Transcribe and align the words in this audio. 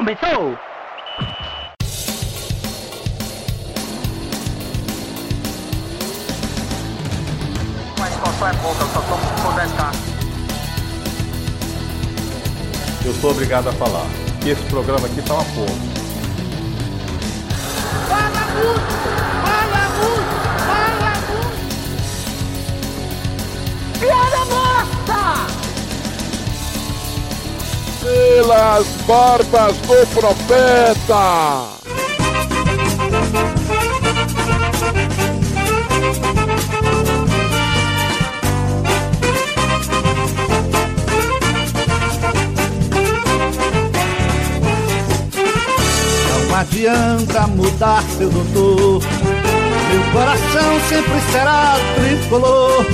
Começou! 0.00 0.56
A 8.00 8.08
expansão 8.08 8.48
é 8.48 8.52
pouca, 8.62 8.82
eu 8.82 8.88
só 8.88 9.00
tô 9.02 9.16
por 9.42 9.52
10k. 9.60 9.92
Eu 13.04 13.12
sou 13.12 13.30
obrigado 13.32 13.68
a 13.68 13.72
falar 13.72 14.06
que 14.40 14.48
esse 14.48 14.62
programa 14.70 15.06
aqui 15.06 15.20
tá 15.20 15.34
uma 15.34 15.44
porra. 15.44 15.74
Fala 18.08 18.30
muito! 18.54 19.19
Pelas 28.02 28.86
barbas 29.06 29.76
do 29.76 30.06
profeta! 30.14 31.80
Não 46.48 46.56
adianta 46.58 47.46
mudar, 47.48 48.02
seu 48.16 48.30
doutor. 48.30 49.02
Meu 49.90 50.12
coração 50.12 50.80
sempre 50.88 51.20
será 51.30 51.76
tricolor. 51.96 52.86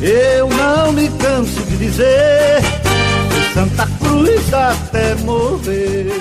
Eu 0.00 0.48
não 0.48 0.92
me 0.92 1.08
canso 1.10 1.60
de 1.64 1.76
dizer. 1.76 2.79
Santa 3.54 3.86
Cruz 3.98 4.54
até 4.54 5.14
morrer. 5.16 6.12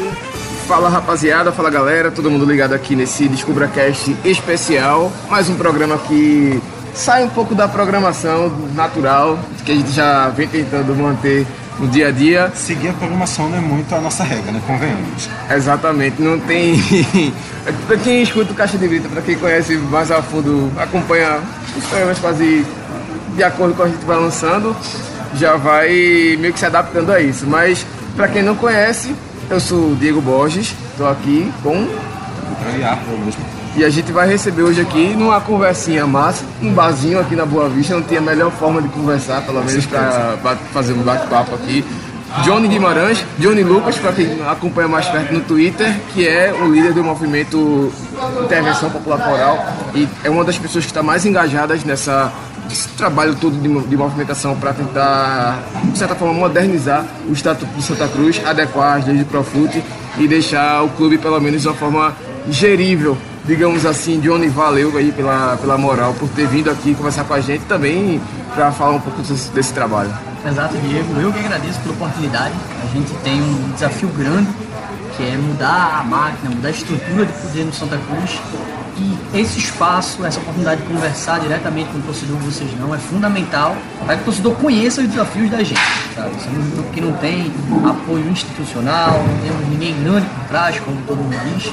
Fala 0.68 0.90
rapaziada, 0.90 1.52
fala 1.52 1.70
galera, 1.70 2.12
todo 2.12 2.30
mundo 2.30 2.46
ligado 2.46 2.74
aqui 2.74 2.96
nesse 2.96 3.27
DescubraCast 3.27 4.16
especial. 4.26 5.12
Mais 5.30 5.49
um 5.49 5.55
programa 5.55 5.98
que 5.98 6.62
sai 6.94 7.24
um 7.24 7.30
pouco 7.30 7.54
da 7.54 7.68
programação 7.68 8.49
natural 8.76 9.38
que 9.63 9.71
a 9.71 9.76
gente 9.76 9.91
já 9.91 10.30
vem 10.30 10.48
tentando 10.48 10.96
manter 10.96 11.46
no 11.80 11.88
dia 11.88 12.08
a 12.08 12.12
dia. 12.12 12.52
Seguir 12.55 12.90
a 12.90 12.94
programação 12.94 13.49
não 13.49 13.58
é 13.58 13.62
muito 13.62 13.93
a 13.93 14.02
nossa 14.02 14.24
regra, 14.24 14.52
né? 14.52 14.62
Convenhamos. 14.66 15.30
Exatamente, 15.49 16.21
não 16.21 16.40
tem. 16.40 16.82
pra 17.88 17.98
quem 17.98 18.21
escuta 18.24 18.52
o 18.52 18.55
Caixa 18.55 18.77
de 18.77 18.88
Brita, 18.88 19.08
pra 19.08 19.21
quem 19.21 19.38
conhece 19.38 19.76
mais 19.77 20.12
a 20.12 20.21
fundo, 20.21 20.71
acompanha 20.77 21.40
os 21.77 21.86
programas 21.86 22.20
quase 22.20 22.66
de 23.36 23.43
acordo 23.43 23.74
com 23.76 23.84
a 23.84 23.88
gente 23.88 24.04
vai 24.05 24.18
lançando, 24.18 24.76
já 25.35 25.55
vai 25.55 25.90
meio 26.40 26.54
que 26.54 26.60
se 26.60 26.66
adaptando 26.66 27.12
a 27.12 27.22
isso. 27.22 27.46
Mas 27.48 27.85
pra 28.16 28.27
quem 28.27 28.41
não 28.41 28.55
conhece, 28.55 29.16
eu 29.49 29.60
sou 29.60 29.91
o 29.91 29.96
Diego 29.96 30.21
Borges, 30.21 30.74
tô 30.98 31.08
aqui 31.08 31.52
com 31.63 31.88
e 33.76 33.86
a 33.86 33.90
gente 33.90 34.12
vai 34.12 34.27
receber 34.27 34.63
hoje 34.63 34.82
aqui 34.82 35.16
numa 35.16 35.40
conversinha 35.40 36.05
massa, 36.05 36.44
um 36.62 36.74
barzinho 36.74 37.20
aqui 37.20 37.36
na 37.36 37.46
Boa 37.46 37.70
Vista, 37.70 37.94
não 37.96 38.02
tinha 38.02 38.20
melhor 38.20 38.52
forma 38.52 38.82
de 38.82 38.90
conversar, 38.90 39.41
pelo 39.44 39.63
menos 39.63 39.86
para 39.86 40.58
fazer 40.74 40.94
um 40.94 41.02
bate-papo 41.02 41.55
aqui. 41.55 41.86
Johnny 42.43 42.68
Guimarães, 42.68 43.26
Johnny 43.40 43.64
Lucas, 43.64 43.98
para 43.98 44.12
quem 44.12 44.40
acompanha 44.48 44.88
mais 44.88 45.08
perto 45.08 45.34
no 45.34 45.41
Twitter, 45.41 45.96
que 46.14 46.27
é 46.27 46.54
o 46.54 46.71
líder 46.71 46.93
do 46.93 47.04
movimento 47.04 47.91
Intervenção 48.43 48.90
Popular 48.90 49.20
Coral 49.20 49.66
e 49.96 50.08
é 50.24 50.30
uma 50.30 50.43
das 50.43 50.58
pessoas 50.58 50.86
que 50.86 50.91
está 50.91 51.02
mais 51.02 51.26
engajadas 51.26 51.84
nessa 51.84 52.32
esse 52.71 52.89
trabalho 52.89 53.35
todo 53.35 53.55
de, 53.55 53.87
de 53.87 53.98
movimentação 53.98 54.55
para 54.55 54.73
tentar, 54.73 55.63
de 55.84 55.98
certa 55.98 56.15
forma, 56.15 56.34
modernizar 56.34 57.05
o 57.27 57.34
Estatuto 57.34 57.71
de 57.73 57.81
Santa 57.84 58.07
Cruz, 58.07 58.41
adequar 58.45 58.98
as 58.98 59.05
leis 59.05 59.20
do 59.20 59.25
Profut 59.25 59.84
e 60.17 60.27
deixar 60.27 60.84
o 60.84 60.90
clube, 60.90 61.17
pelo 61.17 61.40
menos, 61.40 61.62
de 61.62 61.67
uma 61.67 61.75
forma 61.75 62.15
gerível, 62.49 63.17
digamos 63.45 63.85
assim. 63.85 64.19
Johnny, 64.19 64.47
valeu 64.47 64.95
aí 64.97 65.12
pela, 65.12 65.57
pela 65.57 65.78
moral, 65.78 66.13
por 66.13 66.29
ter 66.29 66.47
vindo 66.47 66.69
aqui 66.69 66.94
conversar 66.96 67.24
com 67.24 67.34
a 67.34 67.40
gente 67.40 67.66
também 67.66 68.22
para 68.53 68.72
falar 68.72 68.96
um 68.96 69.00
pouco 69.00 69.22
desse, 69.22 69.50
desse 69.52 69.74
trabalho. 69.74 70.12
Exato, 70.46 70.78
Diego. 70.78 71.19
Eu 71.19 71.34
que 71.34 71.40
agradeço 71.40 71.79
pela 71.81 71.94
oportunidade. 71.96 72.53
A 72.81 72.88
gente 72.94 73.13
tem 73.24 73.41
um 73.41 73.72
desafio 73.74 74.09
grande, 74.09 74.47
que 75.16 75.24
é 75.24 75.38
mudar 75.38 76.00
a 76.00 76.03
máquina, 76.03 76.50
mudar 76.56 76.69
a 76.69 76.72
estrutura 76.72 77.25
de 77.25 77.34
poder 77.34 77.66
no 77.66 77.74
Santa 77.74 77.97
Cruz. 77.97 78.40
E 79.00 79.18
esse 79.40 79.60
espaço, 79.60 80.26
essa 80.26 80.40
oportunidade 80.40 80.82
de 80.82 80.88
conversar 80.88 81.40
diretamente 81.40 81.90
com 81.90 82.00
o 82.00 82.02
torcedor 82.02 82.38
vocês 82.40 82.70
não, 82.78 82.94
é 82.94 82.98
fundamental 82.98 83.78
para 84.06 84.16
que 84.16 84.24
o 84.24 84.26
torcedor 84.26 84.56
conheça 84.56 85.02
os 85.02 85.08
desafios 85.08 85.50
da 85.50 85.64
gente. 85.64 85.80
Sabe? 86.14 86.32
Que 86.92 87.00
não 87.00 87.14
tem 87.14 87.50
apoio 87.90 88.30
institucional, 88.30 89.14
não 89.14 89.38
temos 89.38 89.70
ninguém 89.70 89.96
grande 90.04 90.26
por 90.26 90.44
trás, 90.50 90.80
como 90.82 90.98
todo 91.08 91.18
mundo 91.18 91.38
diz. 91.56 91.72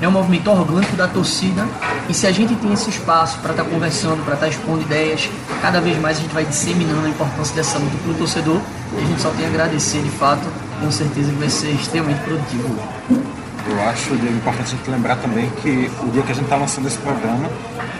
É 0.00 0.08
um 0.08 0.12
movimento 0.12 0.50
orgânico 0.50 0.96
da 0.96 1.06
torcida 1.06 1.66
e 2.08 2.14
se 2.14 2.26
a 2.26 2.32
gente 2.32 2.54
tem 2.54 2.72
esse 2.72 2.88
espaço 2.88 3.38
para 3.40 3.50
estar 3.50 3.64
conversando, 3.64 4.24
para 4.24 4.34
estar 4.34 4.48
expondo 4.48 4.80
ideias, 4.80 5.28
cada 5.60 5.78
vez 5.78 5.98
mais 6.00 6.16
a 6.16 6.20
gente 6.22 6.32
vai 6.32 6.44
disseminando 6.44 7.06
a 7.06 7.10
importância 7.10 7.54
dessa 7.54 7.78
luta 7.78 7.96
para 8.02 8.12
o 8.12 8.14
torcedor 8.14 8.60
e 8.94 9.02
a 9.02 9.06
gente 9.06 9.20
só 9.20 9.28
tem 9.30 9.44
a 9.44 9.48
agradecer 9.48 10.00
de 10.00 10.10
fato, 10.10 10.42
tenho 10.80 10.90
certeza 10.90 11.30
que 11.30 11.38
vai 11.38 11.50
ser 11.50 11.70
extremamente 11.70 12.20
produtivo 12.22 12.64
hoje. 12.64 13.31
Eu 13.66 13.80
acho 13.88 14.14
importante 14.14 14.62
a 14.74 14.76
gente 14.76 14.90
lembrar 14.90 15.16
também 15.16 15.48
que 15.62 15.90
o 16.04 16.10
dia 16.10 16.22
que 16.22 16.32
a 16.32 16.34
gente 16.34 16.44
está 16.44 16.56
lançando 16.56 16.86
esse 16.88 16.98
programa 16.98 17.48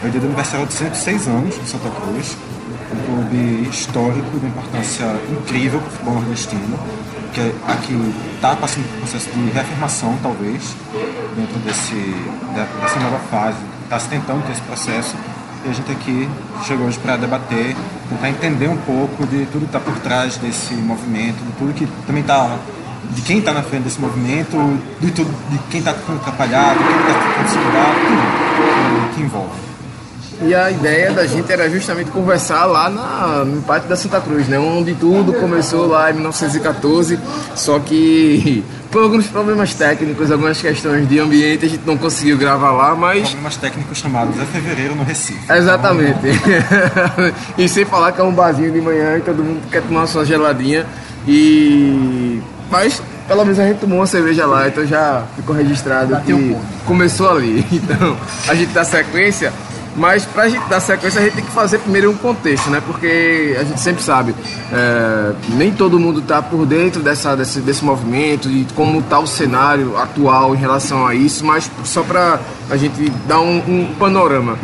é 0.03 0.07
o 0.07 0.11
dia 0.11 0.21
do 0.21 0.27
aniversário 0.27 0.67
de 0.67 0.73
106 0.73 1.29
anos 1.29 1.55
de 1.55 1.69
Santa 1.69 1.89
Cruz, 1.91 2.37
um 2.93 3.07
clube 3.07 3.69
histórico 3.71 4.39
de 4.41 4.47
importância 4.47 5.07
incrível 5.31 5.81
para 5.81 5.89
o 5.89 5.93
futebol 5.93 6.15
nordestino, 6.15 6.79
que 7.33 7.41
aqui 7.71 8.15
está 8.35 8.57
passando 8.57 8.85
por 8.89 8.97
um 8.97 9.01
processo 9.01 9.31
de 9.31 9.51
reafirmação, 9.51 10.19
talvez, 10.23 10.75
dentro 11.37 11.59
desse, 11.61 11.95
de- 11.95 12.81
dessa 12.83 13.01
nova 13.01 13.19
fase, 13.31 13.59
está 13.85 13.99
se 13.99 14.09
tentando 14.09 14.45
ter 14.45 14.53
esse 14.53 14.61
processo. 14.63 15.15
E 15.65 15.71
a 15.71 15.73
gente 15.73 15.93
aqui 15.93 16.29
chegou 16.67 16.87
hoje 16.89 16.99
para 16.99 17.17
debater, 17.17 17.77
tentar 18.09 18.29
entender 18.29 18.69
um 18.69 18.77
pouco 18.79 19.25
de 19.27 19.47
tudo 19.47 19.61
que 19.61 19.67
está 19.67 19.79
por 19.81 19.97
trás 20.01 20.37
desse 20.37 20.75
movimento, 20.75 21.37
de 21.37 21.53
tudo 21.53 21.73
que 21.73 21.87
também 22.05 22.23
está 22.23 22.59
de 23.11 23.23
quem 23.23 23.39
está 23.39 23.53
na 23.53 23.63
frente 23.63 23.85
desse 23.85 24.01
movimento, 24.01 24.57
de, 25.01 25.11
tudo, 25.11 25.31
de 25.51 25.59
quem 25.71 25.81
está 25.81 25.91
atrapalhado, 25.91 26.79
quem 26.79 27.01
está 27.01 27.21
ficando 27.21 27.49
segurado, 27.49 27.95
tudo 28.57 29.15
que 29.15 29.23
envolve. 29.23 29.73
E 30.45 30.55
a 30.55 30.71
ideia 30.71 31.13
da 31.13 31.25
gente 31.25 31.53
era 31.53 31.71
justamente 31.71 32.11
conversar 32.11 32.65
lá 32.65 32.91
na, 32.91 33.45
no 33.45 33.63
Pátio 33.63 33.89
da 33.89 33.95
Santa 33.95 34.21
Cruz, 34.21 34.49
né? 34.49 34.59
Onde 34.59 34.93
tudo 34.95 35.33
começou 35.35 35.87
lá 35.87 36.11
em 36.11 36.15
1914, 36.15 37.19
só 37.55 37.79
que 37.79 38.65
por 38.91 39.05
alguns 39.05 39.27
problemas 39.29 39.73
técnicos, 39.73 40.33
algumas 40.33 40.61
questões 40.61 41.09
de 41.09 41.21
ambiente, 41.21 41.67
a 41.67 41.69
gente 41.69 41.83
não 41.87 41.97
conseguiu 41.97 42.37
gravar 42.37 42.73
lá, 42.73 42.95
mas 42.97 43.29
Problemas 43.29 43.57
técnicos 43.57 43.99
chamados 43.99 44.37
é 44.41 44.45
fevereiro 44.45 44.97
no 44.97 45.05
Recife. 45.05 45.53
Exatamente. 45.53 46.27
e 47.57 47.69
sem 47.69 47.85
falar 47.85 48.11
que 48.11 48.21
é 48.21 48.25
um 48.25 48.33
barzinho 48.33 48.73
de 48.73 48.81
manhã 48.81 49.19
e 49.19 49.21
todo 49.21 49.45
mundo 49.45 49.61
quer 49.71 49.83
tomar 49.83 50.07
sua 50.09 50.25
geladinha. 50.25 50.85
E. 51.27 52.41
Mas 52.73 53.03
pelo 53.29 53.45
menos 53.45 53.59
a 53.59 53.67
gente 53.67 53.81
tomou 53.81 53.99
uma 53.99 54.07
cerveja 54.07 54.47
lá, 54.47 54.67
então 54.67 54.85
já 54.87 55.25
ficou 55.37 55.55
registrado 55.55 56.15
Bateu 56.15 56.39
que 56.39 56.57
começou 56.87 57.31
ali. 57.31 57.65
Então 57.71 58.17
a 58.49 58.55
gente 58.55 58.73
dá 58.73 58.83
sequência. 58.83 59.53
Mas 59.97 60.25
pra 60.25 60.49
gente 60.49 60.67
dar 60.69 60.81
sequência 60.81 61.21
a 61.21 61.25
gente 61.25 61.35
tem 61.35 61.45
que 61.45 61.51
fazer 61.51 61.79
primeiro 61.79 62.11
um 62.11 62.17
contexto, 62.17 62.71
né? 62.71 62.83
Porque 62.85 63.57
a 63.61 63.65
gente 63.65 63.81
sempre 63.81 64.03
sabe, 64.03 64.35
é, 64.73 65.33
nem 65.51 65.71
todo 65.71 65.99
mundo 65.99 66.23
tá 66.23 66.41
por 66.41 66.65
dentro 66.65 67.03
dessa, 67.03 67.37
desse, 67.37 67.61
desse 67.61 67.85
movimento 67.85 68.49
e 68.49 68.67
como 68.75 69.03
tá 69.03 69.19
o 69.19 69.27
cenário 69.27 69.97
atual 69.99 70.55
em 70.55 70.59
relação 70.59 71.07
a 71.07 71.15
isso, 71.15 71.45
mas 71.45 71.71
só 71.85 72.03
pra 72.03 72.41
a 72.71 72.77
gente 72.77 73.11
dar 73.27 73.41
um, 73.41 73.59
um 73.59 73.95
panorama. 73.99 74.57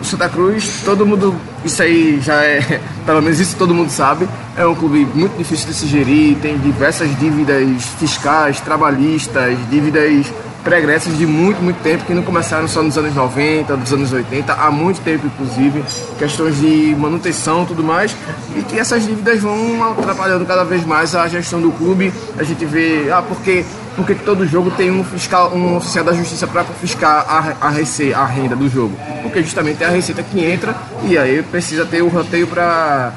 O 0.00 0.04
Santa 0.04 0.28
Cruz, 0.28 0.82
todo 0.84 1.06
mundo, 1.06 1.34
isso 1.64 1.82
aí 1.82 2.20
já 2.20 2.42
é, 2.42 2.80
pelo 3.04 3.22
menos 3.22 3.40
isso 3.40 3.56
todo 3.56 3.74
mundo 3.74 3.90
sabe, 3.90 4.28
é 4.56 4.66
um 4.66 4.74
clube 4.74 5.06
muito 5.14 5.36
difícil 5.36 5.68
de 5.68 5.74
se 5.74 5.86
gerir, 5.86 6.36
tem 6.36 6.58
diversas 6.58 7.08
dívidas 7.18 7.66
fiscais, 7.98 8.60
trabalhistas, 8.60 9.56
dívidas 9.70 10.26
pregressas 10.66 11.16
de 11.16 11.24
muito, 11.24 11.62
muito 11.62 11.80
tempo, 11.80 12.04
que 12.04 12.12
não 12.12 12.24
começaram 12.24 12.66
só 12.66 12.82
nos 12.82 12.98
anos 12.98 13.14
90, 13.14 13.76
dos 13.76 13.92
anos 13.92 14.12
80, 14.12 14.52
há 14.52 14.68
muito 14.68 15.00
tempo, 15.00 15.24
inclusive, 15.24 15.84
questões 16.18 16.58
de 16.58 16.92
manutenção 16.98 17.62
e 17.62 17.66
tudo 17.66 17.84
mais, 17.84 18.16
e 18.56 18.62
que 18.62 18.76
essas 18.76 19.06
dívidas 19.06 19.40
vão 19.40 19.92
atrapalhando 19.92 20.44
cada 20.44 20.64
vez 20.64 20.84
mais 20.84 21.14
a 21.14 21.28
gestão 21.28 21.60
do 21.60 21.70
clube. 21.70 22.12
A 22.36 22.42
gente 22.42 22.64
vê, 22.64 23.08
ah, 23.12 23.22
porque, 23.22 23.64
porque 23.94 24.16
todo 24.16 24.44
jogo 24.44 24.72
tem 24.72 24.90
um 24.90 25.04
fiscal, 25.04 25.54
um 25.54 25.76
oficial 25.76 26.04
da 26.04 26.12
justiça 26.12 26.48
para 26.48 26.64
confiscar 26.64 27.24
a, 27.28 27.68
a, 27.68 27.70
rece, 27.70 28.12
a 28.12 28.24
renda 28.24 28.56
do 28.56 28.68
jogo, 28.68 28.98
porque 29.22 29.44
justamente 29.44 29.84
é 29.84 29.86
a 29.86 29.90
receita 29.90 30.20
que 30.20 30.44
entra 30.44 30.74
e 31.04 31.16
aí 31.16 31.44
precisa 31.44 31.86
ter 31.86 32.02
o 32.02 32.08
roteio 32.08 32.48
para, 32.48 33.12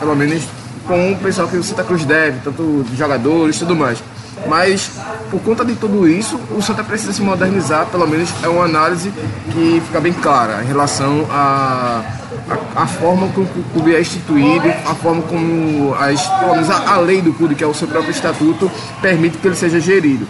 pelo 0.00 0.16
menos, 0.16 0.42
com 0.88 1.12
o 1.12 1.16
pessoal 1.18 1.46
que 1.46 1.56
o 1.56 1.62
Santa 1.62 1.84
Cruz 1.84 2.04
deve, 2.04 2.40
tanto 2.42 2.84
jogadores 2.96 3.54
e 3.54 3.58
tudo 3.60 3.76
mais. 3.76 4.02
Mas 4.46 4.90
por 5.30 5.40
conta 5.40 5.64
de 5.64 5.74
tudo 5.74 6.08
isso, 6.08 6.38
o 6.50 6.62
Santa 6.62 6.84
precisa 6.84 7.12
se 7.12 7.22
modernizar, 7.22 7.86
pelo 7.86 8.06
menos 8.06 8.30
é 8.42 8.48
uma 8.48 8.64
análise 8.64 9.12
que 9.52 9.82
fica 9.86 10.00
bem 10.00 10.12
clara 10.12 10.62
em 10.62 10.66
relação 10.66 11.26
a 11.30 12.02
a, 12.48 12.82
a, 12.82 12.86
forma 12.86 13.28
como 13.28 13.46
o 13.46 13.64
clube 13.72 13.94
é 13.94 14.00
instituído, 14.00 14.68
a 14.68 14.94
forma 14.94 15.22
como 15.22 15.94
as, 15.94 16.26
pelo 16.26 16.52
menos 16.52 16.70
a, 16.70 16.94
a, 16.94 16.98
lei 16.98 17.22
do 17.22 17.32
clube, 17.32 17.54
que 17.54 17.64
é 17.64 17.66
o 17.66 17.74
seu 17.74 17.88
próprio 17.88 18.10
estatuto, 18.10 18.70
permite 19.00 19.38
que 19.38 19.46
ele 19.46 19.56
seja 19.56 19.80
gerido. 19.80 20.26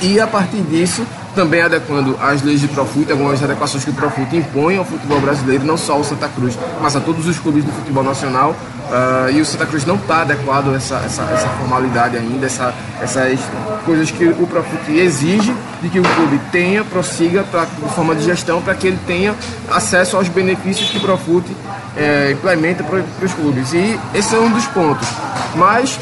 E 0.00 0.20
a 0.20 0.26
partir 0.26 0.60
disso, 0.62 1.06
também 1.34 1.62
adequando 1.62 2.16
as 2.20 2.42
leis 2.42 2.60
de 2.60 2.68
Profut, 2.68 3.10
algumas 3.10 3.42
adequações 3.42 3.84
que 3.84 3.90
o 3.90 3.94
Profut 3.94 4.34
impõe 4.36 4.78
ao 4.78 4.84
futebol 4.84 5.20
brasileiro, 5.20 5.64
não 5.64 5.76
só 5.76 5.94
ao 5.94 6.04
Santa 6.04 6.28
Cruz, 6.28 6.58
mas 6.80 6.96
a 6.96 7.00
todos 7.00 7.26
os 7.26 7.38
clubes 7.38 7.64
do 7.64 7.72
futebol 7.72 8.02
nacional. 8.02 8.54
Uh, 8.84 9.30
e 9.30 9.40
o 9.40 9.44
Santa 9.44 9.64
Cruz 9.66 9.84
não 9.86 9.96
está 9.96 10.20
adequado 10.20 10.68
a 10.68 10.76
essa, 10.76 10.96
essa, 10.96 11.22
essa 11.22 11.48
formalidade 11.48 12.16
ainda, 12.18 12.44
essa, 12.44 12.72
essas 13.00 13.40
coisas 13.84 14.10
que 14.10 14.26
o 14.26 14.46
Profut 14.46 14.92
exige 14.92 15.54
de 15.82 15.88
que 15.88 15.98
o 15.98 16.02
clube 16.02 16.38
tenha, 16.52 16.84
prossiga 16.84 17.42
pra, 17.44 17.64
de 17.64 17.94
forma 17.94 18.14
de 18.14 18.24
gestão, 18.24 18.60
para 18.60 18.74
que 18.74 18.86
ele 18.86 18.98
tenha 19.06 19.34
acesso 19.70 20.16
aos 20.16 20.28
benefícios 20.28 20.90
que 20.90 20.98
o 20.98 21.00
Profut 21.00 21.44
é, 21.96 22.32
implementa 22.32 22.84
para 22.84 23.02
os 23.22 23.32
clubes. 23.32 23.72
E 23.72 23.98
esse 24.14 24.34
é 24.34 24.38
um 24.38 24.50
dos 24.50 24.66
pontos. 24.66 25.08
Mas 25.56 25.98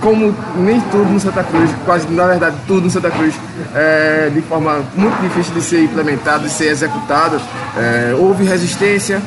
como 0.00 0.34
nem 0.56 0.80
tudo 0.80 1.10
no 1.10 1.20
Santa 1.20 1.42
Cruz, 1.44 1.70
quase 1.84 2.06
na 2.08 2.26
verdade 2.26 2.56
tudo 2.66 2.82
no 2.82 2.90
Santa 2.90 3.10
Cruz, 3.10 3.34
é, 3.74 4.30
de 4.32 4.40
forma 4.42 4.82
muito 4.94 5.20
difícil 5.20 5.54
de 5.54 5.62
ser 5.62 5.82
implementado, 5.82 6.44
de 6.44 6.50
ser 6.50 6.66
executado, 6.66 7.40
é, 7.76 8.14
houve 8.18 8.44
resistência, 8.44 9.22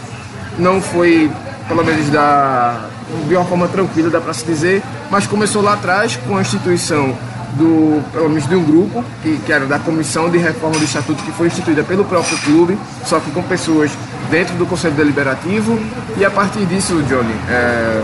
não 0.57 0.81
foi, 0.81 1.31
pelo 1.67 1.83
menos 1.83 2.09
da, 2.09 2.85
de 3.27 3.35
uma 3.35 3.45
forma 3.45 3.67
tranquila, 3.67 4.09
dá 4.09 4.21
para 4.21 4.33
se 4.33 4.45
dizer, 4.45 4.81
mas 5.09 5.27
começou 5.27 5.61
lá 5.61 5.73
atrás 5.73 6.15
com 6.27 6.37
a 6.37 6.41
instituição 6.41 7.15
do, 7.53 8.03
pelo 8.11 8.29
menos 8.29 8.47
de 8.47 8.55
um 8.55 8.63
grupo, 8.63 9.03
que, 9.23 9.37
que 9.45 9.51
era 9.51 9.65
da 9.65 9.79
Comissão 9.79 10.29
de 10.29 10.37
Reforma 10.37 10.77
do 10.77 10.83
Estatuto, 10.83 11.23
que 11.23 11.31
foi 11.31 11.47
instituída 11.47 11.83
pelo 11.83 12.03
próprio 12.05 12.37
clube, 12.39 12.77
só 13.05 13.19
que 13.19 13.31
com 13.31 13.41
pessoas 13.43 13.91
dentro 14.29 14.55
do 14.55 14.65
Conselho 14.65 14.95
Deliberativo, 14.95 15.79
e 16.17 16.25
a 16.25 16.29
partir 16.29 16.65
disso, 16.65 17.01
Johnny, 17.03 17.33
é, 17.49 18.03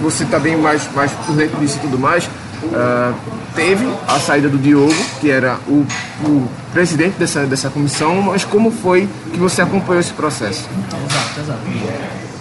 você 0.00 0.24
está 0.24 0.38
bem 0.38 0.56
mais, 0.56 0.88
mais 0.94 1.10
por 1.12 1.34
dentro 1.34 1.58
disso 1.58 1.78
e 1.78 1.80
tudo 1.80 1.98
mais. 1.98 2.24
Uh, 2.26 3.14
teve 3.54 3.86
a 4.08 4.18
saída 4.18 4.48
do 4.48 4.58
Diogo, 4.58 4.94
que 5.20 5.30
era 5.30 5.58
o, 5.68 5.86
o, 6.24 6.48
presidente 6.72 7.18
dessa, 7.18 7.46
dessa 7.46 7.70
comissão, 7.70 8.20
mas 8.22 8.44
como 8.44 8.70
foi 8.70 9.08
que 9.32 9.38
você 9.38 9.62
acompanhou 9.62 10.00
esse 10.00 10.12
processo? 10.12 10.68
Exato, 11.08 11.40
exato. 11.40 11.60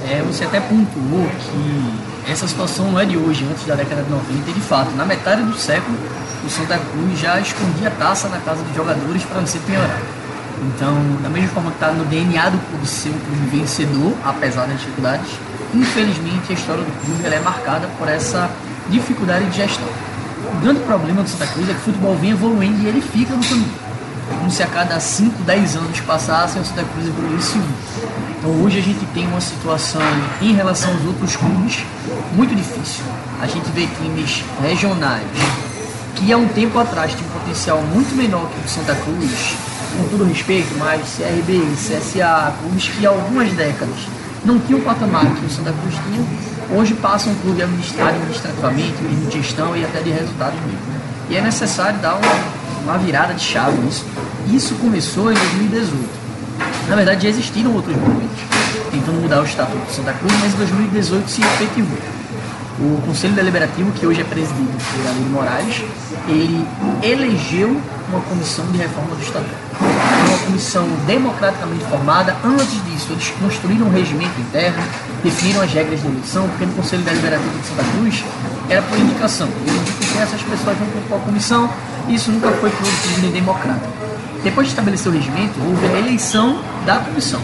É, 0.09 0.21
você 0.23 0.43
até 0.43 0.59
pontuou 0.59 1.27
que 1.39 2.31
essa 2.31 2.47
situação 2.47 2.91
não 2.91 2.99
é 2.99 3.05
de 3.05 3.17
hoje, 3.17 3.45
antes 3.49 3.65
da 3.65 3.75
década 3.75 4.03
de 4.03 4.09
90, 4.09 4.49
e 4.49 4.53
de 4.53 4.59
fato, 4.61 4.91
na 4.95 5.05
metade 5.05 5.41
do 5.43 5.55
século, 5.55 5.97
o 6.45 6.49
Santa 6.49 6.77
Cruz 6.77 7.19
já 7.19 7.39
escondia 7.39 7.89
taça 7.91 8.27
na 8.29 8.37
casa 8.39 8.61
dos 8.63 8.75
jogadores 8.75 9.23
para 9.23 9.39
não 9.39 9.47
ser 9.47 9.59
penhorado. 9.59 10.03
Então, 10.63 10.95
da 11.21 11.29
mesma 11.29 11.49
forma 11.49 11.71
que 11.71 11.77
está 11.77 11.91
no 11.91 12.05
DNA 12.05 12.49
do 12.49 12.57
clube 12.69 12.87
ser 12.87 13.09
um 13.09 13.19
clube 13.19 13.57
vencedor, 13.57 14.13
apesar 14.23 14.65
das 14.65 14.79
dificuldades, 14.79 15.27
infelizmente 15.75 16.51
a 16.51 16.53
história 16.53 16.83
do 16.83 17.05
clube 17.05 17.25
é 17.25 17.39
marcada 17.39 17.87
por 17.99 18.07
essa 18.07 18.49
dificuldade 18.89 19.45
de 19.49 19.57
gestão. 19.57 19.87
O 20.53 20.61
grande 20.61 20.79
problema 20.81 21.23
do 21.23 21.29
Santa 21.29 21.47
Cruz 21.47 21.69
é 21.69 21.73
que 21.73 21.79
o 21.79 21.83
futebol 21.83 22.15
vem 22.15 22.31
evoluindo 22.31 22.83
e 22.83 22.87
ele 22.87 23.01
fica 23.01 23.35
no 23.35 23.43
caminho. 23.43 23.85
Como 24.39 24.49
se 24.49 24.63
a 24.63 24.67
cada 24.67 24.99
5, 24.99 25.43
10 25.43 25.75
anos 25.75 25.99
passassem, 26.01 26.61
o 26.61 26.65
Santa 26.65 26.83
Cruz 26.83 27.07
evoluísse 27.07 27.57
um. 27.57 27.67
Então 28.37 28.51
hoje 28.63 28.79
a 28.79 28.81
gente 28.81 29.05
tem 29.07 29.27
uma 29.27 29.41
situação 29.41 30.01
em 30.41 30.53
relação 30.53 30.91
aos 30.91 31.05
outros 31.05 31.35
clubes 31.35 31.83
muito 32.33 32.55
difícil. 32.55 33.03
A 33.41 33.47
gente 33.47 33.69
vê 33.71 33.87
times 33.87 34.43
regionais 34.61 35.25
que 36.15 36.31
há 36.31 36.37
um 36.37 36.47
tempo 36.47 36.79
atrás 36.79 37.13
tinham 37.13 37.27
um 37.27 37.39
potencial 37.39 37.81
muito 37.81 38.15
menor 38.15 38.49
que 38.49 38.65
o 38.65 38.69
Santa 38.69 38.95
Cruz, 38.95 39.55
com 39.97 40.07
todo 40.09 40.23
respeito, 40.23 40.73
mas 40.77 41.01
CRB, 41.17 41.61
CSA, 41.75 42.53
clubes 42.61 42.87
que 42.87 43.05
há 43.05 43.09
algumas 43.09 43.51
décadas 43.51 43.99
não 44.45 44.59
tinham 44.59 44.79
o 44.79 44.83
patamar 44.83 45.25
que 45.25 45.45
o 45.45 45.49
Santa 45.49 45.73
Cruz 45.73 45.95
tinha, 45.95 46.77
hoje 46.77 46.93
passam 46.95 47.33
um 47.33 47.35
clube 47.35 47.61
administrado 47.61 48.11
administrativamente, 48.11 48.93
de 48.93 49.31
gestão 49.31 49.75
e 49.75 49.83
até 49.83 50.01
de 50.01 50.11
resultados 50.11 50.59
mesmo. 50.61 50.79
E 51.29 51.35
é 51.35 51.41
necessário 51.41 51.99
dar 51.99 52.15
uma, 52.15 52.83
uma 52.83 52.97
virada 52.97 53.33
de 53.33 53.41
chave 53.41 53.77
nisso. 53.81 54.05
Isso 54.51 54.75
começou 54.75 55.31
em 55.31 55.35
2018. 55.35 56.25
Na 56.87 56.95
verdade, 56.95 57.23
já 57.23 57.29
existiram 57.29 57.73
outros 57.73 57.95
movimentos 57.95 58.45
tentando 58.91 59.21
mudar 59.21 59.41
o 59.41 59.45
estatuto 59.45 59.85
do 59.85 59.91
Santa 59.91 60.13
Cruz, 60.13 60.33
mas 60.39 60.53
em 60.53 60.57
2018 60.57 61.29
se 61.29 61.41
efetivou. 61.41 61.97
O 62.79 63.01
Conselho 63.05 63.33
Deliberativo, 63.33 63.91
que 63.93 64.05
hoje 64.05 64.21
é 64.21 64.23
presidido 64.23 64.67
por 64.67 65.07
Alírio 65.07 65.31
Moraes, 65.31 65.83
ele 66.27 66.65
elegeu 67.01 67.81
uma 68.15 68.21
comissão 68.21 68.65
de 68.71 68.77
reforma 68.77 69.15
do 69.15 69.21
Estatuto. 69.21 69.55
Uma 69.81 70.37
comissão 70.45 70.87
democraticamente 71.05 71.83
formada. 71.85 72.35
Antes 72.43 72.83
disso, 72.85 73.11
eles 73.11 73.29
construíram 73.41 73.87
um 73.87 73.91
regimento 73.91 74.39
interno, 74.39 74.81
definiram 75.23 75.61
as 75.61 75.71
regras 75.73 76.01
de 76.01 76.07
eleição, 76.07 76.47
porque 76.49 76.65
no 76.65 76.73
Conselho 76.73 77.03
Deliberativo 77.03 77.59
de 77.59 77.67
Santa 77.67 77.83
Cruz 77.91 78.23
era 78.69 78.81
por 78.83 78.97
indicação. 78.97 79.49
Ele 79.65 79.77
indicam 79.77 80.07
que 80.07 80.17
essas 80.17 80.41
pessoas 80.41 80.77
vão 80.77 80.87
para 81.09 81.17
a 81.17 81.19
comissão 81.19 81.69
e 82.07 82.15
isso 82.15 82.31
nunca 82.31 82.51
foi 82.51 82.69
produzido 82.69 83.21
nem 83.21 83.31
democrático. 83.31 83.91
Depois 84.43 84.67
de 84.67 84.73
estabelecer 84.73 85.11
o 85.11 85.15
regimento, 85.15 85.59
houve 85.67 85.85
a 85.87 85.99
eleição 85.99 86.61
da 86.85 86.99
comissão. 86.99 87.41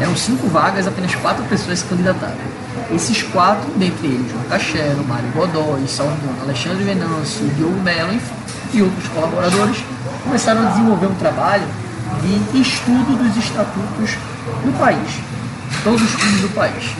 Eram 0.00 0.16
cinco 0.16 0.48
vagas, 0.48 0.86
apenas 0.86 1.14
quatro 1.16 1.44
pessoas 1.44 1.80
se 1.80 1.84
candidataram. 1.84 2.62
Esses 2.92 3.22
quatro, 3.22 3.70
dentre 3.76 4.06
eles, 4.06 4.30
João 4.30 4.44
Cachero, 4.44 5.04
Mário 5.04 5.28
Godoy, 5.34 5.86
Salomão, 5.86 6.34
Alexandre 6.42 6.84
Venâncio, 6.84 7.46
Diogo 7.56 7.80
Melo, 7.80 8.12
enfim, 8.12 8.34
e 8.72 8.82
outros 8.82 9.08
colaboradores, 9.08 9.84
começaram 10.24 10.66
a 10.66 10.70
desenvolver 10.70 11.06
um 11.06 11.14
trabalho 11.14 11.66
de 12.52 12.60
estudo 12.60 13.16
dos 13.16 13.36
estatutos 13.36 14.16
do 14.64 14.78
país, 14.78 15.20
todos 15.82 16.02
os 16.02 16.14
clubes 16.14 16.40
do 16.40 16.54
país, 16.54 16.94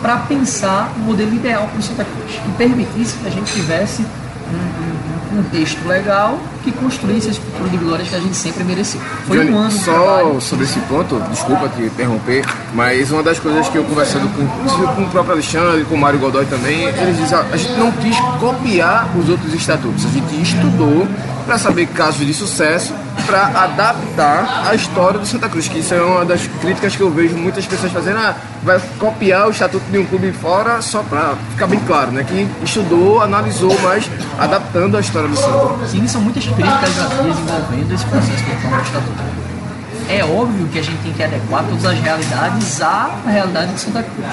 para 0.00 0.18
pensar 0.18 0.92
o 0.96 1.00
modelo 1.00 1.34
ideal 1.34 1.68
para 1.68 1.78
o 1.78 1.82
Santa 1.82 2.04
Cruz, 2.04 2.32
que 2.36 2.50
permitisse 2.52 3.16
que 3.18 3.26
a 3.26 3.30
gente 3.30 3.52
tivesse 3.52 4.02
um, 4.02 4.91
um, 5.32 5.42
texto 5.44 5.86
legal 5.86 6.38
que 6.62 6.70
construísse 6.72 7.30
esse 7.30 7.40
futuro 7.40 7.68
de 7.68 7.76
glórias 7.76 8.08
que 8.08 8.14
a 8.14 8.20
gente 8.20 8.36
sempre 8.36 8.64
mereceu. 8.64 9.00
Foi 9.26 9.38
Johnny, 9.38 9.50
um 9.50 9.58
ano 9.58 9.70
Só 9.70 10.40
sobre 10.40 10.64
esse 10.64 10.78
ponto, 10.80 11.20
desculpa 11.30 11.68
te 11.68 11.82
interromper, 11.82 12.44
mas 12.74 13.10
uma 13.10 13.22
das 13.22 13.38
coisas 13.38 13.68
que 13.68 13.76
eu 13.76 13.84
conversando 13.84 14.28
com, 14.34 14.46
com 14.94 15.02
o 15.02 15.08
próprio 15.10 15.34
Alexandre, 15.34 15.84
com 15.84 15.94
o 15.94 15.98
Mário 15.98 16.18
Godoy 16.18 16.46
também, 16.46 16.84
eles 16.84 17.16
dizem, 17.16 17.36
ah, 17.36 17.46
a 17.52 17.56
gente 17.56 17.72
não 17.78 17.90
quis 17.92 18.16
copiar 18.38 19.08
os 19.18 19.28
outros 19.28 19.52
estatutos, 19.54 20.04
a 20.04 20.08
gente 20.08 20.42
estudou 20.42 21.06
para 21.42 21.58
saber 21.58 21.86
casos 21.88 22.26
de 22.26 22.34
sucesso, 22.34 22.94
para 23.26 23.46
adaptar 23.46 24.66
a 24.68 24.74
história 24.74 25.18
do 25.18 25.26
Santa 25.26 25.48
Cruz, 25.48 25.68
que 25.68 25.78
isso 25.78 25.94
é 25.94 26.02
uma 26.02 26.24
das 26.24 26.46
críticas 26.60 26.96
que 26.96 27.02
eu 27.02 27.10
vejo 27.10 27.36
muitas 27.36 27.66
pessoas 27.66 27.92
fazendo, 27.92 28.18
ah, 28.18 28.34
vai 28.62 28.80
copiar 28.98 29.48
o 29.48 29.50
estatuto 29.50 29.84
de 29.90 29.98
um 29.98 30.04
clube 30.04 30.32
fora 30.32 30.80
só 30.82 31.02
para 31.02 31.34
ficar 31.50 31.66
bem 31.66 31.80
claro, 31.80 32.10
né? 32.10 32.24
Que 32.24 32.48
estudou, 32.64 33.20
analisou, 33.20 33.76
mas 33.82 34.10
adaptando 34.38 34.96
a 34.96 35.00
história 35.00 35.28
do 35.28 35.36
Santa. 35.36 35.86
Sim, 35.86 36.06
são 36.06 36.20
muitas 36.20 36.44
críticas 36.44 36.90
envolvendo 36.90 37.94
esse 37.94 38.04
processo 38.06 38.36
de 38.36 38.50
reforma 38.50 38.76
do 38.78 38.82
estatuto. 38.82 39.22
É 40.08 40.24
óbvio 40.24 40.66
que 40.68 40.78
a 40.78 40.82
gente 40.82 40.98
tem 41.02 41.12
que 41.12 41.22
adequar 41.22 41.64
todas 41.64 41.84
as 41.84 41.98
realidades 41.98 42.82
à 42.82 43.10
realidade 43.26 43.72
de 43.72 43.80
Santa 43.80 44.02
Cruz. 44.02 44.28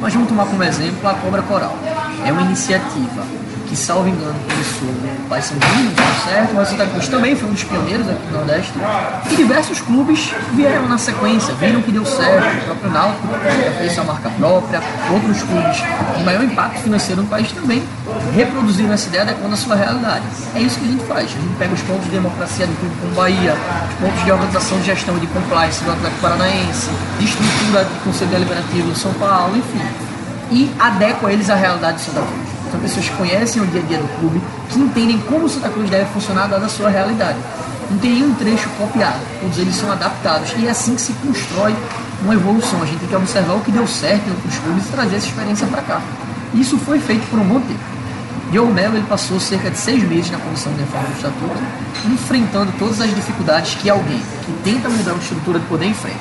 Mas 0.00 0.12
vamos 0.12 0.28
tomar 0.28 0.44
como 0.44 0.62
exemplo 0.62 1.08
a 1.08 1.14
Cobra 1.14 1.42
Coral. 1.42 1.76
É 2.24 2.30
uma 2.30 2.42
iniciativa 2.42 3.22
que, 3.68 3.76
salvo 3.76 4.08
engano, 4.08 4.34
começou 4.48 4.88
no 4.88 5.94
tá 5.94 6.30
certo? 6.30 6.54
Mas 6.54 6.68
Santa 6.68 6.86
Cruz 6.86 7.08
também 7.08 7.36
foi 7.36 7.48
um 7.48 7.52
dos 7.52 7.64
pioneiros 7.64 8.08
aqui 8.08 8.26
no 8.26 8.38
Nordeste. 8.38 8.72
E 9.30 9.36
diversos 9.36 9.80
clubes 9.80 10.32
vieram 10.52 10.88
na 10.88 10.98
sequência, 10.98 11.52
viram 11.54 11.82
que 11.82 11.90
deu 11.90 12.04
certo. 12.04 12.62
O 12.62 12.64
próprio 12.64 12.90
Náutico 12.90 13.28
fez 13.78 13.92
sua 13.92 14.04
marca 14.04 14.30
própria, 14.30 14.82
outros 15.12 15.42
clubes 15.42 15.82
de 16.16 16.24
maior 16.24 16.44
impacto 16.44 16.80
financeiro 16.80 17.22
no 17.22 17.28
país 17.28 17.50
também 17.52 17.82
reproduziram 18.34 18.92
essa 18.92 19.08
ideia 19.08 19.22
adequando 19.22 19.54
a 19.54 19.56
sua 19.56 19.76
realidade. 19.76 20.24
É 20.54 20.60
isso 20.60 20.78
que 20.78 20.84
a 20.84 20.88
gente 20.88 21.04
faz. 21.04 21.24
A 21.24 21.40
gente 21.40 21.56
pega 21.58 21.74
os 21.74 21.82
pontos 21.82 22.04
de 22.04 22.10
democracia 22.10 22.66
do 22.66 22.74
clube 22.78 22.94
como 23.00 23.14
Bahia, 23.14 23.54
os 23.88 23.94
pontos 23.94 24.24
de 24.24 24.32
organização 24.32 24.78
de 24.78 24.86
gestão 24.86 25.18
de 25.18 25.26
compliance 25.28 25.82
do 25.84 25.90
Atlético 25.90 26.20
Paranaense, 26.20 26.90
de 27.18 27.24
estrutura 27.24 27.84
do 27.84 28.04
Conselho 28.04 28.30
Deliberativo 28.30 28.92
de 28.92 28.98
São 28.98 29.12
Paulo, 29.14 29.56
enfim. 29.56 29.82
E 30.50 30.70
adequa 30.78 31.32
eles 31.32 31.48
à 31.50 31.54
realidade 31.54 31.98
de 31.98 32.02
Santa 32.04 32.20
Cruz. 32.20 32.43
São 32.74 32.80
pessoas 32.80 33.08
que 33.08 33.16
conhecem 33.16 33.62
o 33.62 33.66
dia 33.66 33.80
a 33.80 33.84
dia 33.84 33.98
do 33.98 34.18
clube, 34.18 34.42
que 34.68 34.80
entendem 34.80 35.16
como 35.28 35.44
o 35.44 35.48
Santa 35.48 35.68
Cruz 35.68 35.88
deve 35.88 36.06
funcionar 36.06 36.48
dada 36.48 36.66
a 36.66 36.68
sua 36.68 36.88
realidade. 36.88 37.38
Não 37.88 37.98
tem 37.98 38.14
nenhum 38.14 38.34
trecho 38.34 38.68
copiado, 38.70 39.20
todos 39.40 39.58
eles 39.58 39.76
são 39.76 39.92
adaptados 39.92 40.52
e 40.58 40.66
é 40.66 40.70
assim 40.70 40.96
que 40.96 41.00
se 41.00 41.12
constrói 41.12 41.72
uma 42.22 42.34
evolução. 42.34 42.82
A 42.82 42.86
gente 42.86 42.98
tem 42.98 43.08
que 43.08 43.14
observar 43.14 43.54
o 43.54 43.60
que 43.60 43.70
deu 43.70 43.86
certo 43.86 44.26
em 44.26 44.30
outros 44.30 44.58
clubes 44.58 44.86
e 44.86 44.88
trazer 44.88 45.16
essa 45.16 45.26
experiência 45.28 45.68
para 45.68 45.82
cá. 45.82 46.02
Isso 46.52 46.76
foi 46.78 46.98
feito 46.98 47.24
por 47.30 47.38
um 47.38 47.44
bom 47.44 47.60
tempo. 47.60 47.78
Diogo 48.50 48.72
Melo 48.72 48.96
ele 48.96 49.06
passou 49.06 49.38
cerca 49.38 49.70
de 49.70 49.78
seis 49.78 50.02
meses 50.02 50.32
na 50.32 50.38
comissão 50.38 50.72
de 50.72 50.80
reforma 50.80 51.06
do 51.06 51.14
estatuto, 51.14 51.62
enfrentando 52.06 52.72
todas 52.76 53.00
as 53.00 53.14
dificuldades 53.14 53.76
que 53.76 53.88
alguém 53.88 54.20
que 54.44 54.52
tenta 54.64 54.88
mudar 54.88 55.12
uma 55.12 55.22
estrutura 55.22 55.60
de 55.60 55.66
poder 55.66 55.86
enfrenta. 55.86 56.18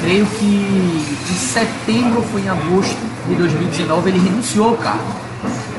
Creio 0.00 0.26
que 0.26 0.44
em 0.46 1.34
setembro 1.36 2.18
ou 2.18 2.24
foi 2.24 2.42
em 2.42 2.48
agosto 2.48 2.96
de 3.28 3.34
2019 3.34 4.10
ele 4.10 4.18
renunciou 4.18 4.70
ao 4.70 4.76
cargo. 4.76 5.28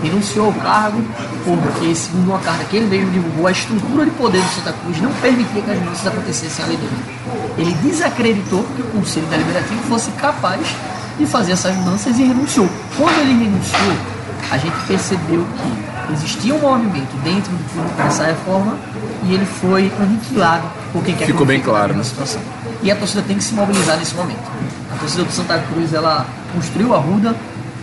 Renunciou 0.01 0.45
ao 0.47 0.53
cargo 0.53 1.03
porque, 1.43 1.93
segundo 1.93 2.29
uma 2.29 2.39
carta 2.39 2.63
que 2.65 2.77
ele 2.77 2.85
mesmo 2.87 3.11
divulgou, 3.11 3.47
a 3.47 3.51
estrutura 3.51 4.05
de 4.05 4.11
poder 4.11 4.41
do 4.41 4.49
Santa 4.49 4.73
Cruz 4.73 5.01
não 5.01 5.11
permitia 5.13 5.61
que 5.61 5.71
as 5.71 5.79
mudanças 5.79 6.07
acontecessem 6.07 6.65
ali 6.65 6.77
dentro. 6.77 6.97
Ele 7.57 7.73
desacreditou 7.83 8.63
que 8.75 8.81
o 8.81 8.85
Conselho 8.85 9.25
Deliberativo 9.27 9.81
fosse 9.83 10.11
capaz 10.11 10.61
de 11.17 11.25
fazer 11.25 11.51
essas 11.51 11.75
mudanças 11.75 12.17
e 12.17 12.23
renunciou. 12.23 12.69
Quando 12.97 13.19
ele 13.19 13.43
renunciou, 13.43 13.97
a 14.49 14.57
gente 14.57 14.75
percebeu 14.87 15.45
que 15.57 16.13
existia 16.13 16.55
um 16.55 16.59
movimento 16.59 17.15
dentro 17.23 17.51
do 17.51 17.73
clube 17.73 17.89
para 17.95 18.05
essa 18.05 18.23
reforma 18.23 18.77
e 19.23 19.33
ele 19.33 19.45
foi 19.45 19.91
aniquilado 19.99 20.67
por 20.93 21.03
quem 21.03 21.15
quer 21.15 21.25
Ficou 21.25 21.45
bem 21.45 21.59
claro, 21.59 21.91
na 21.91 21.99
né? 21.99 22.03
situação. 22.03 22.41
E 22.81 22.91
a 22.91 22.95
torcida 22.95 23.21
tem 23.21 23.37
que 23.37 23.43
se 23.43 23.53
mobilizar 23.53 23.97
nesse 23.97 24.15
momento. 24.15 24.49
A 24.93 24.97
torcida 24.97 25.23
do 25.23 25.31
Santa 25.31 25.59
Cruz 25.59 25.93
ela 25.93 26.25
construiu 26.53 26.95
a 26.95 26.97
Ruda, 26.97 27.35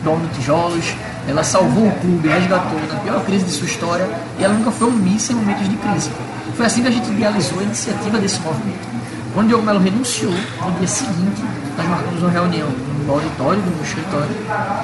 Dono 0.02 0.28
Tijolos, 0.34 0.94
ela 1.28 1.42
salvou 1.42 1.88
o 1.88 1.92
clube, 1.92 2.28
resgatou 2.28 2.78
na 2.92 3.00
pior 3.00 3.24
crise 3.24 3.44
de 3.44 3.50
sua 3.50 3.66
história 3.66 4.08
e 4.38 4.44
ela 4.44 4.54
nunca 4.54 4.70
foi 4.70 4.88
omissa 4.88 5.32
em 5.32 5.36
momentos 5.36 5.68
de 5.68 5.76
crise. 5.76 6.10
Foi 6.56 6.64
assim 6.64 6.82
que 6.82 6.88
a 6.88 6.90
gente 6.90 7.10
idealizou 7.10 7.58
a 7.60 7.62
iniciativa 7.62 8.18
desse 8.18 8.40
movimento. 8.40 8.96
Quando 9.34 9.48
Diogo 9.48 9.66
Melo 9.66 9.80
renunciou, 9.80 10.32
no 10.32 10.78
dia 10.78 10.88
seguinte, 10.88 11.42
nós 11.76 11.86
marcamos 11.86 12.22
uma 12.22 12.30
reunião 12.30 12.68
no 13.04 13.12
auditório 13.12 13.60
do 13.60 13.84
escritório 13.84 14.34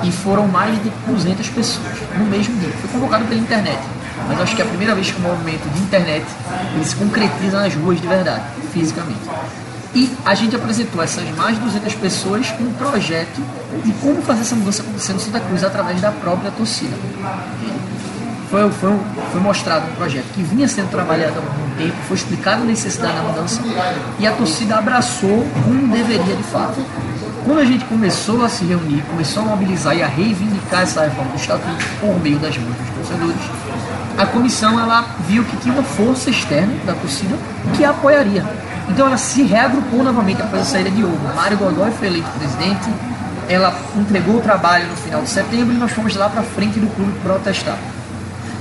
e 0.03 0.13
foram 0.13 0.47
mais 0.47 0.75
de 0.83 0.91
200 1.07 1.49
pessoas 1.49 1.95
no 2.19 2.27
mesmo 2.27 2.55
dia. 2.59 2.69
Foi 2.83 2.91
convocado 2.91 3.25
pela 3.25 3.41
internet, 3.41 3.81
mas 4.29 4.41
acho 4.41 4.55
que 4.55 4.61
é 4.61 4.65
a 4.65 4.69
primeira 4.69 4.95
vez 4.95 5.11
que 5.11 5.19
o 5.19 5.23
movimento 5.23 5.67
de 5.73 5.81
internet 5.81 6.27
ele 6.75 6.85
se 6.85 6.97
concretiza 6.97 7.61
nas 7.61 7.75
ruas 7.75 7.99
de 7.99 8.07
verdade, 8.07 8.43
fisicamente. 8.73 9.21
E 9.95 10.11
a 10.25 10.35
gente 10.35 10.57
apresentou 10.57 11.03
essas 11.03 11.29
mais 11.37 11.57
de 11.57 11.65
200 11.65 11.95
pessoas 11.97 12.53
um 12.61 12.73
projeto 12.73 13.43
de 13.85 13.93
como 13.95 14.23
fazer 14.23 14.41
essa 14.41 14.57
mudança 14.57 14.83
acontecer 14.83 15.13
no 15.13 15.21
Santa 15.21 15.41
Cruz 15.41 15.63
através 15.63 16.01
da 16.01 16.11
própria 16.11 16.51
torcida. 16.51 16.97
Foi, 18.51 18.71
foi, 18.71 18.99
foi 19.33 19.41
mostrado 19.41 19.87
um 19.91 19.95
projeto 19.95 20.27
que 20.35 20.43
vinha 20.43 20.69
sendo 20.69 20.91
trabalhado 20.91 21.35
há 21.37 21.43
algum 21.43 21.71
tempo, 21.77 21.97
foi 22.07 22.17
explicada 22.17 22.63
a 22.63 22.65
necessidade 22.65 23.15
da 23.17 23.23
mudança 23.23 23.61
e 24.19 24.27
a 24.27 24.33
torcida 24.33 24.77
abraçou 24.77 25.47
como 25.65 25.89
deveria 25.89 26.37
de 26.37 26.43
fato. 26.45 26.85
Quando 27.45 27.59
a 27.59 27.65
gente 27.65 27.85
começou 27.87 28.45
a 28.45 28.49
se 28.49 28.65
reunir, 28.65 29.03
começou 29.11 29.43
a 29.43 29.47
mobilizar 29.47 29.97
e 29.97 30.03
a 30.03 30.07
reivindicar 30.07 30.83
essa 30.83 31.03
reforma 31.03 31.33
do 31.33 31.37
Estatuto 31.37 31.85
por 32.01 32.19
meio 32.21 32.39
das 32.39 32.57
mãos 32.57 32.77
dos 32.77 33.09
torcedores, 33.09 33.41
a 34.17 34.27
comissão 34.27 34.79
ela 34.79 35.07
viu 35.27 35.45
que 35.45 35.57
tinha 35.57 35.75
uma 35.75 35.83
força 35.83 36.31
externa 36.31 36.73
da 36.85 36.95
torcida 36.95 37.37
que 37.75 37.85
a 37.85 37.91
apoiaria. 37.91 38.45
Então 38.89 39.07
ela 39.07 39.17
se 39.17 39.43
reagrupou 39.43 40.03
novamente 40.03 40.43
após 40.43 40.63
a 40.63 40.65
saída 40.65 40.91
de 40.91 41.03
Hugo. 41.03 41.19
Mário 41.35 41.57
Godoy 41.57 41.91
foi 41.93 42.09
eleito 42.09 42.29
presidente, 42.39 42.91
ela 43.49 43.75
entregou 43.97 44.37
o 44.37 44.41
trabalho 44.41 44.87
no 44.89 44.97
final 44.97 45.23
de 45.23 45.29
setembro 45.29 45.75
e 45.75 45.79
nós 45.79 45.93
fomos 45.93 46.15
lá 46.17 46.29
para 46.29 46.43
frente 46.43 46.79
do 46.79 46.87
clube 46.95 47.13
protestar. 47.23 47.77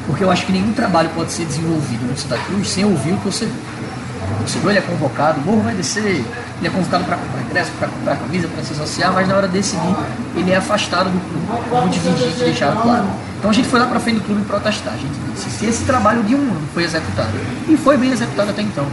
Porque 0.05 0.23
eu 0.23 0.31
acho 0.31 0.45
que 0.45 0.51
nenhum 0.51 0.73
trabalho 0.73 1.09
pode 1.15 1.31
ser 1.31 1.45
desenvolvido 1.45 2.05
no 2.05 2.17
Santa 2.17 2.37
Cruz 2.37 2.69
sem 2.69 2.83
ouvir 2.83 3.13
o 3.13 3.17
torcedor. 3.17 3.53
O 3.53 4.37
torcedor 4.39 4.71
ele 4.71 4.79
é 4.79 4.81
convocado, 4.81 5.39
o 5.39 5.43
morro 5.43 5.61
vai 5.61 5.75
descer, 5.75 6.03
ele 6.03 6.67
é 6.67 6.69
convocado 6.69 7.03
para 7.03 7.17
comprar 7.17 7.41
ingresso, 7.41 7.71
para 7.77 7.87
comprar 7.87 8.15
camisa, 8.17 8.47
para 8.47 8.63
se 8.63 8.73
associar, 8.73 9.13
mas 9.13 9.27
na 9.27 9.35
hora 9.35 9.47
de 9.47 9.53
decidir 9.53 9.95
ele 10.35 10.51
é 10.51 10.57
afastado 10.57 11.09
do 11.09 11.19
clube. 11.19 11.89
Dirigentes 11.89 12.39
deixaram 12.39 12.81
claro. 12.81 13.05
Então 13.37 13.49
a 13.49 13.53
gente 13.53 13.67
foi 13.67 13.79
lá 13.79 13.87
para 13.87 13.99
frente 13.99 14.19
do 14.19 14.25
clube 14.25 14.43
protestar. 14.43 14.93
A 14.93 14.97
gente 14.97 15.13
disse 15.33 15.49
se 15.49 15.65
esse 15.65 15.83
trabalho 15.83 16.23
de 16.23 16.35
um 16.35 16.39
ano 16.39 16.61
foi 16.73 16.83
executado. 16.83 17.31
E 17.67 17.77
foi 17.77 17.97
bem 17.97 18.11
executado 18.11 18.49
até 18.51 18.61
então. 18.61 18.85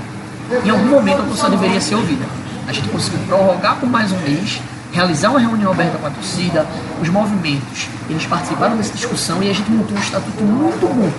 Em 0.65 0.71
algum 0.71 0.89
momento 0.89 1.21
a 1.21 1.25
torcida 1.25 1.51
deveria 1.51 1.81
ser 1.81 1.95
ouvida. 1.95 2.25
A 2.67 2.73
gente 2.73 2.89
conseguiu 2.89 3.19
prorrogar 3.27 3.77
por 3.77 3.89
mais 3.89 4.11
um 4.13 4.19
mês, 4.21 4.61
realizar 4.93 5.29
uma 5.29 5.41
reunião 5.41 5.71
aberta 5.73 5.99
com 5.99 6.07
a 6.07 6.11
torcida, 6.11 6.67
os 7.03 7.09
movimentos, 7.09 7.89
eles 8.09 8.25
participaram 8.25 8.77
dessa 8.77 8.95
discussão 8.95 9.43
e 9.43 9.51
a 9.51 9.53
gente 9.53 9.71
montou 9.71 9.97
um 9.97 10.01
estatuto 10.01 10.43
muito 10.43 10.87
bom 10.87 11.11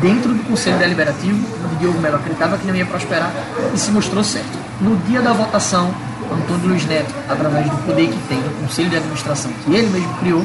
dentro 0.00 0.32
do 0.32 0.42
Conselho 0.44 0.78
Deliberativo, 0.78 1.38
onde 1.64 1.76
Diogo 1.76 2.00
Melo 2.00 2.16
acreditava 2.16 2.56
que 2.56 2.66
não 2.66 2.74
ia 2.74 2.86
prosperar 2.86 3.30
e 3.74 3.78
se 3.78 3.90
mostrou 3.90 4.24
certo. 4.24 4.58
No 4.80 4.96
dia 4.96 5.20
da 5.20 5.32
votação, 5.32 5.92
Antônio 6.32 6.68
Luiz 6.68 6.86
Neto, 6.86 7.12
através 7.28 7.68
do 7.68 7.76
poder 7.84 8.08
que 8.08 8.18
tem 8.28 8.38
do 8.38 8.62
Conselho 8.62 8.88
de 8.88 8.96
Administração, 8.96 9.50
que 9.64 9.74
ele 9.74 9.88
mesmo 9.90 10.14
criou, 10.14 10.44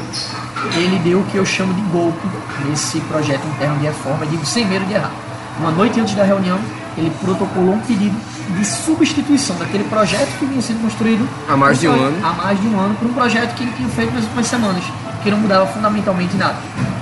ele 0.74 0.98
deu 0.98 1.20
o 1.20 1.24
que 1.24 1.36
eu 1.36 1.46
chamo 1.46 1.72
de 1.72 1.80
golpe 1.82 2.28
nesse 2.68 3.00
projeto 3.00 3.46
interno 3.46 3.78
de 3.78 3.86
reforma, 3.86 4.26
digo 4.26 4.44
sem 4.44 4.66
medo 4.66 4.84
de 4.84 4.94
errar. 4.94 5.12
Uma 5.58 5.70
noite 5.70 5.98
antes 5.98 6.14
da 6.14 6.24
reunião, 6.24 6.58
ele 6.96 7.12
protocolou 7.20 7.74
um 7.74 7.80
pedido 7.80 8.14
de 8.56 8.64
substituição 8.64 9.56
daquele 9.56 9.84
projeto 9.84 10.38
que 10.38 10.46
vinha 10.46 10.62
sendo 10.62 10.80
construído 10.82 11.28
Há 11.48 11.56
mais 11.56 11.80
de 11.80 11.88
um 11.88 11.92
ano. 11.92 12.16
há 12.24 12.32
mais 12.32 12.60
de 12.60 12.66
um 12.68 12.78
ano 12.80 12.94
por 12.94 13.08
um 13.08 13.12
projeto 13.12 13.54
que 13.54 13.62
ele 13.64 13.72
tinha 13.76 13.88
feito 13.88 14.14
nas 14.14 14.24
últimas 14.24 14.46
semanas, 14.46 14.84
que 15.22 15.30
não 15.30 15.38
mudava 15.38 15.66
fundamentalmente 15.66 16.36
nada. 16.36 16.56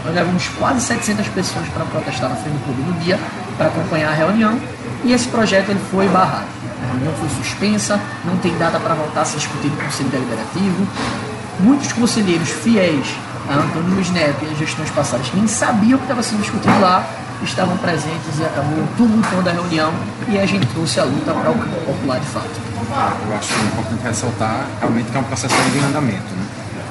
Nós 0.05 0.15
levamos 0.15 0.49
quase 0.59 0.81
700 0.81 1.29
pessoas 1.29 1.67
para 1.69 1.85
protestar 1.85 2.29
na 2.29 2.37
frente 2.37 2.55
do 2.55 2.65
clube 2.65 2.83
no 2.83 2.93
dia, 3.01 3.19
para 3.57 3.67
acompanhar 3.69 4.11
a 4.11 4.15
reunião, 4.15 4.59
e 5.05 5.13
esse 5.13 5.29
projeto 5.29 5.71
ele 5.71 5.81
foi 5.91 6.09
barrado. 6.09 6.47
A 6.83 6.93
reunião 6.93 7.13
foi 7.15 7.29
suspensa, 7.43 8.01
não 8.25 8.37
tem 8.39 8.57
data 8.59 8.79
para 8.79 8.95
voltar 8.95 9.23
a 9.23 9.25
ser 9.25 9.39
discutido 9.39 9.75
no 9.77 9.83
Conselho 9.83 10.09
Deliberativo. 10.11 10.87
Muitos 11.61 11.93
conselheiros 11.93 12.49
fiéis 12.51 13.07
a 13.49 13.55
Antônio 13.55 13.95
Luiz 13.95 14.11
Neto 14.11 14.45
e 14.45 14.53
as 14.53 14.59
gestões 14.59 14.91
passadas 14.91 15.29
que 15.29 15.37
nem 15.37 15.47
sabiam 15.47 15.97
o 15.97 15.99
que 15.99 16.05
estava 16.05 16.23
sendo 16.23 16.41
discutido 16.41 16.81
lá, 16.81 17.05
estavam 17.43 17.77
presentes 17.79 18.39
e 18.39 18.45
acabou 18.45 18.87
tumultuando 18.97 19.51
a 19.51 19.53
reunião 19.53 19.93
e 20.29 20.39
a 20.39 20.47
gente 20.47 20.67
trouxe 20.67 21.01
a 21.01 21.05
luta 21.05 21.33
para 21.33 21.51
o 21.51 21.55
campo 21.55 21.81
popular 21.87 22.21
de 22.21 22.27
fato. 22.27 22.51
Eu 23.29 23.37
acho 23.37 23.53
importante 23.67 24.03
ressaltar 24.03 24.67
realmente 24.81 25.11
que 25.11 25.17
é 25.17 25.21
um 25.21 25.25
processo 25.25 25.55
ainda 25.55 25.79
em 25.79 25.85
andamento, 25.89 26.35
né? 26.35 26.45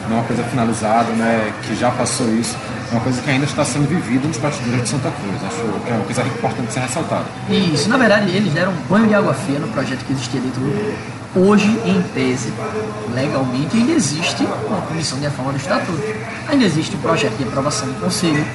não 0.09 0.17
é 0.17 0.19
uma 0.19 0.27
coisa 0.27 0.43
finalizada, 0.43 1.11
né, 1.13 1.53
que 1.63 1.75
já 1.75 1.89
passou 1.91 2.27
isso, 2.35 2.55
é 2.91 2.95
uma 2.95 3.01
coisa 3.01 3.21
que 3.21 3.29
ainda 3.29 3.45
está 3.45 3.63
sendo 3.63 3.87
vivida 3.87 4.27
nos 4.27 4.37
bastidores 4.37 4.83
de 4.83 4.89
Santa 4.89 5.11
Cruz. 5.11 5.43
Acho 5.43 5.79
que 5.85 5.89
é 5.89 5.93
uma 5.93 6.05
coisa 6.05 6.21
importante 6.21 6.73
ser 6.73 6.79
ressaltada. 6.81 7.25
Isso, 7.49 7.89
na 7.89 7.97
verdade, 7.97 8.29
eles 8.29 8.53
deram 8.53 8.71
um 8.71 8.81
banho 8.89 9.07
de 9.07 9.15
água 9.15 9.33
fria 9.33 9.59
no 9.59 9.67
projeto 9.69 10.05
que 10.05 10.13
existia 10.13 10.41
dentro 10.41 10.61
do 10.61 10.71
clube. 10.71 10.95
Hoje, 11.35 11.67
em 11.85 11.99
tese, 12.13 12.53
legalmente, 13.15 13.75
ainda 13.75 13.93
existe 13.93 14.43
uma 14.67 14.81
comissão 14.81 15.17
de 15.17 15.25
reforma 15.25 15.51
do 15.51 15.57
estatuto. 15.57 16.03
Ainda 16.47 16.63
existe 16.63 16.95
o 16.95 16.99
projeto 16.99 17.35
de 17.35 17.43
aprovação 17.43 17.87
do 17.87 17.99
conselho, 17.99 18.45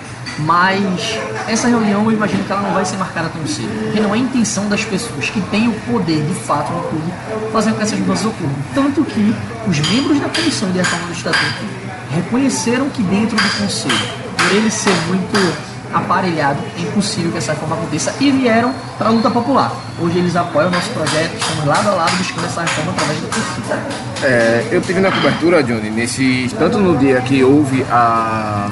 mas 0.40 1.18
essa 1.48 1.68
reunião 1.68 2.04
eu 2.04 2.12
imagino 2.12 2.44
que 2.44 2.52
ela 2.52 2.62
não 2.62 2.72
vai 2.72 2.84
ser 2.84 2.96
marcada 2.96 3.28
tão 3.28 3.46
cedo, 3.46 3.68
porque 3.84 4.00
não 4.00 4.14
é 4.14 4.18
a 4.18 4.20
intenção 4.20 4.68
das 4.68 4.84
pessoas 4.84 5.30
que 5.30 5.40
têm 5.42 5.68
o 5.68 5.72
poder 5.80 6.22
de 6.22 6.34
fato 6.34 6.72
no 6.72 6.82
clube 6.84 7.12
fazer 7.52 7.70
com 7.70 7.76
que 7.76 7.82
essas 7.82 7.98
mudanças 7.98 8.26
ocorram. 8.26 8.54
Tanto 8.74 9.04
que 9.04 9.34
os 9.66 9.78
membros 9.90 10.20
da 10.20 10.28
comissão 10.28 10.70
de 10.70 10.78
reforma 10.78 11.06
do 11.06 11.12
estatuto 11.12 11.64
reconheceram 12.10 12.88
que 12.90 13.02
dentro 13.02 13.36
do 13.36 13.58
conselho, 13.58 14.08
por 14.36 14.56
ele 14.56 14.70
ser 14.70 14.94
muito 15.08 15.68
aparelhado, 15.92 16.58
é 16.76 16.82
impossível 16.82 17.32
que 17.32 17.38
essa 17.38 17.52
reforma 17.52 17.76
aconteça 17.76 18.14
e 18.20 18.30
vieram 18.30 18.74
para 18.96 19.08
a 19.08 19.10
luta 19.10 19.30
popular. 19.30 19.72
Hoje 19.98 20.18
eles 20.18 20.36
apoiam 20.36 20.68
o 20.68 20.72
nosso 20.72 20.90
projeto, 20.90 21.34
estamos 21.38 21.64
lado 21.64 21.88
a 21.88 21.94
lado 21.94 22.16
buscando 22.16 22.44
essa 22.44 22.60
reforma 22.60 22.92
através 22.92 23.20
da 23.20 23.28
torcida. 23.28 23.82
É, 24.22 24.66
eu 24.70 24.80
tive 24.80 25.00
na 25.00 25.10
cobertura, 25.10 25.62
Johnny, 25.62 25.90
nesse, 25.90 26.50
tanto 26.58 26.78
no 26.78 26.96
dia 26.96 27.20
que 27.22 27.42
houve 27.42 27.84
a, 27.90 28.68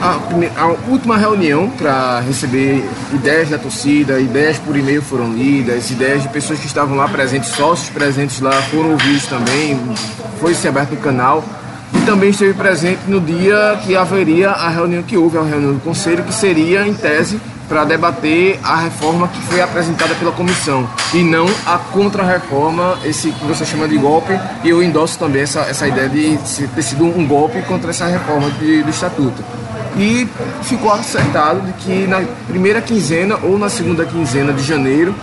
a, 0.00 0.18
a 0.60 0.66
última 0.90 1.16
reunião 1.16 1.70
para 1.70 2.20
receber 2.20 2.84
ideias 3.12 3.48
da 3.48 3.58
torcida, 3.58 4.20
ideias 4.20 4.58
por 4.58 4.76
e-mail 4.76 5.02
foram 5.02 5.32
lidas, 5.32 5.90
ideias 5.90 6.22
de 6.22 6.28
pessoas 6.28 6.58
que 6.58 6.66
estavam 6.66 6.96
lá 6.96 7.08
presentes, 7.08 7.50
sócios 7.50 7.88
presentes 7.90 8.40
lá 8.40 8.52
foram 8.62 8.92
ouvidos 8.92 9.26
também, 9.26 9.78
foi 10.40 10.54
se 10.54 10.68
aberto 10.68 10.92
o 10.92 10.96
canal. 10.98 11.42
E 11.94 12.00
também 12.00 12.30
esteve 12.30 12.52
presente 12.52 13.00
no 13.06 13.20
dia 13.20 13.78
que 13.84 13.96
haveria 13.96 14.50
a 14.50 14.68
reunião 14.68 15.02
que 15.02 15.16
houve, 15.16 15.38
a 15.38 15.42
reunião 15.42 15.72
do 15.74 15.80
conselho, 15.80 16.24
que 16.24 16.34
seria, 16.34 16.86
em 16.86 16.92
tese, 16.92 17.40
para 17.68 17.84
debater 17.84 18.58
a 18.62 18.76
reforma 18.76 19.28
que 19.28 19.40
foi 19.42 19.60
apresentada 19.62 20.14
pela 20.16 20.30
comissão 20.32 20.88
e 21.14 21.22
não 21.22 21.46
a 21.64 21.78
contra-reforma, 21.78 22.98
esse 23.04 23.30
que 23.30 23.44
você 23.44 23.64
chama 23.64 23.88
de 23.88 23.96
golpe, 23.98 24.32
e 24.62 24.68
eu 24.68 24.82
endosso 24.82 25.18
também 25.18 25.42
essa, 25.42 25.60
essa 25.60 25.86
ideia 25.88 26.08
de 26.08 26.38
ter 26.74 26.82
sido 26.82 27.04
um 27.04 27.26
golpe 27.26 27.60
contra 27.62 27.90
essa 27.90 28.06
reforma 28.06 28.50
de- 28.50 28.82
do 28.82 28.90
estatuto. 28.90 29.42
E 29.98 30.28
ficou 30.62 30.92
acertado 30.92 31.60
de 31.62 31.72
que 31.74 32.06
na 32.06 32.22
primeira 32.46 32.82
quinzena 32.82 33.38
ou 33.42 33.58
na 33.58 33.70
segunda 33.70 34.04
quinzena 34.04 34.52
de 34.52 34.62
janeiro, 34.62 35.14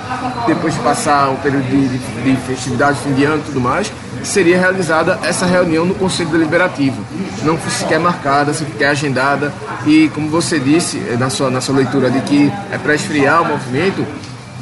depois 0.48 0.74
de 0.74 0.80
passar 0.80 1.30
o 1.30 1.36
período 1.38 1.66
de, 1.66 1.90
de, 1.90 1.98
de 2.24 2.38
festividade, 2.48 3.00
fim 3.00 3.14
de 3.14 3.24
ano 3.24 3.38
e 3.38 3.46
tudo 3.46 3.62
mais, 3.62 3.92
seria 4.24 4.58
realizada 4.58 5.20
essa 5.24 5.46
reunião 5.46 5.86
no 5.86 5.94
Conselho 5.94 6.30
Deliberativo. 6.30 7.04
Não 7.44 7.58
foi 7.58 7.72
sequer 7.72 8.00
marcada, 8.00 8.54
sequer 8.54 8.90
agendada. 8.90 9.54
E 9.86 10.10
como 10.10 10.30
você 10.30 10.60
disse 10.60 10.98
eh, 11.08 11.18
na 11.18 11.30
sua, 11.30 11.52
na 11.52 11.62
sua 11.62 11.76
leitura 11.76 12.10
de 12.10 12.22
que 12.22 12.52
é 12.72 12.78
para 12.78 12.96
esfriar 12.96 13.42
o 13.42 13.46
movimento, 13.46 14.06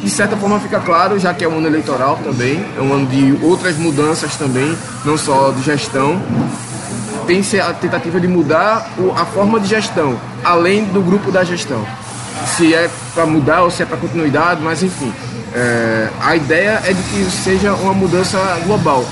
de 0.02 0.10
certa 0.10 0.36
forma 0.36 0.60
fica 0.60 0.80
claro, 0.80 1.20
já 1.20 1.34
que 1.34 1.44
é 1.44 1.48
um 1.48 1.58
ano 1.60 1.68
eleitoral 1.68 2.20
também, 2.24 2.66
é 2.78 2.82
um 2.82 2.92
ano 2.92 3.06
de 3.06 3.38
outras 3.44 3.78
mudanças 3.78 4.36
também, 4.36 4.76
não 5.06 5.18
só 5.18 5.52
de 5.52 5.62
gestão, 5.62 6.20
tem 7.26 7.42
a 7.60 7.74
tentativa 7.74 8.20
de 8.20 8.28
mudar 8.28 8.90
a 9.16 9.26
forma 9.26 9.60
de 9.60 9.68
gestão, 9.68 10.20
além 10.44 10.86
do 10.86 11.02
grupo 11.02 11.32
da 11.32 11.44
gestão. 11.44 11.86
Se 12.46 12.74
é 12.74 12.90
para 13.14 13.26
mudar 13.26 13.62
ou 13.62 13.72
se 13.72 13.84
é 13.84 13.86
para 13.86 13.98
continuidade, 13.98 14.62
mas 14.62 14.82
enfim. 14.84 15.14
é, 15.54 16.10
a 16.22 16.36
ideia 16.36 16.82
é 16.86 16.94
de 16.94 17.04
que 17.04 17.32
seja 17.32 17.74
uma 17.74 17.94
mudança 17.94 18.38
global. 18.66 19.06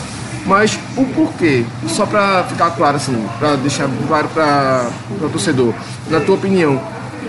Mas 0.46 0.80
o 0.96 1.06
porquê? 1.06 1.66
Só 1.88 2.06
para 2.06 2.44
ficar 2.46 2.72
claro 2.72 2.96
assim, 2.96 3.28
para 3.38 3.56
deixar 3.58 3.90
claro 4.08 4.28
para 4.30 4.88
o 5.22 5.30
torcedor, 5.30 5.74
na 6.10 6.20
tua 6.22 6.36
opinião, 6.36 6.82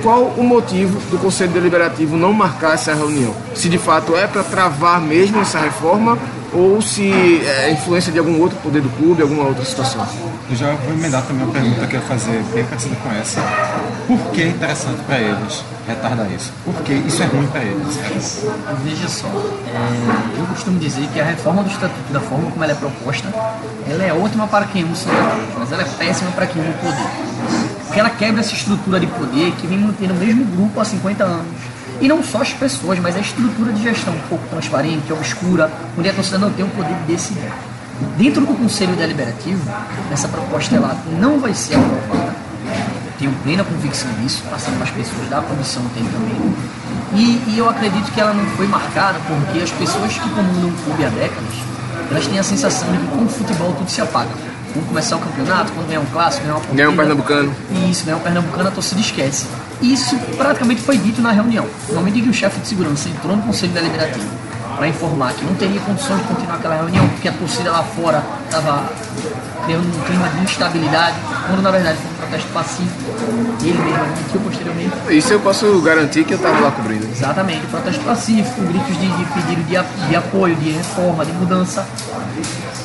qual 0.02 0.22
o 0.36 0.42
motivo 0.42 0.98
do 1.10 1.18
Conselho 1.18 1.50
Deliberativo 1.50 2.16
não 2.16 2.32
marcar 2.32 2.74
essa 2.74 2.94
reunião? 2.94 3.34
Se 3.54 3.68
de 3.68 3.78
fato 3.78 4.16
é 4.16 4.26
para 4.26 4.42
travar 4.42 5.00
mesmo 5.00 5.40
essa 5.40 5.58
reforma 5.58 6.16
ou 6.52 6.82
se 6.82 7.10
é 7.44 7.70
influência 7.70 8.12
de 8.12 8.18
algum 8.18 8.40
outro 8.40 8.58
poder 8.58 8.82
do 8.82 8.88
clube, 8.90 9.22
alguma 9.22 9.44
outra 9.44 9.64
situação? 9.64 10.06
Eu 10.48 10.56
já 10.56 10.72
vou 10.74 10.92
emendar 10.92 11.22
também 11.22 11.44
uma 11.44 11.52
pergunta 11.52 11.86
que 11.86 11.94
eu 11.94 12.00
ia 12.00 12.06
fazer 12.06 12.42
bem 12.52 12.64
parecida 12.64 12.96
com 12.96 13.10
essa. 13.12 13.40
Por 14.06 14.18
que 14.32 14.42
é 14.42 14.48
interessante 14.48 15.00
para 15.06 15.18
eles 15.18 15.64
retardar 15.86 16.30
isso? 16.32 16.52
Por 16.64 16.74
que 16.82 16.92
isso 16.92 17.22
é 17.22 17.26
ruim 17.26 17.46
para 17.46 17.62
eles? 17.62 17.98
Veja 18.82 19.08
só, 19.08 19.28
é, 19.28 20.40
eu 20.40 20.46
costumo 20.46 20.78
dizer 20.78 21.06
que 21.12 21.20
a 21.20 21.24
reforma 21.24 21.62
do 21.62 21.70
Estatuto, 21.70 22.12
da 22.12 22.20
forma 22.20 22.50
como 22.50 22.64
ela 22.64 22.72
é 22.72 22.76
proposta, 22.76 23.28
ela 23.88 24.02
é 24.02 24.12
ótima 24.12 24.46
para 24.48 24.64
quem 24.66 24.84
usa 24.90 25.08
o 25.08 25.58
mas 25.60 25.72
ela 25.72 25.82
é 25.82 25.86
péssima 25.98 26.30
para 26.32 26.46
quem 26.46 26.60
usa 26.60 26.70
o 26.70 26.74
poder. 26.74 27.10
Porque 27.86 28.00
ela 28.00 28.10
quebra 28.10 28.40
essa 28.40 28.54
estrutura 28.54 29.00
de 29.00 29.06
poder 29.06 29.52
que 29.52 29.66
vem 29.66 29.78
mantendo 29.78 30.14
o 30.14 30.16
mesmo 30.16 30.44
grupo 30.56 30.80
há 30.80 30.84
50 30.84 31.24
anos. 31.24 31.79
E 32.00 32.08
não 32.08 32.22
só 32.22 32.40
as 32.40 32.52
pessoas, 32.52 32.98
mas 32.98 33.14
a 33.14 33.20
estrutura 33.20 33.72
de 33.72 33.82
gestão 33.82 34.14
um 34.14 34.28
pouco 34.28 34.46
transparente, 34.48 35.12
obscura, 35.12 35.70
onde 35.98 36.08
a 36.08 36.12
torcida 36.12 36.38
não 36.38 36.50
tem 36.50 36.64
o 36.64 36.68
poder 36.68 36.94
de 36.94 37.12
decidir. 37.12 37.52
Dentro 38.16 38.46
do 38.46 38.54
Conselho 38.54 38.96
Deliberativo, 38.96 39.62
essa 40.10 40.26
proposta 40.28 40.74
ela 40.76 40.96
não 41.18 41.38
vai 41.38 41.52
ser 41.52 41.74
aprovada. 41.74 42.34
Tenho 43.18 43.32
plena 43.42 43.62
convicção 43.62 44.10
disso, 44.22 44.42
passando 44.48 44.76
para 44.76 44.84
as 44.84 44.90
pessoas 44.90 45.28
da 45.28 45.42
comissão 45.42 45.82
tem 45.94 46.02
também. 46.04 46.54
E, 47.12 47.50
e, 47.50 47.58
eu 47.58 47.68
acredito 47.68 48.10
que 48.12 48.20
ela 48.20 48.32
não 48.32 48.46
foi 48.56 48.66
marcada 48.66 49.18
porque 49.26 49.58
as 49.58 49.70
pessoas 49.72 50.14
que 50.14 50.28
comandam 50.30 50.70
o 50.70 50.72
clube 50.84 51.04
há 51.04 51.08
décadas, 51.10 51.54
elas 52.10 52.26
têm 52.26 52.38
a 52.38 52.42
sensação 52.42 52.90
de 52.90 52.98
que 52.98 53.06
com 53.08 53.24
o 53.24 53.28
futebol 53.28 53.74
tudo 53.74 53.90
se 53.90 54.00
apaga. 54.00 54.30
Quando 54.72 54.88
começar 54.88 55.16
o 55.16 55.18
campeonato, 55.18 55.72
quando 55.72 55.88
ganhar 55.88 56.00
um 56.00 56.06
clássico, 56.06 56.44
ganhar 56.44 56.54
uma 56.54 56.60
partida, 56.60 56.76
Ganhar 56.76 56.90
um 56.90 56.96
Pernambucano. 56.96 57.54
Isso, 57.90 58.04
ganhar 58.04 58.16
um 58.16 58.20
Pernambucano, 58.20 58.68
a 58.68 58.72
torcida 58.72 59.00
esquece. 59.00 59.46
Isso 59.82 60.16
praticamente 60.36 60.82
foi 60.82 60.98
dito 60.98 61.22
na 61.22 61.32
reunião. 61.32 61.66
No 61.88 61.96
momento 61.96 62.18
em 62.18 62.22
que 62.22 62.28
o 62.28 62.34
chefe 62.34 62.60
de 62.60 62.68
segurança 62.68 63.08
entrou 63.08 63.36
no 63.36 63.42
Conselho 63.42 63.72
Deliberativo 63.72 64.28
para 64.76 64.88
informar 64.88 65.34
que 65.34 65.44
não 65.44 65.54
teria 65.54 65.80
condições 65.80 66.20
de 66.20 66.24
continuar 66.28 66.54
aquela 66.54 66.76
reunião, 66.76 67.06
porque 67.08 67.28
a 67.28 67.32
torcida 67.32 67.70
lá 67.70 67.82
fora 67.82 68.24
estava 68.46 68.88
criando 69.66 69.86
um 69.86 70.04
clima 70.04 70.28
de 70.28 70.42
instabilidade, 70.42 71.16
quando 71.46 71.62
na 71.62 71.70
verdade 71.70 71.98
foi 71.98 72.10
um 72.10 72.14
protesto 72.14 72.48
pacífico. 72.48 73.10
Ele 73.62 73.78
mesmo 73.78 74.02
admitiu 74.02 74.40
posteriormente. 74.40 74.92
Isso 75.10 75.32
eu 75.34 75.40
posso 75.40 75.80
garantir 75.82 76.24
que 76.24 76.32
eu 76.32 76.38
estava 76.38 76.58
lá 76.60 76.70
cobrindo. 76.70 77.06
Exatamente, 77.06 77.66
protesto 77.66 78.02
pacífico, 78.04 78.62
gritos 78.62 78.98
de, 78.98 79.06
de 79.06 79.24
pedido 79.26 79.62
de, 79.64 80.08
de 80.08 80.16
apoio, 80.16 80.56
de 80.56 80.70
reforma, 80.70 81.26
de 81.26 81.32
mudança. 81.32 81.86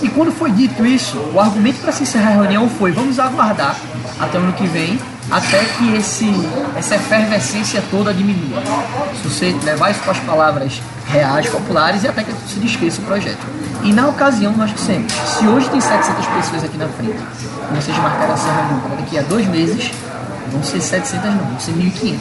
E 0.01 0.09
quando 0.09 0.31
foi 0.33 0.51
dito 0.51 0.85
isso, 0.85 1.17
o 1.33 1.39
argumento 1.39 1.79
para 1.79 1.93
se 1.93 2.03
encerrar 2.03 2.31
a 2.31 2.41
reunião 2.41 2.69
foi: 2.69 2.91
vamos 2.91 3.19
aguardar 3.19 3.75
até 4.19 4.37
o 4.37 4.41
ano 4.41 4.51
que 4.51 4.67
vem, 4.67 4.99
até 5.31 5.63
que 5.63 5.95
esse, 5.95 6.29
essa 6.75 6.95
efervescência 6.95 7.83
toda 7.89 8.13
diminua. 8.13 8.61
Se 9.21 9.27
você 9.27 9.57
levar 9.63 9.91
isso 9.91 9.99
para 10.01 10.11
as 10.11 10.19
palavras 10.19 10.81
reais, 11.07 11.47
populares, 11.47 12.03
e 12.03 12.07
até 12.07 12.23
que 12.23 12.31
se 12.47 12.63
esqueça 12.65 13.01
o 13.01 13.05
projeto. 13.05 13.45
E 13.83 13.93
na 13.93 14.07
ocasião, 14.07 14.53
nós 14.53 14.71
dissemos: 14.71 15.11
se 15.11 15.47
hoje 15.47 15.69
tem 15.69 15.81
700 15.81 16.25
pessoas 16.27 16.63
aqui 16.63 16.77
na 16.77 16.87
frente, 16.87 17.19
e 17.71 17.75
vocês 17.75 17.97
marcaram 17.97 18.33
essa 18.33 18.51
reunião 18.51 18.79
para 18.81 18.95
daqui 18.97 19.17
a 19.17 19.21
dois 19.23 19.47
meses, 19.47 19.91
vão 20.51 20.63
ser 20.63 20.81
700 20.81 21.29
não, 21.31 21.45
vão 21.45 21.59
ser 21.59 21.73
1.500. 21.73 22.17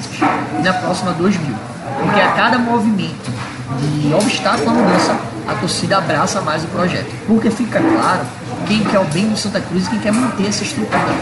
E 0.59 0.63
na 0.63 0.73
próxima, 0.73 1.13
2 1.13 1.37
mil. 1.39 1.55
Porque 2.01 2.21
a 2.21 2.33
cada 2.33 2.59
movimento 2.59 3.31
de 3.81 4.15
obstáculo 4.15 4.71
à 4.71 4.73
mudança, 4.73 5.17
a 5.47 5.55
torcida 5.55 5.99
abraça 5.99 6.41
mais 6.41 6.65
o 6.65 6.67
projeto. 6.69 7.11
Porque 7.27 7.51
fica 7.51 7.81
claro 7.81 8.23
quem 8.67 8.83
quer 8.85 8.99
o 8.99 9.05
bem 9.05 9.29
do 9.29 9.37
Santa 9.37 9.61
Cruz 9.61 9.87
e 9.87 9.91
quem 9.91 10.01
quer 10.01 10.13
manter 10.13 10.49
essa 10.49 10.65
estrutura. 10.65 11.15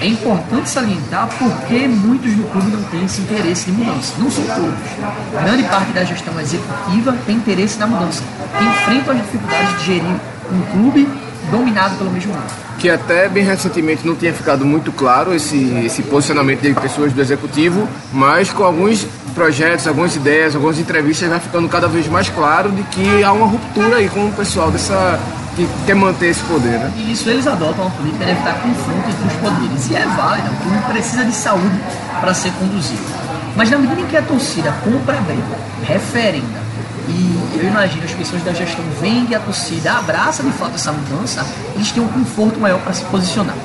É 0.00 0.06
importante 0.06 0.68
salientar 0.68 1.28
porque 1.38 1.86
muitos 1.86 2.34
no 2.34 2.44
clube 2.44 2.70
não 2.70 2.82
têm 2.84 3.04
esse 3.04 3.20
interesse 3.20 3.66
de 3.66 3.72
mudança. 3.72 4.14
Não 4.18 4.30
são 4.30 4.44
todos. 4.44 5.42
Grande 5.42 5.62
parte 5.64 5.92
da 5.92 6.04
gestão 6.04 6.40
executiva 6.40 7.14
tem 7.26 7.36
interesse 7.36 7.78
na 7.78 7.86
mudança. 7.86 8.22
Enfrentam 8.60 9.14
as 9.14 9.20
dificuldades 9.20 9.78
de 9.80 9.84
gerir 9.84 10.16
um 10.50 10.62
clube 10.72 11.06
dominado 11.50 11.96
pelo 11.96 12.10
mesmo 12.10 12.32
nome. 12.32 12.44
que 12.78 12.88
até 12.88 13.28
bem 13.28 13.44
recentemente 13.44 14.06
não 14.06 14.16
tinha 14.16 14.32
ficado 14.32 14.64
muito 14.64 14.90
claro 14.90 15.34
esse, 15.34 15.70
esse 15.84 16.02
posicionamento 16.02 16.62
de 16.62 16.72
pessoas 16.72 17.12
do 17.12 17.20
executivo, 17.20 17.86
mas 18.10 18.50
com 18.50 18.64
alguns 18.64 19.06
projetos, 19.34 19.86
algumas 19.86 20.16
ideias, 20.16 20.54
algumas 20.54 20.78
entrevistas 20.78 21.28
vai 21.28 21.38
ficando 21.40 21.68
cada 21.68 21.86
vez 21.88 22.08
mais 22.08 22.30
claro 22.30 22.70
de 22.70 22.82
que 22.84 23.22
há 23.22 23.32
uma 23.32 23.46
ruptura 23.46 23.96
aí 23.96 24.08
com 24.08 24.26
o 24.26 24.32
pessoal 24.32 24.70
dessa 24.70 25.20
que 25.66 25.86
quer 25.86 25.94
manter 25.94 26.26
esse 26.26 26.42
poder, 26.44 26.78
né? 26.78 26.92
E 26.96 27.12
isso 27.12 27.28
eles 27.28 27.46
adotam 27.46 27.86
uma 27.86 27.90
política 27.90 28.24
de 28.24 28.30
evitar 28.30 28.54
confronto 28.54 29.08
entre 29.08 29.26
os 29.26 29.34
poderes. 29.34 29.90
E 29.90 29.96
é 29.96 30.06
válida, 30.06 30.50
o 30.50 30.56
clube 30.56 30.78
precisa 30.92 31.24
de 31.24 31.32
saúde 31.32 31.80
para 32.20 32.34
ser 32.34 32.52
conduzido. 32.52 33.02
Mas 33.56 33.70
na 33.70 33.78
medida 33.78 34.00
em 34.00 34.06
que 34.06 34.16
a 34.16 34.22
torcida 34.22 34.72
compra 34.84 35.18
a 35.18 35.20
briga, 35.20 35.42
referenda, 35.84 36.60
e 37.08 37.58
eu 37.58 37.66
imagino 37.66 38.04
as 38.04 38.12
pessoas 38.12 38.42
da 38.42 38.52
gestão 38.52 38.84
veem 39.00 39.26
que 39.26 39.34
a 39.34 39.40
torcida 39.40 39.92
abraça 39.94 40.42
de 40.42 40.52
fato 40.52 40.74
essa 40.76 40.92
mudança, 40.92 41.44
eles 41.74 41.90
têm 41.90 42.02
um 42.02 42.08
conforto 42.08 42.60
maior 42.60 42.78
para 42.80 42.92
se 42.92 43.04
posicionar. 43.04 43.56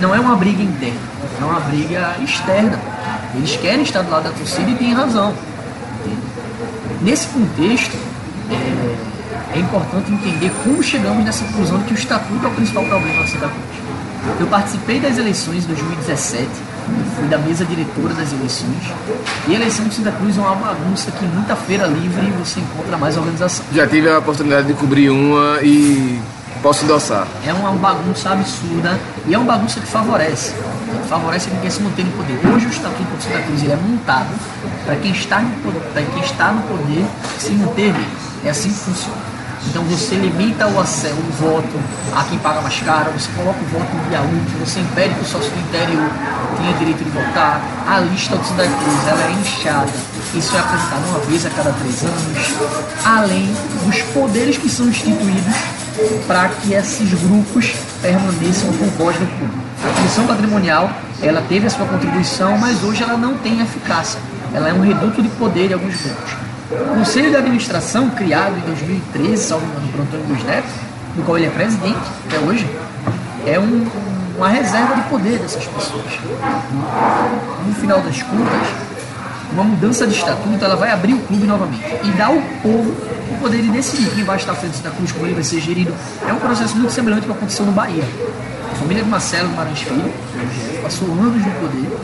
Não 0.00 0.14
é 0.14 0.20
uma 0.20 0.36
briga 0.36 0.62
interna, 0.62 1.00
é 1.40 1.44
uma 1.44 1.60
briga 1.60 2.14
externa. 2.22 2.78
Eles 3.34 3.56
querem 3.56 3.82
estar 3.82 4.02
do 4.02 4.10
lado 4.10 4.24
da 4.24 4.30
torcida 4.30 4.70
e 4.70 4.74
têm 4.74 4.94
razão. 4.94 5.34
Nesse 7.02 7.26
contexto, 7.28 7.96
é, 9.54 9.58
importante 9.58 10.12
entender 10.12 10.50
como 10.62 10.82
chegamos 10.82 11.24
nessa 11.24 11.44
conclusão 11.44 11.78
de 11.78 11.84
que 11.84 11.94
o 11.94 11.96
estatuto 11.96 12.44
é 12.44 12.48
o 12.48 12.52
principal 12.52 12.84
problema 12.84 13.22
da 13.22 13.28
Santa 13.28 13.48
Cruz. 13.48 13.90
Eu 14.38 14.46
participei 14.46 15.00
das 15.00 15.16
eleições 15.18 15.62
de 15.62 15.68
2017, 15.68 16.46
eu 16.46 17.04
fui 17.16 17.28
da 17.28 17.38
mesa 17.38 17.64
diretora 17.64 18.14
das 18.14 18.32
eleições, 18.32 18.92
e 19.48 19.52
a 19.52 19.56
eleição 19.56 19.86
de 19.86 19.94
Santa 19.94 20.12
Cruz 20.12 20.36
é 20.36 20.40
uma 20.40 20.54
bagunça 20.54 21.10
que 21.10 21.24
muita 21.24 21.56
feira 21.56 21.86
livre 21.86 22.30
você 22.38 22.60
encontra 22.60 22.96
mais 22.98 23.16
organização. 23.16 23.64
Já 23.72 23.86
tive 23.86 24.10
a 24.10 24.18
oportunidade 24.18 24.66
de 24.66 24.74
cobrir 24.74 25.10
uma 25.10 25.60
e 25.62 26.20
posso 26.62 26.84
endossar. 26.84 27.26
É 27.46 27.52
uma 27.52 27.72
bagunça 27.72 28.30
absurda 28.30 28.98
e 29.26 29.34
é 29.34 29.38
uma 29.38 29.52
bagunça 29.52 29.80
que 29.80 29.86
favorece. 29.86 30.54
Favorece 31.08 31.50
quem 31.60 31.70
se 31.70 31.80
mantém 31.80 32.04
no 32.04 32.12
poder. 32.12 32.38
Hoje 32.54 32.66
o 32.66 32.70
Estatuto 32.70 33.16
de 33.16 33.22
Santa 33.24 33.42
Cruz 33.42 33.62
ele 33.62 33.72
é 33.72 33.76
montado 33.76 34.30
para 34.84 34.96
quem 34.96 35.12
está 35.12 35.40
no 35.40 35.50
quem 35.94 36.22
está 36.22 36.52
no 36.52 36.62
poder 36.62 37.04
se 37.38 37.50
manter. 37.52 37.94
É 38.44 38.50
assim 38.50 38.68
que 38.68 38.78
funciona. 38.78 39.29
Então 39.68 39.82
você 39.84 40.14
limita 40.16 40.66
o 40.66 40.80
acesso, 40.80 41.14
o 41.14 41.32
voto 41.32 41.78
a 42.16 42.24
quem 42.24 42.38
paga 42.38 42.60
mais 42.60 42.80
caro, 42.80 43.12
você 43.12 43.28
coloca 43.36 43.58
o 43.60 43.64
voto 43.66 43.94
no 43.94 44.08
dia 44.08 44.20
útil, 44.20 44.58
você 44.64 44.80
impede 44.80 45.14
que 45.14 45.20
o 45.20 45.24
sócio 45.24 45.50
do 45.50 45.60
interior 45.60 46.10
tenha 46.56 46.72
direito 46.74 47.04
de 47.04 47.10
votar, 47.10 47.60
a 47.86 48.00
lista 48.00 48.36
do 48.36 48.44
Santa 48.44 48.64
Cruz 48.64 49.08
ela 49.08 49.22
é 49.22 49.32
inchada, 49.32 49.90
isso 50.34 50.56
é 50.56 50.60
apresentado 50.60 51.08
uma 51.08 51.18
vez 51.20 51.46
a 51.46 51.50
cada 51.50 51.72
três 51.72 52.02
anos, 52.02 53.04
além 53.04 53.54
dos 53.84 54.02
poderes 54.14 54.56
que 54.56 54.68
são 54.68 54.88
instituídos 54.88 55.54
para 56.26 56.48
que 56.48 56.72
esses 56.72 57.12
grupos 57.14 57.74
permaneçam 58.00 58.72
com 58.72 58.86
voz 58.96 59.18
no 59.20 59.26
público. 59.26 59.58
A 59.84 59.96
comissão 59.96 60.26
patrimonial 60.26 60.90
ela 61.22 61.42
teve 61.48 61.66
a 61.66 61.70
sua 61.70 61.86
contribuição, 61.86 62.56
mas 62.56 62.82
hoje 62.82 63.02
ela 63.02 63.16
não 63.16 63.36
tem 63.38 63.60
eficácia. 63.60 64.18
Ela 64.52 64.70
é 64.70 64.72
um 64.72 64.80
reduto 64.80 65.22
de 65.22 65.28
poder 65.30 65.68
de 65.68 65.74
alguns 65.74 65.94
grupos. 65.96 66.39
O 66.70 66.94
Conselho 66.98 67.30
de 67.30 67.36
Administração, 67.36 68.10
criado 68.10 68.56
em 68.56 68.60
2013, 68.60 69.42
salvo 69.42 69.66
engano, 69.66 69.88
por 69.88 70.00
Antônio 70.02 70.26
Luiz 70.28 70.44
Neto, 70.44 70.68
do 71.16 71.22
qual 71.24 71.36
ele 71.36 71.46
é 71.48 71.50
presidente 71.50 71.98
até 72.28 72.38
hoje, 72.38 72.64
é 73.46 73.58
um- 73.58 73.86
uma 74.36 74.48
reserva 74.48 74.94
de 74.94 75.02
poder 75.02 75.38
dessas 75.38 75.64
pessoas. 75.66 76.04
No 77.66 77.74
final 77.74 78.00
das 78.00 78.22
contas, 78.22 78.68
uma 79.52 79.64
mudança 79.64 80.06
de 80.06 80.14
estatuto 80.14 80.64
ela 80.64 80.76
vai 80.76 80.90
abrir 80.92 81.14
o 81.14 81.18
clube 81.18 81.44
novamente 81.46 81.82
e 82.04 82.08
dar 82.12 82.26
ao 82.26 82.40
povo 82.62 82.94
o 83.30 83.36
poder 83.40 83.62
de 83.62 83.68
decidir 83.68 84.08
quem 84.10 84.22
vai 84.24 84.36
estar 84.36 84.52
à 84.52 84.54
frente 84.54 84.78
da 84.80 84.90
cruz, 84.90 85.10
como 85.10 85.26
ele 85.26 85.34
vai 85.34 85.42
ser 85.44 85.60
gerido. 85.60 85.92
É 86.28 86.32
um 86.32 86.36
processo 86.36 86.76
muito 86.76 86.92
semelhante 86.92 87.22
ao 87.22 87.32
que 87.32 87.38
aconteceu 87.38 87.66
no 87.66 87.72
Bahia. 87.72 88.04
Família 88.80 89.04
de 89.04 89.10
Marcelo 89.10 89.50
Guimarães 89.50 89.78
Filho 89.80 90.10
passou 90.82 91.06
anos 91.08 91.44
no 91.44 91.52
poder, 91.52 91.98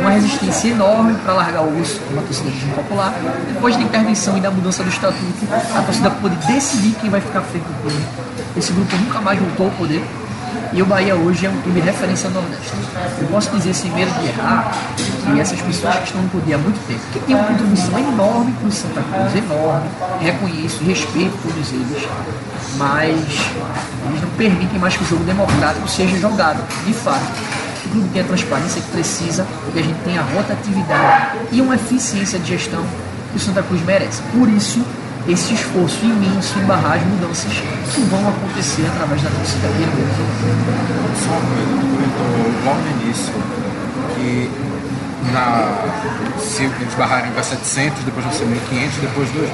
uma 0.00 0.10
resistência 0.10 0.70
enorme 0.70 1.14
para 1.22 1.32
largar 1.32 1.62
o 1.62 1.80
osso 1.80 2.00
uma 2.10 2.22
torcida 2.22 2.50
de 2.50 2.66
popular. 2.74 3.14
Depois 3.46 3.76
da 3.76 3.82
intervenção 3.82 4.36
e 4.36 4.40
da 4.40 4.50
mudança 4.50 4.82
do 4.82 4.88
estatuto, 4.88 5.46
a 5.76 5.80
torcida 5.80 6.10
pôde 6.10 6.34
decidir 6.52 6.96
quem 7.00 7.08
vai 7.08 7.20
ficar 7.20 7.38
à 7.38 7.42
frente 7.42 7.62
do 7.62 7.82
clube. 7.82 8.04
Esse 8.56 8.72
grupo 8.72 8.96
nunca 8.96 9.20
mais 9.20 9.38
voltou 9.38 9.66
ao 9.66 9.72
poder. 9.72 10.02
E 10.72 10.82
o 10.82 10.86
Bahia 10.86 11.14
hoje 11.14 11.46
é 11.46 11.50
um 11.50 11.60
clube 11.62 11.80
referência 11.80 12.28
no 12.28 12.42
Nordeste. 12.42 12.72
Eu 13.20 13.26
posso 13.28 13.50
dizer 13.56 13.74
sem 13.74 13.90
medo 13.92 14.10
de 14.20 14.28
errar 14.28 14.70
que 15.24 15.40
essas 15.40 15.60
pessoas 15.62 15.96
que 15.96 16.04
estão 16.04 16.20
no 16.20 16.28
poder 16.28 16.54
há 16.54 16.58
muito 16.58 16.78
tempo, 16.86 17.00
que 17.12 17.18
têm 17.20 17.34
uma 17.34 17.44
contribuição 17.46 17.98
enorme 17.98 18.52
para 18.52 18.68
o 18.68 18.72
Santa 18.72 19.02
Cruz, 19.02 19.34
enorme, 19.34 19.88
reconheço 20.20 20.84
respeito 20.84 21.36
todos 21.42 21.72
eles, 21.72 22.08
mas 22.76 23.10
eles 23.10 24.22
não 24.22 24.30
permitem 24.36 24.78
mais 24.78 24.96
que 24.96 25.04
o 25.04 25.06
jogo 25.06 25.24
democrático 25.24 25.88
seja 25.88 26.18
jogado, 26.18 26.62
de 26.84 26.92
fato. 26.92 27.24
O 27.86 27.90
clube 27.90 28.08
tenha 28.10 28.24
a 28.24 28.28
transparência 28.28 28.82
que 28.82 28.90
precisa, 28.90 29.46
que 29.72 29.78
a 29.78 29.82
gente 29.82 29.98
tenha 30.04 30.20
a 30.20 30.24
rotatividade 30.24 31.38
e 31.50 31.60
uma 31.62 31.76
eficiência 31.76 32.38
de 32.38 32.48
gestão 32.48 32.84
que 33.30 33.36
o 33.38 33.40
Santa 33.40 33.62
Cruz 33.62 33.82
merece. 33.84 34.20
Por 34.32 34.48
isso, 34.50 34.84
esse 35.28 35.52
esforço 35.52 36.04
imenso 36.04 36.58
em 36.58 36.64
barrar 36.64 36.94
as 36.94 37.02
mudanças 37.04 37.52
que 37.52 38.00
vão 38.02 38.28
acontecer 38.28 38.86
através 38.86 39.20
da 39.20 39.28
torcida 39.28 39.68
Só 41.22 41.30
uma 41.30 41.40
coisa, 41.40 41.68
tu 41.68 41.86
comentou 41.86 42.64
logo 42.64 42.80
no 42.80 43.02
início 43.02 43.34
que 44.14 44.50
na, 45.32 45.68
se 46.38 46.62
eles 46.62 46.94
barrarem 46.94 47.30
para 47.32 47.42
700, 47.42 48.04
depois 48.04 48.24
vão 48.24 48.32
ser 48.32 48.44
1.500, 48.44 49.00
depois 49.02 49.28
2.000. 49.28 49.48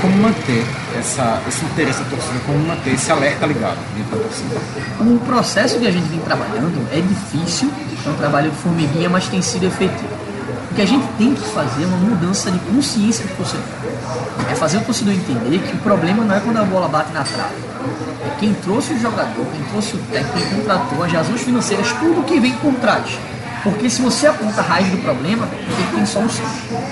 Como 0.00 0.16
manter 0.16 0.66
essa, 0.98 1.40
esse 1.46 1.64
interesse 1.64 2.00
da 2.00 2.10
torcida, 2.10 2.40
como 2.44 2.58
manter 2.66 2.94
esse 2.94 3.10
alerta 3.10 3.46
ligado 3.46 3.78
dentro 3.94 4.16
da 4.16 4.24
torcida? 4.24 4.56
O 5.00 5.20
processo 5.20 5.78
que 5.78 5.86
a 5.86 5.90
gente 5.92 6.08
vem 6.08 6.18
trabalhando 6.18 6.84
é 6.92 7.00
difícil, 7.00 7.70
é 8.04 8.08
um 8.08 8.14
trabalho 8.14 8.50
de 8.50 8.56
formiguinha, 8.56 9.08
mas 9.08 9.28
tem 9.28 9.40
sido 9.40 9.66
efetivo. 9.66 10.16
O 10.72 10.74
que 10.74 10.82
a 10.82 10.86
gente 10.86 11.06
tem 11.16 11.32
que 11.32 11.48
fazer 11.50 11.84
é 11.84 11.86
uma 11.86 11.96
mudança 11.98 12.50
de 12.50 12.58
consciência 12.58 13.24
do 13.24 13.36
torcedor. 13.36 13.64
É 14.50 14.54
fazer 14.54 14.78
o 14.78 14.80
torcedor 14.82 15.14
entender 15.14 15.58
que 15.58 15.74
o 15.74 15.78
problema 15.78 16.24
não 16.24 16.34
é 16.34 16.40
quando 16.40 16.58
a 16.58 16.64
bola 16.64 16.88
bate 16.88 17.12
na 17.12 17.22
trave. 17.22 17.54
É 18.24 18.36
quem 18.38 18.54
trouxe 18.54 18.94
o 18.94 19.00
jogador, 19.00 19.46
quem 19.52 19.64
trouxe 19.70 19.96
o 19.96 19.98
técnico, 20.10 20.38
quem 20.38 20.58
contratou, 20.58 21.04
as 21.04 21.12
razões 21.12 21.40
financeiras, 21.42 21.92
tudo 21.92 22.24
que 22.24 22.38
vem 22.40 22.52
por 22.54 22.74
trás. 22.74 23.18
Porque 23.66 23.90
se 23.90 24.00
você 24.00 24.28
aponta 24.28 24.60
a 24.60 24.64
raiz 24.64 24.88
do 24.90 24.98
problema, 24.98 25.48
ele 25.52 25.96
tem 25.96 26.06
solução. 26.06 26.44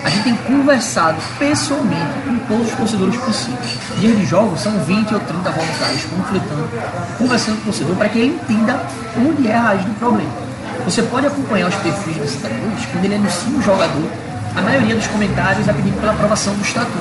A 0.02 0.10
gente 0.10 0.24
tem 0.24 0.36
conversado 0.36 1.16
pessoalmente 1.38 2.18
com 2.26 2.36
todos 2.48 2.66
os 2.66 2.74
torcedores 2.76 3.16
possíveis. 3.16 3.78
Dias 4.00 4.18
de 4.18 4.26
jogos 4.26 4.60
são 4.60 4.72
20 4.80 5.14
ou 5.14 5.20
30 5.20 5.50
voluntários 5.50 6.04
conflitando, 6.04 6.68
conversando 7.16 7.56
com 7.56 7.62
o 7.62 7.64
torcedor 7.66 7.94
para 7.94 8.08
que 8.08 8.18
ele 8.18 8.34
entenda 8.34 8.80
onde 9.16 9.46
é 9.46 9.54
a 9.54 9.60
raiz 9.60 9.84
do 9.84 9.94
problema. 10.00 10.32
Você 10.84 11.00
pode 11.02 11.28
acompanhar 11.28 11.68
os 11.68 11.74
perfis 11.76 12.16
do 12.16 12.26
Santa 12.26 12.50
quando 12.90 13.04
ele 13.04 13.14
anuncia 13.14 13.56
um 13.56 13.62
jogador, 13.62 14.10
a 14.54 14.62
maioria 14.62 14.94
dos 14.94 15.06
comentários 15.06 15.66
é 15.68 15.72
pedindo 15.72 15.98
pela 16.00 16.12
aprovação 16.12 16.54
do 16.54 16.62
estatuto. 16.62 16.98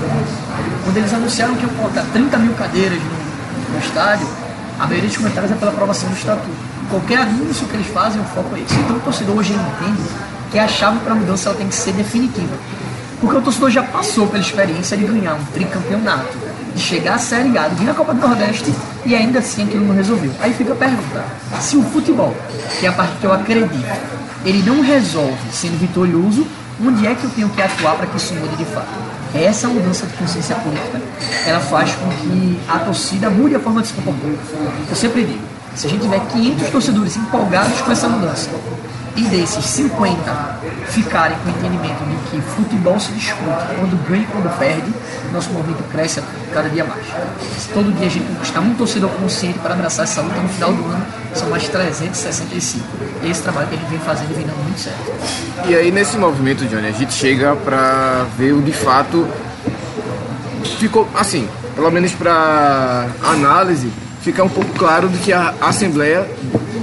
Quando 0.83 0.97
eles 0.97 1.13
anunciaram 1.13 1.55
que 1.55 1.63
iam 1.63 1.73
colocar 1.75 2.03
30 2.13 2.37
mil 2.39 2.53
cadeiras 2.53 2.99
no, 2.99 3.73
no 3.73 3.79
estádio, 3.79 4.27
a 4.79 4.87
maioria 4.87 5.07
dos 5.07 5.17
comentários 5.17 5.51
é 5.51 5.55
pela 5.55 5.71
aprovação 5.71 6.09
do 6.09 6.15
estatuto 6.15 6.73
qualquer 6.93 7.17
anúncio 7.19 7.65
que 7.67 7.75
eles 7.75 7.87
fazem, 7.87 8.21
o 8.21 8.25
foco 8.25 8.55
é 8.55 8.59
esse. 8.59 8.75
Então 8.75 8.97
o 8.97 8.99
torcedor 8.99 9.35
hoje 9.35 9.53
entende 9.53 10.03
que 10.51 10.59
a 10.59 10.67
chave 10.67 10.99
para 10.99 11.13
a 11.13 11.15
mudança 11.15 11.49
ela 11.49 11.57
tem 11.57 11.67
que 11.67 11.75
ser 11.75 11.93
definitiva. 11.93 12.55
Porque 13.19 13.37
o 13.37 13.41
torcedor 13.41 13.71
já 13.71 13.81
passou 13.81 14.27
pela 14.27 14.43
experiência 14.43 14.95
de 14.95 15.05
ganhar 15.05 15.33
um 15.33 15.43
tricampeonato, 15.45 16.37
de 16.75 16.81
chegar 16.81 17.15
a 17.15 17.17
Série 17.17 17.57
A, 17.57 17.67
de 17.67 17.75
vir 17.75 17.85
na 17.85 17.93
Copa 17.93 18.13
do 18.13 18.19
Nordeste 18.19 18.71
e 19.05 19.15
ainda 19.15 19.39
assim 19.39 19.63
aquilo 19.63 19.85
não 19.85 19.95
resolveu. 19.95 20.31
Aí 20.39 20.53
fica 20.53 20.73
a 20.73 20.75
pergunta: 20.75 21.25
se 21.59 21.77
o 21.77 21.83
futebol, 21.83 22.35
que 22.79 22.85
é 22.85 22.89
a 22.89 22.93
parte 22.93 23.13
que 23.19 23.25
eu 23.25 23.33
acredito, 23.33 23.71
ele 24.45 24.61
não 24.63 24.81
resolve 24.81 25.37
sendo 25.51 25.79
vitorioso, 25.79 26.45
onde 26.85 27.07
é 27.07 27.15
que 27.15 27.23
eu 27.23 27.29
tenho 27.29 27.49
que 27.49 27.61
atuar 27.61 27.95
para 27.95 28.07
que 28.07 28.17
isso 28.17 28.33
mude 28.33 28.55
de 28.55 28.65
fato? 28.65 28.87
Essa 29.33 29.67
mudança 29.67 30.05
de 30.05 30.13
consciência 30.13 30.55
política, 30.57 31.01
ela 31.45 31.59
faz 31.59 31.93
com 31.95 32.09
que 32.09 32.59
a 32.67 32.79
torcida 32.79 33.29
mude 33.29 33.55
a 33.55 33.59
forma 33.59 33.81
de 33.81 33.87
se 33.87 33.93
comportar. 33.93 34.29
Eu 34.89 34.95
sempre 34.95 35.23
digo, 35.23 35.41
se 35.75 35.87
a 35.87 35.89
gente 35.89 36.01
tiver 36.01 36.19
500 36.19 36.69
torcedores 36.69 37.17
empolgados 37.17 37.81
com 37.81 37.91
essa 37.91 38.07
mudança 38.07 38.49
e 39.15 39.23
desses 39.25 39.63
50 39.65 40.59
ficarem 40.87 41.37
com 41.39 41.45
o 41.45 41.49
entendimento 41.49 42.03
de 42.05 42.29
que 42.29 42.41
futebol 42.41 42.99
se 42.99 43.11
discute 43.11 43.65
quando 43.77 44.07
ganha 44.07 44.23
e 44.23 44.25
quando 44.25 44.57
perde, 44.57 44.91
nosso 45.31 45.51
movimento 45.51 45.83
cresce 45.91 46.21
cada 46.51 46.69
dia 46.69 46.83
mais. 46.83 47.05
Todo 47.73 47.95
dia 47.95 48.07
a 48.07 48.09
gente 48.09 48.25
conquistar 48.25 48.61
um 48.61 48.73
torcedor 48.73 49.09
consciente 49.11 49.59
para 49.59 49.73
abraçar 49.73 50.05
essa 50.05 50.21
luta 50.21 50.39
no 50.39 50.49
final 50.49 50.73
do 50.73 50.85
ano, 50.85 51.05
são 51.35 51.49
mais 51.49 51.67
365. 51.67 52.85
E 53.23 53.29
esse 53.29 53.41
trabalho 53.41 53.67
que 53.67 53.75
a 53.75 53.77
gente 53.77 53.89
vem 53.89 53.99
fazendo 53.99 54.35
vem 54.35 54.45
dando 54.45 54.63
muito 54.63 54.79
certo. 54.79 55.67
E 55.67 55.75
aí 55.75 55.91
nesse 55.91 56.17
movimento, 56.17 56.65
Johnny, 56.65 56.87
a 56.87 56.91
gente 56.91 57.13
chega 57.13 57.55
para 57.55 58.25
ver 58.37 58.53
o 58.53 58.61
de 58.61 58.73
fato 58.73 59.27
ficou 60.79 61.07
assim, 61.15 61.47
pelo 61.75 61.89
menos 61.91 62.11
para 62.13 63.07
análise 63.23 63.91
ficar 64.23 64.43
um 64.43 64.49
pouco 64.49 64.71
claro 64.73 65.09
de 65.09 65.17
que 65.19 65.33
a 65.33 65.53
Assembleia 65.61 66.25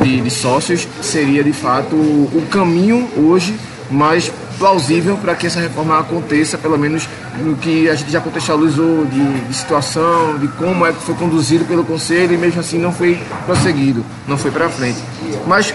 de, 0.03 0.21
de 0.21 0.31
Sócios 0.31 0.87
seria 1.01 1.43
de 1.43 1.53
fato 1.53 1.97
o 1.97 2.47
caminho 2.51 3.09
hoje 3.17 3.57
mais 3.91 4.31
plausível 4.59 5.17
para 5.17 5.35
que 5.35 5.47
essa 5.47 5.59
reforma 5.59 5.99
aconteça, 5.99 6.59
pelo 6.59 6.79
menos 6.79 7.09
no 7.39 7.57
que 7.57 7.89
a 7.89 7.95
gente 7.95 8.13
já 8.13 8.21
contextualizou 8.21 9.07
de, 9.07 9.41
de, 9.41 9.55
situação, 9.55 10.39
de 10.39 10.49
como 10.49 10.85
é 10.87 10.93
que 10.93 11.01
foi 11.03 11.15
conduzido 11.15 11.65
pelo 11.65 11.83
Conselho 11.83 12.35
e 12.35 12.37
mesmo 12.37 12.61
assim 12.61 12.79
não 12.79 12.93
foi 12.93 13.19
prosseguido, 13.47 14.05
não 14.29 14.37
foi 14.37 14.51
para 14.51 14.69
frente. 14.69 14.99
Mas 15.47 15.75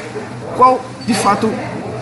qual, 0.55 0.79
de 1.07 1.15
fato, 1.15 1.51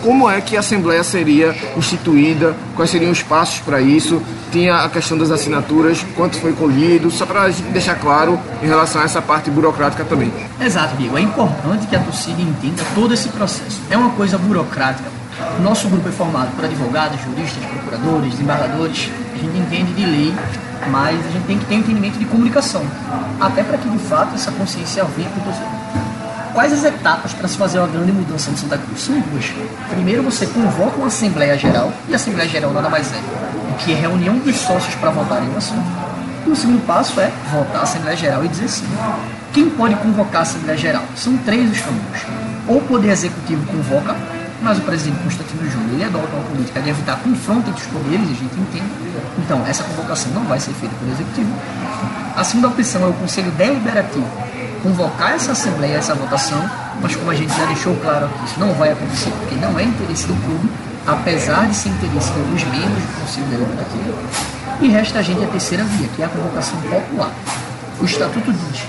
como 0.04 0.28
é 0.28 0.38
que 0.38 0.54
a 0.54 0.60
Assembleia 0.60 1.02
seria 1.02 1.56
instituída, 1.78 2.54
quais 2.76 2.90
seriam 2.90 3.10
os 3.10 3.22
passos 3.22 3.60
para 3.60 3.80
isso, 3.80 4.22
tinha 4.52 4.76
a 4.76 4.88
questão 4.90 5.16
das 5.16 5.30
assinaturas, 5.30 6.04
quanto 6.14 6.36
foi 6.38 6.52
colhido, 6.52 7.10
só 7.10 7.24
para 7.24 7.48
deixar 7.72 7.94
claro 7.94 8.38
em 8.62 8.66
relação 8.66 9.00
a 9.00 9.06
essa 9.06 9.22
parte 9.22 9.50
burocrática 9.50 10.04
também. 10.04 10.30
Exato, 10.60 10.94
Diego. 10.98 11.16
É 11.16 11.22
importante 11.22 11.86
que 11.86 11.96
a 11.96 12.00
torcida 12.00 12.42
entenda 12.42 12.82
todo 12.94 13.14
esse 13.14 13.30
processo. 13.30 13.80
É 13.88 13.96
uma 13.96 14.10
coisa 14.10 14.36
burocrática. 14.36 15.08
Nosso 15.62 15.88
grupo 15.88 16.06
é 16.06 16.12
formado 16.12 16.54
por 16.54 16.66
advogados, 16.66 17.18
juristas, 17.22 17.64
procuradores, 17.64 18.32
desembargadores. 18.32 19.10
A 19.32 19.38
gente 19.38 19.56
entende 19.56 19.94
de 19.94 20.04
lei, 20.04 20.34
mas 20.90 21.18
a 21.18 21.30
gente 21.30 21.46
tem 21.46 21.58
que 21.58 21.64
ter 21.64 21.76
um 21.76 21.78
entendimento 21.78 22.18
de 22.18 22.26
comunicação. 22.26 22.82
Até 23.40 23.62
para 23.62 23.78
que, 23.78 23.88
de 23.88 23.98
fato, 23.98 24.34
essa 24.34 24.52
consciência 24.52 25.02
venha 25.16 25.30
para 25.30 25.50
o. 25.50 26.13
Quais 26.54 26.72
as 26.72 26.84
etapas 26.84 27.34
para 27.34 27.48
se 27.48 27.58
fazer 27.58 27.80
uma 27.80 27.88
grande 27.88 28.12
mudança 28.12 28.48
no 28.48 28.56
Santa 28.56 28.78
Cruz? 28.78 29.02
São 29.02 29.18
duas. 29.18 29.52
Primeiro, 29.90 30.22
você 30.22 30.46
convoca 30.46 30.98
uma 30.98 31.08
Assembleia 31.08 31.58
Geral, 31.58 31.92
e 32.08 32.12
a 32.12 32.16
Assembleia 32.16 32.48
Geral 32.48 32.72
nada 32.72 32.88
mais 32.88 33.12
é 33.12 33.16
do 33.16 33.76
que 33.78 33.92
reunião 33.92 34.38
dos 34.38 34.54
sócios 34.58 34.94
para 34.94 35.10
votarem 35.10 35.48
no 35.48 35.58
assunto. 35.58 35.84
E 36.46 36.50
o 36.50 36.54
segundo 36.54 36.86
passo 36.86 37.20
é 37.20 37.32
votar 37.50 37.80
a 37.80 37.82
Assembleia 37.82 38.16
Geral 38.16 38.44
e 38.44 38.48
dizer 38.48 38.68
sim. 38.68 38.86
Quem 39.52 39.68
pode 39.68 39.96
convocar 39.96 40.38
a 40.38 40.42
Assembleia 40.42 40.78
Geral? 40.78 41.02
São 41.16 41.36
três 41.38 41.72
os. 41.72 41.82
Ou 42.68 42.76
o 42.76 42.82
Poder 42.82 43.10
Executivo 43.10 43.66
convoca, 43.66 44.14
mas 44.62 44.78
o 44.78 44.82
presidente 44.82 45.24
Constantino 45.24 45.68
Júnior 45.68 45.94
ele 45.94 46.04
adota 46.04 46.36
uma 46.36 46.44
política 46.44 46.80
de 46.80 46.90
evitar 46.90 47.16
confronto 47.16 47.68
entre 47.68 47.82
os 47.82 47.88
poderes, 47.88 48.30
a 48.30 48.32
gente 48.32 48.54
entende. 48.60 48.86
Então, 49.38 49.60
essa 49.66 49.82
convocação 49.82 50.30
não 50.30 50.44
vai 50.44 50.60
ser 50.60 50.72
feita 50.74 50.94
pelo 51.00 51.10
Executivo. 51.10 51.52
A 52.36 52.44
segunda 52.44 52.68
opção 52.68 53.02
é 53.02 53.08
o 53.08 53.12
Conselho 53.14 53.50
Deliberativo, 53.50 54.28
convocar 54.84 55.32
essa 55.32 55.52
Assembleia, 55.52 55.96
essa 55.96 56.14
votação, 56.14 56.62
mas 57.00 57.16
como 57.16 57.30
a 57.30 57.34
gente 57.34 57.56
já 57.56 57.64
deixou 57.64 57.96
claro 57.96 58.26
aqui, 58.26 58.44
isso 58.44 58.60
não 58.60 58.74
vai 58.74 58.92
acontecer, 58.92 59.30
porque 59.30 59.54
não 59.54 59.78
é 59.78 59.84
interesse 59.84 60.26
do 60.26 60.34
clube, 60.44 60.70
apesar 61.06 61.66
de 61.66 61.74
ser 61.74 61.88
interesse 61.88 62.30
de 62.30 62.38
alguns 62.38 62.64
membros 62.64 63.02
do 63.02 63.20
Conselho 63.20 63.46
Deliberativo. 63.46 64.14
E 64.82 64.88
resta 64.88 65.20
a 65.20 65.22
gente 65.22 65.42
a 65.42 65.46
terceira 65.46 65.84
via, 65.84 66.06
que 66.08 66.22
é 66.22 66.26
a 66.26 66.28
convocação 66.28 66.78
popular. 66.82 67.32
O 67.98 68.04
Estatuto 68.04 68.52
diz 68.52 68.82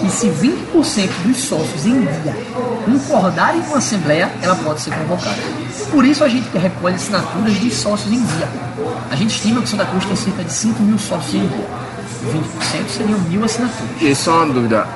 que 0.00 0.10
se 0.10 0.28
20% 0.28 1.10
dos 1.24 1.36
sócios 1.36 1.84
em 1.84 2.00
dia 2.00 2.36
concordarem 2.86 3.60
com 3.62 3.74
a 3.74 3.78
Assembleia, 3.78 4.32
ela 4.40 4.54
pode 4.56 4.80
ser 4.80 4.94
convocada. 4.94 5.36
Por 5.90 6.04
isso 6.06 6.24
a 6.24 6.28
gente 6.28 6.48
recolhe 6.56 6.94
assinaturas 6.94 7.54
de 7.54 7.70
sócios 7.70 8.10
em 8.10 8.24
dia. 8.24 8.48
A 9.10 9.16
gente 9.16 9.34
estima 9.34 9.60
que 9.60 9.68
Santa 9.68 9.84
Cruz 9.84 10.06
tem 10.06 10.16
cerca 10.16 10.44
de 10.44 10.52
5 10.52 10.82
mil 10.82 10.98
sócios 10.98 11.34
em 11.34 11.46
dia. 11.46 11.66
20% 12.22 12.88
seriam 12.88 13.18
mil 13.20 13.44
assinaturas. 13.44 14.00
E 14.00 14.14
só 14.14 14.44
uma 14.44 14.54
dúvida, 14.54 14.86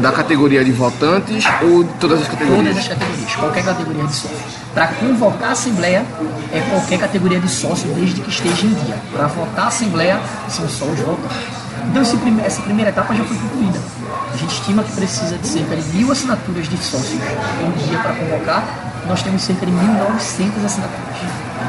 da 0.00 0.10
categoria 0.10 0.64
de 0.64 0.72
votantes 0.72 1.44
ou 1.62 1.84
de 1.84 1.92
todas 1.94 2.22
as 2.22 2.28
categorias? 2.28 2.64
Todas 2.64 2.78
as 2.78 2.88
categorias, 2.88 3.36
qualquer 3.36 3.64
categoria 3.64 4.04
de 4.04 4.14
sócio. 4.14 4.36
Para 4.74 4.88
convocar 4.88 5.48
a 5.50 5.52
Assembleia, 5.52 6.04
é 6.52 6.60
qualquer 6.68 6.98
categoria 6.98 7.38
de 7.38 7.48
sócio, 7.48 7.88
desde 7.94 8.20
que 8.20 8.28
esteja 8.28 8.66
em 8.66 8.74
dia. 8.74 8.96
Para 9.12 9.28
votar 9.28 9.66
a 9.66 9.68
Assembleia, 9.68 10.20
são 10.48 10.68
só 10.68 10.84
os 10.86 10.98
votantes. 10.98 11.66
Então, 11.88 12.02
essa 12.44 12.62
primeira 12.62 12.90
etapa 12.90 13.14
já 13.14 13.24
foi 13.24 13.36
concluída. 13.36 13.78
A 14.32 14.36
gente 14.36 14.52
estima 14.52 14.82
que 14.82 14.92
precisa 14.92 15.38
de 15.38 15.46
cerca 15.46 15.76
de 15.76 15.96
mil 15.96 16.10
assinaturas 16.10 16.68
de 16.68 16.76
sócios 16.78 17.20
em 17.22 17.86
dia 17.86 17.98
para 18.00 18.12
convocar. 18.14 18.64
Nós 19.06 19.22
temos 19.22 19.42
cerca 19.42 19.64
de 19.64 19.72
1.900 19.72 20.64
assinaturas. 20.64 21.16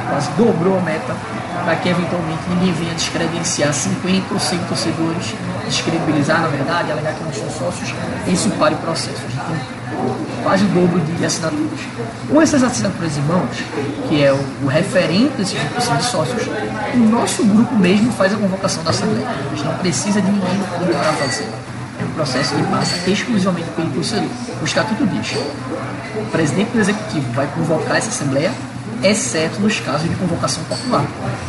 Quase 0.10 0.30
dobrou 0.32 0.78
a 0.80 0.82
meta 0.82 1.16
para 1.64 1.76
que 1.76 1.90
eventualmente 1.90 2.42
ninguém 2.50 2.74
venha 2.74 2.94
descredenciar 2.94 3.74
50 3.74 4.34
ou 4.34 4.40
100 4.40 4.60
torcedores, 4.60 5.36
descredibilizar, 5.66 6.42
na 6.42 6.48
verdade, 6.48 6.92
alegar 6.92 7.14
que 7.14 7.24
não 7.24 7.34
são 7.34 7.50
sócios, 7.50 7.94
isso 8.28 8.50
pare 8.52 8.76
o 8.76 8.78
processo. 8.78 9.22
A 9.26 9.30
gente 9.30 9.46
tem 9.46 10.44
quase 10.44 10.64
o 10.66 10.68
dobro 10.70 11.00
de 11.00 11.26
assinaturas. 11.26 11.80
Com 12.30 12.42
essas 12.42 12.64
assinaturas 12.64 13.18
em 13.18 13.22
mãos, 13.22 13.50
que 14.08 14.24
é 14.24 14.32
o, 14.32 14.40
o 14.64 14.68
referente 14.68 15.36
desse 15.38 15.56
tipo 15.56 15.76
de 15.76 16.04
sócios, 16.04 16.48
o 16.94 16.98
nosso 16.98 17.44
grupo 17.44 17.76
mesmo 17.76 18.12
faz 18.14 18.34
a 18.34 18.38
convocação 18.38 18.84
da 18.84 18.92
Assembleia. 18.92 19.28
A 19.28 19.56
gente 19.56 19.66
não 19.66 19.78
precisa 19.78 20.22
de 20.22 20.32
ninguém 20.32 20.60
para 21.02 21.14
fazer. 21.14 21.48
É 22.00 22.04
um 22.04 22.12
processo 22.12 22.56
que 22.56 22.64
passa 22.64 23.10
exclusivamente 23.10 23.70
pelo 23.76 23.90
torcedor. 23.90 24.30
O 24.62 24.66
Estatuto 24.66 25.06
diz: 25.08 25.34
o 26.16 26.26
presidente 26.32 26.70
do 26.72 26.80
Executivo 26.80 27.32
vai 27.34 27.48
convocar 27.48 27.98
essa 27.98 28.10
Assembleia 28.10 28.52
exceto 29.04 29.60
nos 29.60 29.80
casos 29.80 30.10
de 30.10 30.16
convocação 30.16 30.64
popular. 30.64 31.06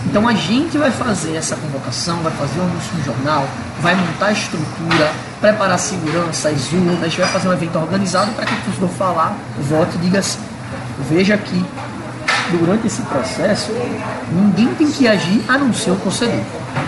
Então 0.07 0.27
a 0.29 0.35
gente 0.35 0.77
vai 0.77 0.91
fazer 0.91 1.37
essa 1.37 1.57
convocação, 1.57 2.19
vai 2.19 2.33
fazer 2.33 2.59
o 2.59 2.63
anúncio 2.63 2.97
no 2.97 3.05
jornal, 3.05 3.47
vai 3.81 3.95
montar 3.95 4.27
a 4.27 4.33
estrutura, 4.33 5.13
preparar 5.41 5.75
a 5.75 5.79
segurança, 5.79 6.49
as 6.49 6.73
urnas, 6.73 7.15
vai 7.15 7.29
fazer 7.29 7.49
um 7.49 7.53
evento 7.53 7.79
organizado 7.79 8.31
para 8.33 8.47
que 8.47 8.55
o 8.55 8.57
torcedor 8.65 8.89
falar, 8.91 9.37
vote 9.69 9.97
e 9.97 9.99
diga 9.99 10.19
assim, 10.19 10.39
veja 11.09 11.35
aqui 11.35 11.65
durante 12.51 12.87
esse 12.87 13.03
processo, 13.03 13.73
ninguém 14.33 14.75
tem 14.75 14.91
que 14.91 15.07
agir 15.07 15.43
a 15.49 15.59
não 15.59 15.73
ser 15.73 15.91
o 15.91 15.97
torcedor. 15.97 16.41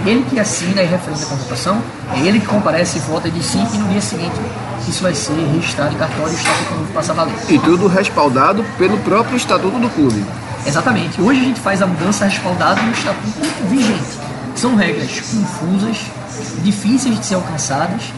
Ele 0.06 0.24
que 0.28 0.38
assina 0.38 0.82
e 0.82 0.86
referenda 0.86 1.22
a 1.24 1.28
convocação, 1.28 1.82
é 2.14 2.20
ele 2.20 2.40
que 2.40 2.46
comparece, 2.46 2.98
vota 3.00 3.28
e 3.28 3.30
diz 3.30 3.44
sim, 3.44 3.66
e 3.74 3.78
no 3.78 3.88
dia 3.88 4.00
seguinte 4.00 4.40
isso 4.88 5.02
vai 5.02 5.14
ser 5.14 5.34
registrado 5.52 5.94
em 5.94 5.98
cartório 5.98 6.32
e 6.32 6.34
o 6.34 6.38
Estatuto 6.38 6.74
Novo 6.74 6.92
passa 6.92 7.12
a 7.12 7.14
valer. 7.14 7.34
E 7.48 7.58
tudo 7.58 7.86
respaldado 7.86 8.64
pelo 8.78 8.98
próprio 8.98 9.36
Estatuto 9.36 9.78
do 9.78 9.88
clube. 9.90 10.24
Exatamente. 10.66 11.20
Hoje 11.20 11.40
a 11.40 11.44
gente 11.44 11.60
faz 11.60 11.82
a 11.82 11.86
mudança 11.86 12.24
respaldada 12.24 12.82
no 12.82 12.92
Estatuto 12.92 13.68
vigente. 13.68 14.18
São 14.54 14.76
regras 14.76 15.20
confusas, 15.20 15.96
difíceis 16.62 17.18
de 17.18 17.24
ser 17.24 17.34
alcançadas 17.36 18.12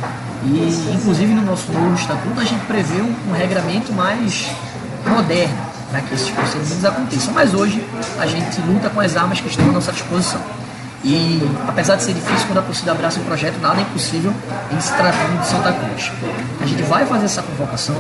e, 0.44 0.94
inclusive, 0.94 1.33
no 1.35 1.42
nosso 1.42 1.70
novo 1.72 1.94
Estatuto 1.94 2.40
a 2.40 2.44
gente 2.44 2.64
prevê 2.66 3.00
um, 3.00 3.33
regramento 3.33 3.92
mais 3.92 4.50
moderno 5.07 5.72
para 5.90 6.00
que 6.00 6.14
esses 6.14 6.31
procedimentos 6.31 6.85
aconteçam. 6.85 7.33
Mas 7.35 7.55
hoje 7.55 7.85
a 8.18 8.26
gente 8.26 8.61
luta 8.62 8.90
com 8.90 9.00
as 9.00 9.16
armas 9.16 9.40
que 9.40 9.48
estão 9.48 9.68
à 9.68 9.72
nossa 9.72 9.92
disposição. 9.92 10.40
E 11.05 11.42
apesar 11.66 11.96
de 11.96 12.05
ser 12.05 12.14
difícil 12.14 12.46
quando 12.46 12.59
a 12.59 12.62
torcida 12.62 12.92
abraça 12.92 13.18
um 13.18 13.24
projeto, 13.24 13.61
nada 13.61 13.78
é 13.78 13.83
impossível 13.83 14.33
em 14.70 14.81
se 14.81 14.92
tratando 14.92 15.40
de 15.40 15.46
Santa 15.46 15.72
Cruz. 15.72 16.12
A 16.61 16.66
gente 16.66 16.83
vai 16.83 17.05
fazer 17.07 17.24
essa 17.24 17.42
convocação 17.42 17.96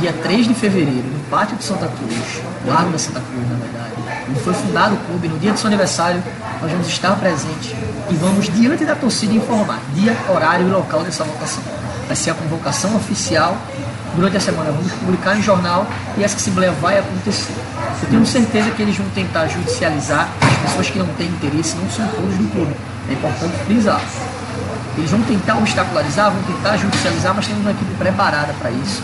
dia 0.00 0.12
3 0.12 0.48
de 0.48 0.54
fevereiro, 0.54 1.06
no 1.08 1.20
pátio 1.30 1.56
de 1.56 1.64
Santa 1.64 1.86
Cruz, 1.86 2.42
Largo 2.66 2.90
da 2.90 2.98
Santa 2.98 3.20
Cruz, 3.20 3.48
na 3.48 3.56
verdade. 3.56 3.92
Onde 4.28 4.40
foi 4.40 4.54
fundado 4.54 4.94
o 4.94 4.98
clube, 4.98 5.28
no 5.28 5.38
dia 5.38 5.52
do 5.52 5.58
seu 5.58 5.68
aniversário, 5.68 6.22
nós 6.60 6.70
vamos 6.70 6.86
estar 6.86 7.12
presentes 7.16 7.74
e 8.10 8.14
vamos, 8.14 8.48
diante 8.48 8.84
da 8.84 8.94
torcida, 8.94 9.32
informar 9.34 9.80
dia, 9.94 10.16
horário 10.28 10.68
e 10.68 10.70
local 10.70 11.02
dessa 11.02 11.24
votação. 11.24 11.62
Vai 12.06 12.16
ser 12.16 12.30
a 12.30 12.34
convocação 12.34 12.94
oficial 12.96 13.56
durante 14.14 14.36
a 14.36 14.40
semana 14.40 14.70
vamos 14.70 14.92
publicar 14.92 15.36
em 15.36 15.42
jornal 15.42 15.86
e 16.16 16.24
essa 16.24 16.36
assembleia 16.36 16.72
vai 16.72 16.98
acontecer. 16.98 17.54
Eu 18.02 18.08
tenho 18.08 18.26
certeza 18.26 18.70
que 18.70 18.82
eles 18.82 18.96
vão 18.96 19.08
tentar 19.10 19.46
judicializar 19.46 20.28
as 20.42 20.70
pessoas 20.70 20.90
que 20.90 20.98
não 20.98 21.06
têm 21.14 21.28
interesse, 21.28 21.76
não 21.76 21.88
são 21.90 22.06
todos 22.08 22.36
do 22.36 22.50
clube. 22.52 22.74
É 23.08 23.12
importante 23.12 23.56
frisar. 23.64 24.00
Eles 24.96 25.10
vão 25.10 25.22
tentar 25.22 25.56
obstacularizar, 25.56 26.30
vão 26.30 26.42
tentar 26.42 26.76
judicializar, 26.76 27.34
mas 27.34 27.46
temos 27.46 27.62
uma 27.62 27.70
equipe 27.70 27.94
preparada 27.94 28.52
para 28.58 28.70
isso. 28.70 29.02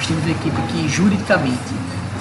Nós 0.00 0.06
temos 0.06 0.24
uma 0.24 0.30
equipe 0.30 0.62
que 0.68 0.88
juridicamente 0.88 1.58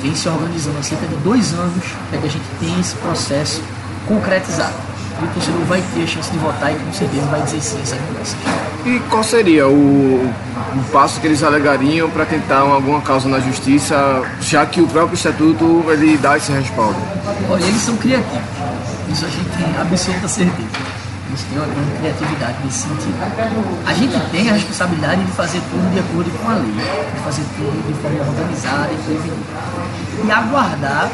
vem 0.04 0.14
se 0.14 0.28
organizando 0.28 0.78
há 0.80 0.84
cerca 0.84 1.08
de 1.08 1.16
dois 1.24 1.54
anos 1.54 1.86
para 2.10 2.20
que 2.20 2.28
a 2.28 2.30
gente 2.30 2.44
tenha 2.60 2.78
esse 2.78 2.94
processo 2.96 3.64
concretizado. 4.06 4.74
E 5.22 5.24
o 5.24 5.28
torcedor 5.30 5.62
vai 5.62 5.82
ter 5.94 6.04
a 6.04 6.08
chance 6.08 6.30
de 6.30 6.38
votar 6.40 6.74
e 6.74 6.76
com 6.76 6.92
certeza 6.92 7.26
vai 7.28 7.42
dizer 7.42 7.62
sim 7.62 7.80
essa 7.82 7.96
mudança. 7.96 8.36
E 8.86 9.00
qual 9.10 9.24
seria 9.24 9.70
o, 9.70 9.72
o 9.72 10.84
passo 10.92 11.22
que 11.22 11.28
eles 11.28 11.42
alegariam 11.42 12.10
para 12.10 12.26
tentar 12.26 12.60
alguma 12.60 13.00
causa 13.00 13.30
na 13.30 13.40
justiça, 13.40 14.24
já 14.42 14.66
que 14.66 14.82
o 14.82 14.88
próprio 14.88 15.16
estatuto 15.16 15.86
ele 15.88 16.18
dá 16.18 16.36
esse 16.36 16.52
respaldo? 16.52 16.98
Olha, 17.50 17.64
eles 17.64 17.82
são 17.82 17.96
criativos. 17.96 18.44
Isso 19.10 19.26
a 19.26 19.30
gente 19.30 19.50
tem 19.52 19.82
absoluta 19.82 20.28
certeza. 20.28 20.69
Eles 21.30 21.44
têm 21.44 21.58
uma 21.58 21.68
grande 21.68 21.92
criatividade 22.00 22.58
nesse 22.66 22.80
sentido. 22.80 23.16
A 23.86 23.94
gente 23.94 24.20
tem 24.32 24.50
a 24.50 24.54
responsabilidade 24.54 25.24
de 25.24 25.32
fazer 25.32 25.62
tudo 25.70 25.94
de 25.94 26.00
acordo 26.00 26.32
com 26.40 26.50
a 26.50 26.56
lei, 26.56 26.74
de 26.74 27.20
fazer 27.24 27.44
tudo 27.56 27.88
de 27.88 27.94
forma 28.02 28.20
organizada 28.20 28.90
e 28.92 28.98
prevenida. 29.04 30.26
E 30.26 30.32
aguardar 30.32 31.10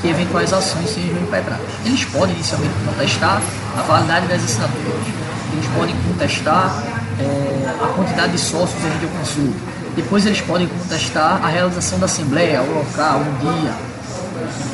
que 0.00 0.08
eventuais 0.08 0.52
ações 0.52 0.88
sejam 0.88 1.20
impetradas. 1.20 1.66
Eles 1.84 2.04
podem 2.04 2.34
inicialmente 2.34 2.72
contestar 2.86 3.42
a 3.76 3.82
validade 3.82 4.26
das 4.26 4.42
assinaturas, 4.42 5.06
eles 5.52 5.66
podem 5.76 5.94
contestar 6.08 6.82
é, 7.20 7.84
a 7.84 7.86
quantidade 7.88 8.32
de 8.32 8.38
sócios 8.38 8.82
em 8.82 9.18
consumo, 9.18 9.54
depois 9.94 10.24
eles 10.24 10.40
podem 10.40 10.66
contestar 10.66 11.44
a 11.44 11.48
realização 11.48 11.98
da 11.98 12.06
assembleia, 12.06 12.62
o 12.62 12.78
local, 12.78 13.20
o 13.20 13.60
dia. 13.60 13.89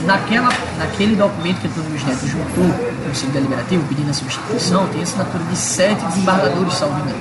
Naquela, 0.05 0.49
naquele 0.79 1.17
documento 1.17 1.61
que 1.61 1.67
Antônio 1.67 1.91
Luiz 1.91 2.05
Neto 2.05 2.27
juntou 2.27 2.65
com 2.65 3.03
o 3.03 3.09
Conselho 3.09 3.33
Deliberativo 3.33 3.85
pedindo 3.89 4.11
a 4.11 4.15
substituição, 4.15 4.87
tem 4.89 5.03
assinatura 5.03 5.45
de 5.45 5.57
sete 5.57 6.05
desembargadores 6.05 6.75
salvinianos, 6.75 7.15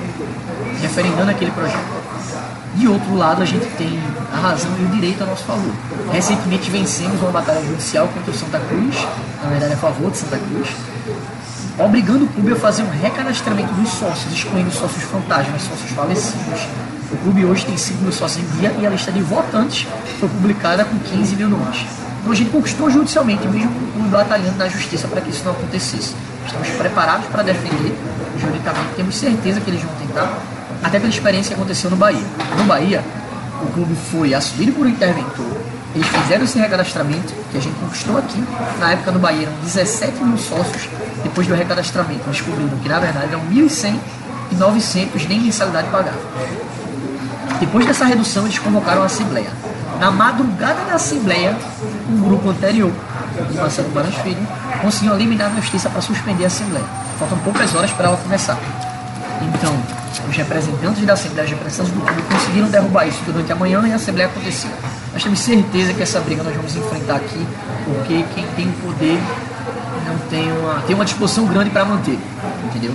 referendando 0.80 1.30
aquele 1.30 1.50
projeto. 1.50 2.06
De 2.74 2.86
outro 2.86 3.14
lado, 3.16 3.42
a 3.42 3.46
gente 3.46 3.66
tem 3.76 3.98
a 4.32 4.36
razão 4.36 4.70
e 4.78 4.84
o 4.84 4.88
direito 4.88 5.22
a 5.22 5.26
nosso 5.26 5.44
favor. 5.44 5.72
Recentemente 6.12 6.70
vencemos 6.70 7.20
uma 7.22 7.30
batalha 7.30 7.64
judicial 7.64 8.06
contra 8.08 8.30
o 8.30 8.34
Santa 8.34 8.60
Cruz, 8.60 9.06
na 9.42 9.48
verdade 9.48 9.72
a 9.72 9.76
favor 9.78 10.10
de 10.10 10.18
Santa 10.18 10.38
Cruz, 10.38 10.68
obrigando 11.78 12.24
o 12.24 12.28
clube 12.28 12.52
a 12.52 12.56
fazer 12.56 12.82
um 12.82 12.90
recadastramento 12.90 13.72
dos 13.74 13.88
sócios, 13.90 14.32
excluindo 14.32 14.70
sócios 14.70 15.02
fantasmas, 15.04 15.62
sócios 15.62 15.90
falecidos. 15.90 16.68
O 17.10 17.16
clube 17.18 17.44
hoje 17.44 17.64
tem 17.64 17.76
5 17.76 18.02
mil 18.02 18.12
sócios 18.12 18.44
em 18.44 18.58
dia 18.58 18.74
e 18.78 18.86
a 18.86 18.90
lista 18.90 19.12
de 19.12 19.20
votantes 19.20 19.86
foi 20.18 20.28
publicada 20.28 20.84
com 20.84 20.98
15 20.98 21.36
mil 21.36 21.48
nomes. 21.48 21.86
Então 22.26 22.32
a 22.32 22.36
gente 22.36 22.50
conquistou 22.50 22.90
judicialmente, 22.90 23.46
mesmo 23.46 23.70
batalhando 24.10 24.56
na 24.58 24.66
justiça 24.66 25.06
para 25.06 25.20
que 25.20 25.30
isso 25.30 25.44
não 25.44 25.52
acontecesse. 25.52 26.12
Estamos 26.44 26.68
preparados 26.70 27.26
para 27.28 27.44
defender 27.44 27.96
juridicamente, 28.36 28.94
temos 28.96 29.16
certeza 29.16 29.60
que 29.60 29.70
eles 29.70 29.80
vão 29.80 29.94
tentar 29.94 30.36
até 30.82 30.98
pela 30.98 31.08
experiência 31.08 31.54
que 31.54 31.60
aconteceu 31.60 31.88
no 31.88 31.96
Bahia. 31.96 32.24
No 32.58 32.64
Bahia, 32.64 33.04
o 33.62 33.66
clube 33.66 33.94
foi 34.10 34.34
assumido 34.34 34.72
por 34.72 34.88
um 34.88 34.90
interventor, 34.90 35.46
eles 35.94 36.08
fizeram 36.08 36.44
esse 36.44 36.58
recadastramento, 36.58 37.32
que 37.52 37.58
a 37.58 37.60
gente 37.60 37.76
conquistou 37.76 38.18
aqui. 38.18 38.42
Na 38.80 38.90
época 38.90 39.12
no 39.12 39.20
Bahia 39.20 39.46
eram 39.46 39.60
17 39.60 40.24
mil 40.24 40.36
sócios, 40.36 40.88
depois 41.22 41.46
do 41.46 41.54
recadastramento 41.54 42.28
descobriram 42.28 42.76
que 42.76 42.88
na 42.88 42.98
verdade 42.98 43.28
eram 43.28 43.42
1.100 43.42 44.00
e 44.50 44.54
900 44.56 45.28
nem 45.28 45.42
mensalidade 45.42 45.86
pagava. 45.90 46.18
Depois 47.60 47.86
dessa 47.86 48.04
redução, 48.04 48.46
eles 48.46 48.58
convocaram 48.58 49.02
a 49.02 49.06
Assembleia. 49.06 49.75
Na 50.00 50.10
madrugada 50.10 50.84
da 50.84 50.94
Assembleia, 50.94 51.56
um 52.10 52.20
grupo 52.20 52.50
anterior, 52.50 52.92
de 53.50 53.56
Marcelo 53.56 53.88
Barães 53.90 54.14
Filho, 54.16 54.46
conseguiu 54.82 55.14
eliminar 55.14 55.50
a 55.50 55.54
justiça 55.60 55.88
para 55.88 56.00
suspender 56.00 56.44
a 56.44 56.46
Assembleia. 56.48 56.84
Faltam 57.18 57.38
poucas 57.38 57.74
horas 57.74 57.90
para 57.92 58.08
ela 58.08 58.16
começar. 58.16 58.58
Então, 59.42 59.74
os 60.28 60.36
representantes 60.36 61.04
da 61.04 61.12
Assembleia, 61.14 61.44
os 61.44 61.50
representantes 61.50 61.92
do 61.92 62.00
clube 62.00 62.22
conseguiram 62.22 62.68
derrubar 62.68 63.06
isso 63.06 63.20
durante 63.24 63.50
a 63.52 63.56
manhã 63.56 63.82
e 63.86 63.92
a 63.92 63.96
Assembleia 63.96 64.28
aconteceu. 64.28 64.70
Nós 65.12 65.22
temos 65.22 65.38
certeza 65.38 65.94
que 65.94 66.02
essa 66.02 66.20
briga 66.20 66.42
nós 66.42 66.54
vamos 66.54 66.76
enfrentar 66.76 67.16
aqui, 67.16 67.46
porque 67.84 68.24
quem 68.34 68.46
tem 68.54 68.68
o 68.68 68.72
poder 68.72 69.18
não 70.06 70.18
tem 70.28 70.52
uma, 70.52 70.80
tem 70.82 70.94
uma 70.94 71.04
disposição 71.04 71.46
grande 71.46 71.70
para 71.70 71.84
manter, 71.84 72.18
entendeu? 72.64 72.92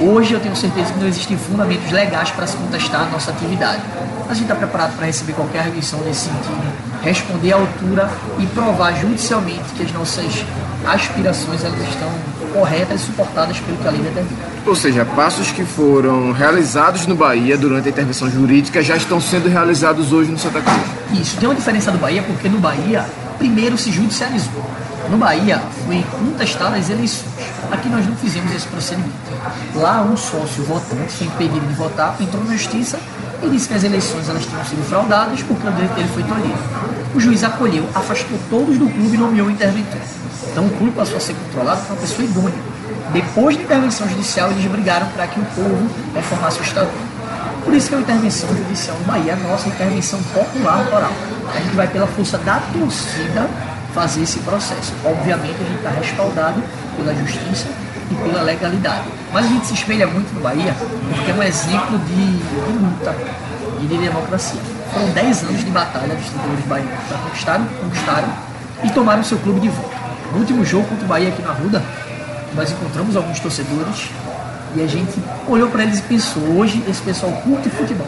Hoje 0.00 0.34
eu 0.34 0.40
tenho 0.40 0.54
certeza 0.56 0.92
que 0.92 0.98
não 0.98 1.06
existem 1.06 1.36
fundamentos 1.36 1.90
legais 1.90 2.30
para 2.30 2.46
se 2.46 2.56
contestar 2.56 3.02
a 3.02 3.06
nossa 3.06 3.30
atividade. 3.30 3.82
A 4.28 4.32
gente 4.32 4.44
está 4.44 4.54
preparado 4.54 4.96
para 4.96 5.06
receber 5.06 5.34
qualquer 5.34 5.60
arguição 5.60 6.00
nesse 6.00 6.26
sentido, 6.26 6.72
responder 7.02 7.52
à 7.52 7.56
altura 7.56 8.10
e 8.38 8.46
provar 8.46 8.92
judicialmente 8.92 9.62
que 9.76 9.82
as 9.82 9.92
nossas 9.92 10.44
aspirações 10.86 11.62
elas 11.62 11.80
estão 11.88 12.10
corretas 12.52 13.02
e 13.02 13.04
suportadas 13.04 13.58
pelo 13.60 13.76
que 13.76 13.88
a 13.88 13.90
lei 13.90 14.00
determina. 14.00 14.36
Ou 14.66 14.74
seja, 14.74 15.04
passos 15.04 15.50
que 15.50 15.64
foram 15.64 16.32
realizados 16.32 17.06
no 17.06 17.14
Bahia 17.14 17.58
durante 17.58 17.88
a 17.88 17.90
intervenção 17.90 18.30
jurídica 18.30 18.82
já 18.82 18.96
estão 18.96 19.20
sendo 19.20 19.48
realizados 19.48 20.12
hoje 20.12 20.30
no 20.30 20.38
Santa 20.38 20.60
Cruz. 20.62 21.20
Isso, 21.20 21.36
tem 21.36 21.48
uma 21.48 21.54
diferença 21.54 21.90
do 21.90 21.98
Bahia 21.98 22.22
porque 22.22 22.48
no 22.48 22.58
Bahia 22.58 23.04
primeiro 23.38 23.76
se 23.76 23.92
judicializou. 23.92 24.64
No 25.10 25.18
Bahia 25.18 25.60
foi 25.84 26.02
contestada 26.18 26.76
as 26.76 26.88
eleições. 26.88 27.28
Aqui 27.70 27.90
nós 27.90 28.06
não 28.06 28.16
fizemos 28.16 28.54
esse 28.54 28.66
procedimento. 28.68 29.12
Lá 29.74 30.02
um 30.02 30.16
sócio 30.16 30.64
votante 30.64 31.12
foi 31.12 31.26
impedido 31.26 31.66
de 31.66 31.74
votar, 31.74 32.16
entrou 32.20 32.42
na 32.44 32.52
justiça 32.52 32.98
e 33.46 33.50
disse 33.50 33.68
que 33.68 33.74
as 33.74 33.84
eleições 33.84 34.28
elas 34.28 34.44
tinham 34.44 34.64
sido 34.64 34.82
fraudadas 34.88 35.42
porque 35.42 35.66
o 35.66 35.70
direito 35.72 35.94
dele 35.94 36.08
foi 36.14 36.22
tolhido. 36.22 36.58
O 37.14 37.20
juiz 37.20 37.44
acolheu, 37.44 37.88
afastou 37.94 38.38
todos 38.50 38.78
do 38.78 38.88
clube 38.88 39.14
e 39.14 39.18
nomeou 39.18 39.48
o 39.48 39.50
interventor. 39.50 40.00
Então 40.50 40.66
o 40.66 40.70
clube 40.70 40.92
passou 40.92 41.16
a 41.16 41.20
ser 41.20 41.34
controlado 41.34 41.82
por 41.82 41.92
uma 41.92 42.00
pessoa 42.00 42.24
idônea. 42.24 42.58
Depois 43.12 43.56
da 43.56 43.62
intervenção 43.62 44.08
judicial, 44.08 44.50
eles 44.50 44.64
brigaram 44.66 45.06
para 45.08 45.26
que 45.26 45.38
o 45.38 45.44
povo 45.44 45.90
reformasse 46.14 46.60
o 46.60 46.62
estatuto. 46.62 47.14
Por 47.64 47.72
isso 47.72 47.88
que 47.88 47.94
a 47.94 48.00
intervenção 48.00 48.48
judicial 48.48 48.96
no 48.98 49.04
Bahia 49.04 49.32
é 49.32 49.34
a 49.34 49.48
nossa 49.48 49.68
intervenção 49.68 50.20
popular 50.34 50.84
moral. 50.90 51.12
A 51.54 51.60
gente 51.60 51.74
vai 51.74 51.86
pela 51.88 52.06
força 52.06 52.36
da 52.38 52.60
torcida 52.72 53.48
fazer 53.94 54.22
esse 54.22 54.38
processo. 54.40 54.92
Obviamente 55.04 55.56
a 55.60 55.64
gente 55.64 55.76
está 55.76 55.90
respaldado 55.90 56.62
pela 56.96 57.14
justiça 57.14 57.68
e 58.10 58.14
pela 58.14 58.42
legalidade. 58.42 59.08
Mas 59.32 59.46
a 59.46 59.48
gente 59.48 59.66
se 59.66 59.74
espelha 59.74 60.06
muito 60.06 60.32
no 60.34 60.40
Bahia 60.40 60.74
porque 61.14 61.30
é 61.30 61.34
um 61.34 61.42
exemplo 61.42 61.98
de, 61.98 62.36
de 62.36 62.72
luta 62.78 63.14
e 63.82 63.86
de 63.86 63.96
democracia. 63.96 64.60
Foram 64.92 65.10
10 65.10 65.42
anos 65.44 65.64
de 65.64 65.70
batalha 65.70 66.14
dos 66.14 66.26
tricolores 66.26 66.64
baianos 66.66 67.04
para 67.08 67.18
conquistaram, 67.18 67.66
conquistaram 67.80 68.28
e 68.82 68.90
tomaram 68.90 69.24
seu 69.24 69.38
clube 69.38 69.60
de 69.60 69.68
volta. 69.68 69.96
No 70.32 70.38
último 70.38 70.64
jogo 70.64 70.86
contra 70.88 71.04
o 71.04 71.08
Bahia 71.08 71.28
aqui 71.28 71.42
na 71.42 71.52
Ruda, 71.52 71.82
nós 72.54 72.70
encontramos 72.70 73.16
alguns 73.16 73.40
torcedores 73.40 74.10
e 74.76 74.82
a 74.82 74.86
gente 74.86 75.22
olhou 75.48 75.68
para 75.68 75.84
eles 75.84 76.00
e 76.00 76.02
pensou, 76.02 76.42
hoje 76.56 76.82
esse 76.88 77.00
pessoal 77.02 77.32
curte 77.32 77.68
futebol. 77.70 78.06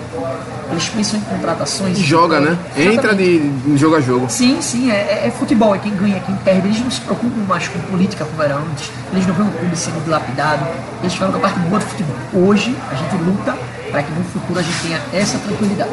Eles 0.70 0.88
pensam 0.88 1.20
em 1.20 1.22
contratações. 1.22 1.98
Joga, 1.98 2.40
né? 2.40 2.58
Entra 2.76 3.14
de, 3.14 3.52
jogo 3.76 3.96
a 3.96 4.00
jogo. 4.00 4.26
Sim, 4.28 4.60
sim, 4.60 4.90
é, 4.90 5.26
é, 5.26 5.30
futebol, 5.30 5.74
é 5.74 5.78
quem 5.78 5.94
ganha, 5.94 6.16
é 6.16 6.20
quem 6.20 6.34
perde. 6.36 6.66
Eles 6.66 6.80
não 6.80 6.90
se 6.90 7.00
preocupam 7.00 7.40
mais 7.48 7.68
com 7.68 7.78
política 7.80 8.24
como 8.24 8.42
era 8.42 8.56
antes. 8.56 8.90
Eles 9.12 9.26
não 9.26 9.34
veem 9.34 9.48
o 9.48 9.52
clube 9.52 9.76
sendo 9.76 10.02
dilapidado. 10.04 10.66
Eles 11.00 11.14
falam 11.14 11.32
que 11.32 11.38
a 11.38 11.42
parte 11.42 11.58
boa 11.60 11.78
do 11.78 11.84
futebol. 11.86 12.16
Hoje 12.34 12.76
a 12.90 12.94
gente 12.94 13.14
luta 13.22 13.56
para 13.90 14.02
que 14.02 14.12
no 14.12 14.24
futuro 14.24 14.58
a 14.58 14.62
gente 14.62 14.78
tenha 14.82 15.00
essa 15.12 15.38
tranquilidade. 15.38 15.90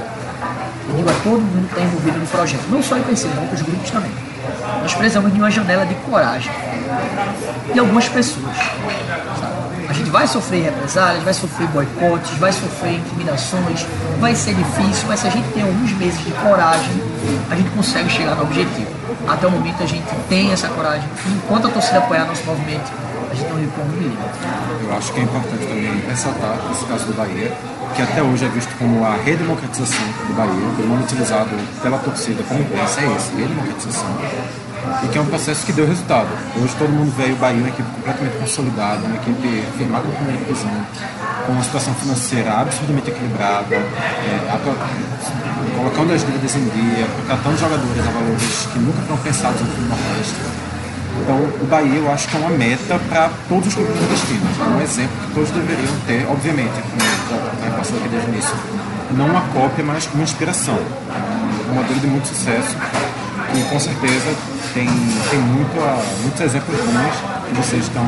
Eu 0.89 0.95
digo 0.95 1.09
a 1.09 1.13
todo 1.23 1.39
mundo 1.39 1.67
que 1.67 1.73
está 1.75 1.81
envolvido 1.81 2.17
no 2.17 2.27
projeto, 2.27 2.63
não 2.69 2.83
só 2.83 2.95
o 2.95 2.97
IPC, 2.99 3.27
mas 3.29 3.39
outros 3.39 3.61
grupos 3.61 3.91
também. 3.91 4.11
Nós 4.81 4.93
precisamos 4.93 5.31
de 5.31 5.39
uma 5.39 5.49
janela 5.49 5.85
de 5.85 5.95
coragem 5.95 6.51
de 7.71 7.79
algumas 7.79 8.07
pessoas. 8.09 8.55
Vai 10.13 10.27
sofrer 10.27 10.65
represálias, 10.65 11.23
vai 11.23 11.33
sofrer 11.33 11.67
boicotes, 11.69 12.29
vai 12.37 12.53
sofrer 12.53 12.99
intimidações, 12.99 13.83
vai 14.19 14.35
ser 14.35 14.53
difícil, 14.53 15.07
mas 15.07 15.21
se 15.21 15.27
a 15.27 15.31
gente 15.31 15.51
tem 15.53 15.63
alguns 15.63 15.91
meses 15.93 16.23
de 16.23 16.31
coragem, 16.33 17.01
a 17.49 17.55
gente 17.55 17.71
consegue 17.71 18.07
chegar 18.11 18.35
no 18.35 18.43
objetivo. 18.43 18.91
Até 19.27 19.47
o 19.47 19.51
momento 19.51 19.81
a 19.81 19.87
gente 19.87 20.05
tem 20.29 20.51
essa 20.51 20.67
coragem. 20.67 21.09
Enquanto 21.35 21.67
a 21.67 21.71
torcida 21.71 21.97
apoiar 21.97 22.25
nosso 22.25 22.43
movimento, 22.45 22.91
a 23.31 23.33
gente 23.33 23.49
não 23.49 23.59
recua 23.59 23.83
um. 23.85 24.87
Eu 24.87 24.95
acho 24.95 25.11
que 25.13 25.19
é 25.19 25.23
importante 25.23 25.65
também 25.65 26.03
ressaltar, 26.07 26.59
nesse 26.69 26.85
caso 26.85 27.05
do 27.05 27.13
Bahia, 27.15 27.51
que 27.95 28.01
até 28.03 28.21
hoje 28.21 28.45
é 28.45 28.49
visto 28.49 28.77
como 28.77 29.03
a 29.03 29.15
redemocratização 29.15 30.05
do 30.27 30.33
Bahia, 30.35 30.53
o 30.53 30.87
nome 30.89 31.03
utilizado 31.05 31.49
pela 31.81 31.97
torcida 31.97 32.43
como 32.43 32.61
imprensa 32.61 33.01
é 33.01 33.15
esse, 33.15 33.33
redemocratização, 33.33 34.15
e 35.03 35.07
que 35.07 35.17
é 35.17 35.21
um 35.21 35.25
processo 35.25 35.65
que 35.65 35.71
deu 35.71 35.87
resultado. 35.87 36.27
Hoje 36.61 36.75
todo 36.77 36.89
mundo 36.89 37.13
vê 37.15 37.31
o 37.31 37.35
Bahia 37.35 37.59
uma 37.59 37.69
equipe 37.69 37.89
completamente 37.91 38.37
consolidada, 38.37 39.05
uma 39.05 39.15
equipe 39.15 39.63
firmada 39.77 40.07
na 40.07 40.15
primeira 40.15 40.43
divisão, 40.43 40.71
com 41.45 41.51
uma 41.53 41.63
situação 41.63 41.93
financeira 41.95 42.51
absolutamente 42.53 43.09
equilibrada, 43.09 43.75
é, 43.75 44.59
colocando 45.77 46.13
as 46.13 46.25
dívidas 46.25 46.55
em 46.55 46.65
dia, 46.69 47.07
contratando 47.17 47.57
jogadores 47.57 48.07
a 48.07 48.11
valores 48.11 48.67
que 48.71 48.79
nunca 48.79 49.01
foram 49.01 49.21
pensados 49.21 49.61
no 49.61 49.67
Sul 49.67 49.83
Nordeste. 49.87 50.35
Então, 51.21 51.37
o 51.37 51.65
Bahia 51.69 51.95
eu 51.95 52.11
acho 52.11 52.27
que 52.27 52.35
é 52.35 52.39
uma 52.39 52.49
meta 52.49 52.99
para 53.07 53.29
todos 53.47 53.67
os 53.67 53.75
clubes 53.75 53.95
nordestinos. 53.95 54.59
É 54.59 54.63
um 54.63 54.81
exemplo 54.81 55.15
que 55.27 55.33
todos 55.33 55.51
deveriam 55.51 55.93
ter, 56.07 56.25
obviamente, 56.27 56.73
como 56.81 57.01
já 57.63 57.77
passou 57.77 57.97
aqui 57.97 58.07
desde 58.09 58.29
o 58.29 58.33
início. 58.33 58.55
Não 59.11 59.27
uma 59.27 59.41
cópia, 59.53 59.83
mas 59.85 60.09
uma 60.13 60.23
inspiração. 60.23 60.79
Um 61.69 61.75
modelo 61.75 61.99
de 61.99 62.07
muito 62.07 62.27
sucesso 62.27 62.75
e 63.55 63.63
com 63.69 63.79
certeza 63.79 64.33
tem, 64.73 64.87
tem 65.29 65.39
muito 65.39 66.21
muitos 66.21 66.41
exemplos 66.41 66.75
bons 66.77 67.47
que 67.47 67.55
vocês 67.55 67.83
estão, 67.83 68.03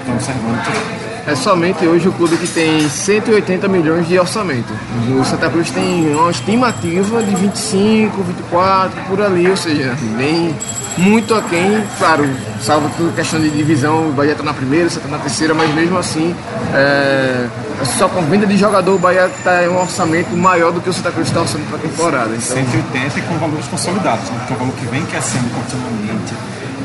estão 0.00 0.14
observando. 0.14 1.09
É 1.26 1.34
somente 1.34 1.86
hoje 1.86 2.08
o 2.08 2.12
clube 2.12 2.36
que 2.36 2.46
tem 2.46 2.88
180 2.88 3.68
milhões 3.68 4.08
de 4.08 4.18
orçamento. 4.18 4.72
O 5.18 5.24
Santa 5.24 5.48
Cruz 5.50 5.70
tem 5.70 6.14
uma 6.14 6.30
estimativa 6.30 7.22
de 7.22 7.34
25, 7.34 8.22
24, 8.22 9.02
por 9.02 9.20
ali, 9.20 9.48
ou 9.48 9.56
seja, 9.56 9.96
bem 10.16 10.54
muito 10.98 11.34
aquém, 11.34 11.82
claro, 11.98 12.28
salvo 12.60 12.90
tudo 12.96 13.14
questão 13.14 13.40
de 13.40 13.48
divisão, 13.50 14.08
o 14.08 14.12
Bahia 14.12 14.32
está 14.32 14.42
na 14.42 14.52
primeira, 14.52 14.86
o 14.86 14.90
Santa 14.90 15.08
na 15.08 15.18
terceira, 15.18 15.54
mas 15.54 15.72
mesmo 15.74 15.96
assim, 15.98 16.34
é, 16.74 17.46
só 17.84 18.08
com 18.08 18.22
venda 18.22 18.46
de 18.46 18.56
jogador, 18.56 18.94
o 18.94 18.98
Bahia 18.98 19.26
está 19.26 19.64
em 19.64 19.68
um 19.68 19.80
orçamento 19.80 20.36
maior 20.36 20.72
do 20.72 20.80
que 20.80 20.90
o 20.90 20.92
Santa 20.92 21.12
Cruz 21.12 21.28
está 21.28 21.40
orçando 21.40 21.64
para 21.66 21.76
a 21.76 21.80
temporada. 21.80 22.30
Então, 22.30 22.56
180 22.56 23.18
e 23.18 23.22
com 23.22 23.38
valores 23.38 23.66
consolidados, 23.66 24.28
né? 24.30 24.46
é 24.48 24.52
um 24.52 24.56
valor 24.56 24.74
que 24.74 24.86
vem 24.86 25.04
crescendo 25.06 25.48
continuamente. 25.54 26.34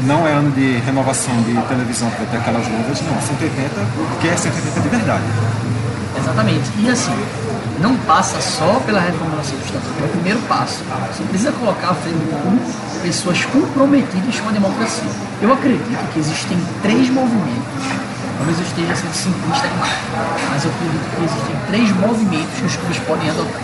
Não 0.03 0.27
é 0.27 0.33
ano 0.33 0.51
de 0.51 0.77
renovação 0.79 1.35
de 1.43 1.53
televisão 1.67 2.09
para 2.11 2.25
ter 2.25 2.37
aquelas 2.37 2.67
luvas, 2.67 3.01
não. 3.01 3.21
180, 3.21 3.69
que 4.21 4.27
é 4.27 4.35
180 4.35 4.79
de 4.81 4.89
verdade. 4.89 5.23
Exatamente. 6.17 6.69
E 6.79 6.89
assim, 6.89 7.15
não 7.79 7.95
passa 7.97 8.39
só 8.41 8.79
pela 8.85 8.99
reformulação 8.99 9.57
do 9.57 9.65
Estatuto, 9.65 9.93
é 10.01 10.05
o 10.05 10.09
primeiro 10.09 10.39
passo. 10.47 10.83
Você 11.11 11.23
precisa 11.23 11.51
colocar 11.53 11.89
à 11.89 11.93
frente 11.95 12.15
do 12.15 13.01
pessoas 13.01 13.45
comprometidas 13.45 14.39
com 14.39 14.49
a 14.49 14.51
democracia. 14.51 15.09
Eu 15.41 15.53
acredito 15.53 16.13
que 16.13 16.19
existem 16.19 16.57
três 16.81 17.09
movimentos. 17.09 18.05
Talvez 18.37 18.59
eu 18.59 18.65
esteja 18.65 18.95
sendo 18.95 19.13
simplista 19.13 19.67
demais, 19.67 19.93
mas 20.51 20.65
eu 20.65 20.71
acredito 20.71 21.15
que 21.15 21.23
existem 21.23 21.55
três 21.67 21.91
movimentos 21.95 22.59
que 22.59 22.65
os 22.65 22.75
clubes 22.75 22.99
podem 22.99 23.29
adotar. 23.29 23.61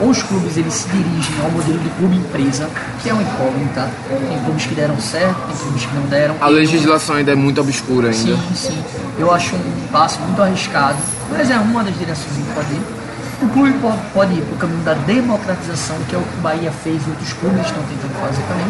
Ou 0.00 0.10
os 0.10 0.22
clubes 0.22 0.56
eles 0.56 0.74
se 0.74 0.88
dirigem 0.88 1.34
ao 1.42 1.50
modelo 1.50 1.78
de 1.78 1.88
clube 1.90 2.16
empresa, 2.16 2.68
que 3.02 3.08
é 3.08 3.12
uma 3.12 3.22
incógnita. 3.22 3.90
Tem 4.08 4.38
clubes 4.44 4.66
que 4.66 4.74
deram 4.74 5.00
certo, 5.00 5.36
tem 5.46 5.56
clubes 5.56 5.86
que 5.86 5.94
não 5.94 6.02
deram. 6.02 6.36
a 6.40 6.48
legislação 6.48 7.16
ainda 7.16 7.32
é 7.32 7.34
muito 7.34 7.60
obscura 7.60 8.08
ainda. 8.08 8.36
Sim, 8.36 8.54
sim. 8.54 8.84
Eu 9.18 9.32
acho 9.32 9.56
um 9.56 9.88
passo 9.90 10.20
muito 10.20 10.42
arriscado, 10.42 10.98
mas 11.30 11.50
é 11.50 11.56
uma 11.56 11.82
das 11.82 11.96
direções 11.98 12.36
que 12.36 12.54
pode 12.54 12.72
ir. 12.72 13.03
O 13.44 13.48
clube 13.48 13.72
po- 13.78 13.92
pode 14.14 14.32
ir 14.34 14.42
para 14.42 14.54
o 14.54 14.58
caminho 14.58 14.82
da 14.82 14.94
democratização, 14.94 15.96
que 16.08 16.14
é 16.14 16.18
o 16.18 16.22
que 16.22 16.38
o 16.38 16.40
Bahia 16.40 16.72
fez 16.72 17.02
e 17.06 17.10
outros 17.10 17.32
clubes 17.34 17.66
estão 17.66 17.82
tentando 17.84 18.14
fazer 18.20 18.42
também. 18.42 18.66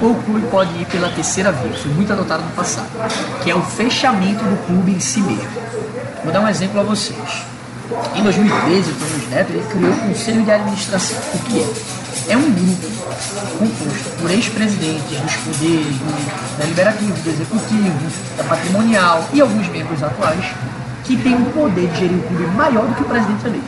Ou 0.00 0.10
o 0.12 0.22
clube 0.22 0.46
pode 0.50 0.70
ir 0.80 0.86
pela 0.86 1.08
terceira 1.10 1.52
via, 1.52 1.70
que 1.70 1.80
foi 1.82 1.92
muito 1.92 2.12
adotado 2.12 2.42
no 2.42 2.50
passado, 2.50 2.88
que 3.42 3.50
é 3.50 3.54
o 3.54 3.62
fechamento 3.62 4.42
do 4.44 4.66
clube 4.66 4.92
em 4.92 5.00
si 5.00 5.20
mesmo. 5.20 5.48
Vou 6.24 6.32
dar 6.32 6.40
um 6.40 6.48
exemplo 6.48 6.80
a 6.80 6.82
vocês. 6.82 7.18
Em 8.16 8.22
2013, 8.22 8.90
o 8.90 8.94
Antônio 8.94 9.28
Neto 9.30 9.50
ele 9.52 9.64
criou 9.70 9.92
o 9.92 9.96
Conselho 10.08 10.42
de 10.42 10.50
Administração. 10.50 11.18
O 11.34 11.38
que 11.38 11.60
é? 11.60 12.32
É 12.32 12.36
um 12.36 12.50
grupo 12.50 12.88
composto 13.58 14.10
por 14.20 14.30
ex-presidentes 14.30 15.20
dos 15.20 15.36
poderes 15.36 15.86
do 15.86 16.56
deliberativo, 16.58 17.12
do 17.12 17.30
executivo, 17.30 17.92
da 18.36 18.44
patrimonial 18.44 19.24
e 19.32 19.40
alguns 19.40 19.68
membros 19.68 20.02
atuais 20.02 20.44
que 21.06 21.16
têm 21.16 21.34
o 21.34 21.46
poder 21.46 21.88
de 21.88 22.00
gerir 22.00 22.18
o 22.18 22.22
clube 22.22 22.46
maior 22.56 22.86
do 22.86 22.94
que 22.94 23.02
o 23.02 23.04
presidente 23.06 23.46
eleito. 23.46 23.66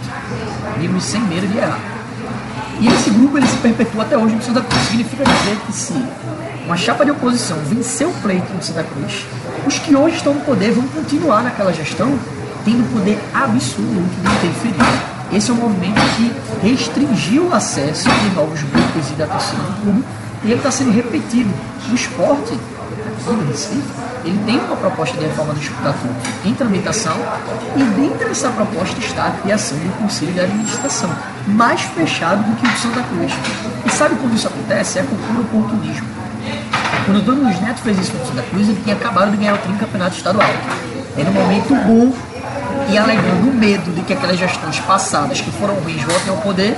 Livres 0.78 1.04
sem 1.04 1.20
medo 1.22 1.46
de 1.46 1.58
errar. 1.58 1.80
E 2.80 2.88
esse 2.88 3.10
grupo 3.10 3.38
ele 3.38 3.46
se 3.46 3.56
perpetua 3.58 4.02
até 4.02 4.16
hoje 4.16 4.34
no 4.34 4.42
Santa 4.42 4.60
Cruz. 4.60 4.82
Significa 4.86 5.24
dizer 5.24 5.56
que 5.66 5.72
se 5.72 5.94
uma 6.66 6.76
chapa 6.76 7.04
de 7.04 7.10
oposição 7.12 7.56
vencer 7.64 8.06
o 8.06 8.12
pleito 8.22 8.52
no 8.52 8.62
Santa 8.62 8.84
Cruz, 8.84 9.24
os 9.66 9.78
que 9.78 9.94
hoje 9.94 10.16
estão 10.16 10.34
no 10.34 10.40
poder 10.40 10.72
vão 10.72 10.86
continuar 10.88 11.42
naquela 11.42 11.72
gestão 11.72 12.18
tendo 12.64 12.92
poder 12.92 13.18
absoluto 13.32 14.14
de 14.20 14.32
interferir. 14.36 15.18
Esse 15.32 15.50
é 15.50 15.54
um 15.54 15.56
movimento 15.56 16.00
que 16.16 16.68
restringiu 16.68 17.48
o 17.48 17.54
acesso 17.54 18.08
de 18.08 18.30
novos 18.34 18.62
grupos 18.62 19.10
e 19.10 19.12
da 19.14 19.26
torcida 19.26 19.62
do 19.62 19.82
clube 19.82 20.04
e 20.44 20.46
ele 20.46 20.54
está 20.54 20.70
sendo 20.70 20.90
repetido. 20.90 21.50
O 21.90 21.94
esporte 21.94 22.58
ele 24.24 24.38
tem 24.44 24.58
uma 24.58 24.76
proposta 24.76 25.16
de 25.16 25.24
reforma 25.24 25.54
do 25.54 25.60
estatuto 25.60 26.14
em 26.44 26.54
tramitação 26.54 27.16
e 27.76 27.82
dentro 27.82 28.28
dessa 28.28 28.50
proposta 28.50 28.98
está 29.00 29.26
a 29.26 29.30
criação 29.30 29.78
do 29.78 29.98
Conselho 29.98 30.32
de 30.32 30.40
Administração, 30.40 31.10
mais 31.46 31.80
fechado 31.80 32.42
do 32.42 32.56
que 32.56 32.66
o 32.66 32.70
de 32.70 32.78
Santa 32.78 33.02
Cruz. 33.02 33.32
E 33.84 33.90
sabe 33.90 34.16
quando 34.16 34.34
isso 34.34 34.48
acontece? 34.48 34.98
É 34.98 35.02
por 35.02 35.16
puro 35.16 35.40
oportunismo. 35.40 36.06
Quando 37.04 37.16
o 37.16 37.20
Antônio 37.20 37.44
Luiz 37.44 37.60
Neto 37.60 37.80
fez 37.80 37.98
isso 37.98 38.12
com 38.12 38.22
o 38.22 38.26
Santa 38.26 38.42
Cruz, 38.42 38.68
ele 38.68 38.80
tinha 38.82 38.94
acabado 38.94 39.30
de 39.30 39.36
ganhar 39.38 39.54
o 39.54 39.58
tricampeonato 39.58 40.16
estadual. 40.16 40.50
Era 41.16 41.30
um 41.30 41.32
momento 41.32 41.74
bom 41.74 42.12
e 42.90 42.98
alegando 42.98 43.50
o 43.50 43.54
medo 43.54 43.94
de 43.94 44.02
que 44.02 44.12
aquelas 44.12 44.38
gestões 44.38 44.78
passadas 44.80 45.40
que 45.40 45.50
foram 45.52 45.74
ruins 45.74 46.02
voltem 46.02 46.30
ao 46.30 46.36
poder, 46.38 46.76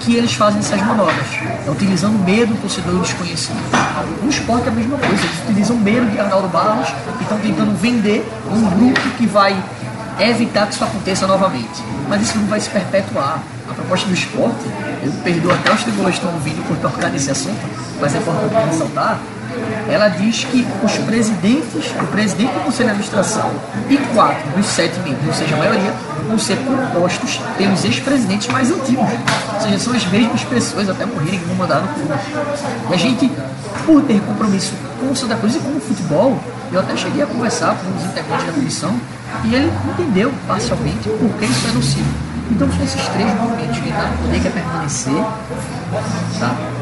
que 0.00 0.14
eles 0.14 0.32
fazem 0.34 0.60
essas 0.60 0.80
manobras. 0.80 1.26
É 1.66 1.70
utilizando 1.70 2.18
medo 2.24 2.54
do 2.54 2.60
torcedor 2.60 3.00
desconhecido. 3.00 3.56
No 4.22 4.30
esporte 4.30 4.66
é 4.66 4.68
a 4.68 4.72
mesma 4.72 4.96
coisa, 4.96 5.24
eles 5.24 5.42
utilizam 5.44 5.76
medo 5.76 6.10
de 6.10 6.18
Arnaldo 6.18 6.48
Barros 6.48 6.88
e 7.18 7.22
estão 7.22 7.38
tentando 7.38 7.76
vender 7.78 8.26
um 8.50 8.70
grupo 8.70 9.00
que 9.16 9.26
vai 9.26 9.56
evitar 10.20 10.66
que 10.66 10.74
isso 10.74 10.84
aconteça 10.84 11.26
novamente. 11.26 11.82
Mas 12.08 12.22
isso 12.22 12.38
não 12.38 12.46
vai 12.46 12.60
se 12.60 12.70
perpetuar. 12.70 13.42
A 13.68 13.74
proposta 13.74 14.06
do 14.08 14.14
esporte, 14.14 14.64
eu 15.02 15.12
perdoo 15.22 15.52
até 15.52 15.72
os 15.72 15.82
tribunas 15.82 16.10
que 16.12 16.20
estão 16.20 16.32
ouvindo 16.32 16.66
por 16.66 16.76
tocar 16.78 17.10
nesse 17.10 17.30
assunto, 17.30 17.60
mas 18.00 18.14
é 18.14 18.18
importante 18.18 18.54
ressaltar, 18.54 19.18
ela 19.88 20.08
diz 20.08 20.44
que 20.44 20.66
os 20.82 20.92
presidentes, 20.98 21.92
o 22.00 22.06
presidente 22.06 22.52
do 22.52 22.60
Conselho 22.60 22.86
de 22.86 22.90
Administração 22.90 23.50
e 23.88 23.96
quatro 24.14 24.48
dos 24.56 24.66
sete 24.66 24.98
membros, 25.00 25.26
ou 25.26 25.32
seja, 25.34 25.54
a 25.54 25.58
maioria, 25.58 25.92
vão 26.26 26.38
ser 26.38 26.56
compostos 26.58 27.40
pelos 27.56 27.84
ex-presidentes 27.84 28.48
mais 28.48 28.70
antigos. 28.70 29.08
Ou 29.54 29.60
seja, 29.60 29.78
são 29.78 29.94
as 29.94 30.06
mesmas 30.06 30.44
pessoas 30.44 30.88
até 30.88 31.06
morrerem 31.06 31.38
que 31.38 31.46
vão 31.46 31.56
mandar 31.56 31.80
no 31.80 31.88
clube. 31.88 32.14
E 32.90 32.94
a 32.94 32.96
gente, 32.96 33.30
por 33.86 34.02
ter 34.02 34.20
compromisso 34.20 34.74
com 35.00 35.10
o 35.10 35.16
Santa 35.16 35.36
Cruz 35.36 35.56
e 35.56 35.58
com 35.58 35.76
o 35.76 35.80
futebol, 35.80 36.38
eu 36.70 36.80
até 36.80 36.96
cheguei 36.96 37.22
a 37.22 37.26
conversar 37.26 37.76
com 37.76 37.96
os 37.96 38.04
integrantes 38.04 38.46
da 38.46 38.52
comissão 38.52 38.94
e 39.44 39.54
ele 39.54 39.72
entendeu 39.90 40.32
parcialmente 40.46 41.08
por 41.08 41.30
que 41.38 41.44
isso 41.46 41.68
é 41.68 41.72
nocivo. 41.72 42.28
Então 42.50 42.68
esses 42.82 43.08
três 43.08 43.34
movimentos 43.34 43.78
que 43.78 43.88
está 43.88 44.08
no 44.08 44.18
poder 44.18 44.40
quer 44.40 44.52
permanecer, 44.52 45.22
tá? 46.38 46.77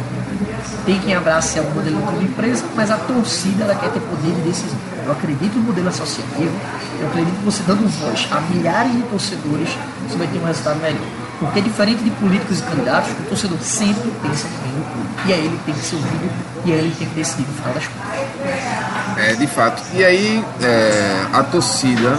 Tem 0.85 1.01
quem 1.01 1.15
abrace 1.15 1.59
o 1.61 1.65
modelo 1.71 2.01
de 2.19 2.25
empresa, 2.25 2.65
mas 2.75 2.91
a 2.91 2.97
torcida 2.97 3.65
ela 3.65 3.75
quer 3.75 3.91
ter 3.91 4.01
poder 4.01 4.35
de 4.35 4.41
decisão. 4.43 4.79
Eu 5.05 5.13
acredito 5.13 5.57
no 5.57 5.65
modelo 5.65 5.89
associativo, 5.89 6.53
eu 7.01 7.07
acredito 7.09 7.39
que 7.39 7.45
você 7.45 7.63
dando 7.67 7.89
voz 7.89 8.29
a 8.31 8.41
milhares 8.41 8.93
de 8.93 9.03
torcedores, 9.03 9.69
você 10.09 10.17
vai 10.17 10.27
ter 10.27 10.39
um 10.39 10.45
resultado 10.45 10.81
melhor. 10.81 11.07
Porque 11.39 11.61
diferente 11.61 12.03
de 12.03 12.11
políticos 12.11 12.61
e 12.61 12.63
candidatos, 12.63 13.11
o 13.11 13.29
torcedor 13.29 13.59
sempre 13.61 14.11
pensa 14.23 14.47
no 14.49 14.85
clube. 14.85 15.09
E 15.27 15.33
é 15.33 15.37
ele 15.37 15.61
tem 15.67 15.75
que 15.75 15.81
ser 15.81 15.97
ouvido 15.97 16.31
e 16.65 16.73
é 16.73 16.75
ele 16.77 16.95
tem 16.97 17.09
que 17.09 17.15
decidir 17.15 17.47
no 17.47 17.55
final 17.55 17.75
das 17.75 17.87
contas. 17.87 19.19
É, 19.19 19.35
de 19.35 19.47
fato. 19.47 19.83
E 19.95 20.05
aí, 20.05 20.45
é, 20.63 21.27
a 21.33 21.43
torcida, 21.43 22.19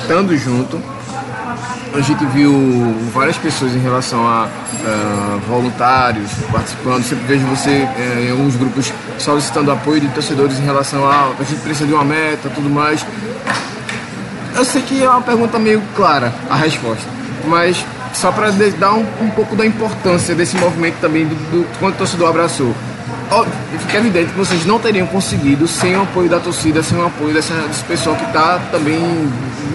estando 0.00 0.36
junto, 0.36 0.80
a 1.94 2.00
gente 2.00 2.24
viu 2.26 2.52
várias 3.12 3.36
pessoas 3.36 3.74
em 3.74 3.78
relação 3.78 4.26
a 4.26 4.48
ah, 4.84 5.38
voluntários 5.46 6.30
participando. 6.50 7.04
Sempre 7.04 7.24
vejo 7.26 7.46
você 7.46 7.70
eh, 7.70 8.26
em 8.26 8.30
alguns 8.30 8.56
grupos 8.56 8.92
solicitando 9.18 9.70
apoio 9.70 10.00
de 10.00 10.08
torcedores 10.08 10.58
em 10.58 10.64
relação 10.64 11.06
a 11.06 11.32
a 11.38 11.44
gente 11.44 11.60
precisa 11.60 11.86
de 11.86 11.92
uma 11.92 12.04
meta 12.04 12.48
tudo 12.50 12.70
mais. 12.70 13.04
Eu 14.54 14.64
sei 14.64 14.82
que 14.82 15.02
é 15.02 15.08
uma 15.08 15.22
pergunta 15.22 15.58
meio 15.58 15.82
clara 15.94 16.32
a 16.48 16.56
resposta, 16.56 17.08
mas 17.46 17.84
só 18.12 18.30
para 18.30 18.50
dar 18.50 18.94
um, 18.94 19.06
um, 19.20 19.30
pouco 19.30 19.56
da 19.56 19.64
importância 19.64 20.34
desse 20.34 20.56
movimento 20.56 20.96
também, 21.00 21.26
do, 21.26 21.34
do 21.34 21.78
quanto 21.78 21.94
o 21.94 21.98
torcedor 21.98 22.28
abraçou. 22.28 22.74
Fica 23.78 23.98
evidente 23.98 24.30
que 24.32 24.38
vocês 24.38 24.66
não 24.66 24.78
teriam 24.78 25.06
conseguido 25.06 25.66
sem 25.66 25.96
o 25.96 26.02
apoio 26.02 26.28
da 26.28 26.38
torcida, 26.38 26.82
sem 26.82 26.98
o 26.98 27.06
apoio 27.06 27.32
dessa, 27.32 27.54
desse 27.54 27.82
pessoal 27.84 28.14
que 28.16 28.24
está 28.24 28.58
também, 28.70 29.00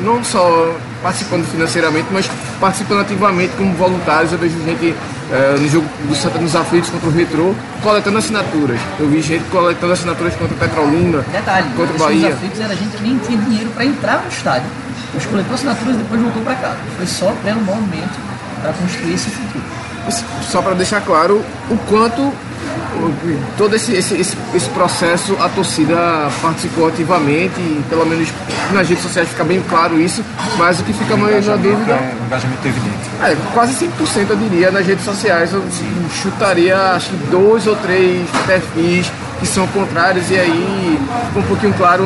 não 0.03 0.23
só 0.23 0.75
participando 1.01 1.45
financeiramente, 1.45 2.07
mas 2.11 2.29
participando 2.59 3.01
ativamente 3.01 3.53
como 3.57 3.73
voluntários. 3.73 4.31
Eu 4.31 4.37
vejo 4.37 4.55
gente 4.63 4.95
é, 5.31 5.57
no 5.59 5.67
jogo 5.67 5.87
do 6.07 6.15
Santa 6.15 6.37
nos 6.37 6.55
Aflitos 6.55 6.89
contra 6.89 7.09
o 7.09 7.11
Retrô, 7.11 7.55
coletando 7.81 8.19
assinaturas. 8.19 8.79
Eu 8.99 9.07
vi 9.07 9.21
gente 9.21 9.43
coletando 9.49 9.93
assinaturas 9.93 10.35
contra 10.35 10.55
o 10.55 10.57
Petrolina, 10.57 11.25
Detalhe, 11.31 11.69
contra 11.75 11.95
o 11.95 11.99
Bahia. 11.99 12.29
Nos 12.29 12.35
Aflitos 12.35 12.59
era 12.59 12.75
gente 12.75 12.97
que 12.97 13.03
nem 13.03 13.17
tinha 13.17 13.37
dinheiro 13.39 13.69
para 13.71 13.85
entrar 13.85 14.21
no 14.21 14.29
estádio. 14.29 14.69
Os 15.15 15.25
coletou 15.25 15.55
assinaturas 15.55 15.95
e 15.95 15.97
depois 15.97 16.21
voltou 16.21 16.43
para 16.43 16.55
casa. 16.55 16.77
Foi 16.95 17.07
só 17.07 17.33
pelo 17.43 17.61
movimento 17.61 18.19
para 18.61 18.73
construir 18.73 19.13
esse 19.13 19.29
futuro. 19.29 19.63
Só 20.41 20.61
para 20.61 20.73
deixar 20.73 21.01
claro 21.01 21.43
o 21.69 21.77
quanto 21.89 22.31
todo 23.57 23.75
esse, 23.75 23.93
esse, 23.93 24.15
esse, 24.15 24.69
processo 24.69 25.35
a 25.39 25.49
torcida 25.49 26.29
participou 26.41 26.87
ativamente, 26.87 27.59
e 27.59 27.83
pelo 27.89 28.05
menos 28.05 28.29
nas 28.71 28.87
redes 28.87 29.03
sociais 29.03 29.29
fica 29.29 29.43
bem 29.43 29.61
claro 29.69 29.99
isso, 29.99 30.23
mas 30.57 30.79
o 30.79 30.83
que 30.83 30.93
fica 30.93 31.15
mais 31.15 31.45
na 31.45 31.55
dúvida. 31.55 31.93
É, 31.93 32.15
um 32.21 32.25
engajamento 32.25 32.67
evidente. 32.67 33.09
É, 33.23 33.35
quase 33.53 33.85
5% 33.85 34.29
eu 34.29 34.35
diria 34.35 34.71
nas 34.71 34.85
redes 34.85 35.03
sociais. 35.03 35.53
Eu 35.53 35.63
chutaria 36.21 36.77
acho 36.93 37.09
que 37.09 37.17
dois 37.27 37.65
ou 37.67 37.75
três 37.75 38.27
perfis 38.45 39.11
que 39.39 39.45
são 39.45 39.67
contrários 39.67 40.29
e 40.31 40.35
aí 40.39 40.99
fica 41.27 41.39
um 41.39 41.43
pouquinho 41.43 41.73
claro, 41.73 42.03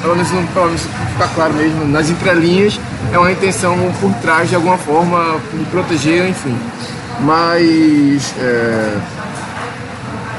pelo 0.00 0.16
menos 0.16 0.30
não 0.32 0.44
pelo 0.46 0.66
menos 0.66 0.82
fica 1.12 1.28
claro 1.34 1.52
mesmo, 1.54 1.86
nas 1.86 2.08
entrelinhas 2.08 2.80
é 3.12 3.18
uma 3.18 3.30
intenção 3.30 3.76
por 4.00 4.12
trás 4.14 4.48
de 4.48 4.54
alguma 4.54 4.78
forma 4.78 5.38
de 5.52 5.64
proteger, 5.66 6.28
enfim. 6.28 6.56
Mas 7.20 8.34
é, 8.38 8.96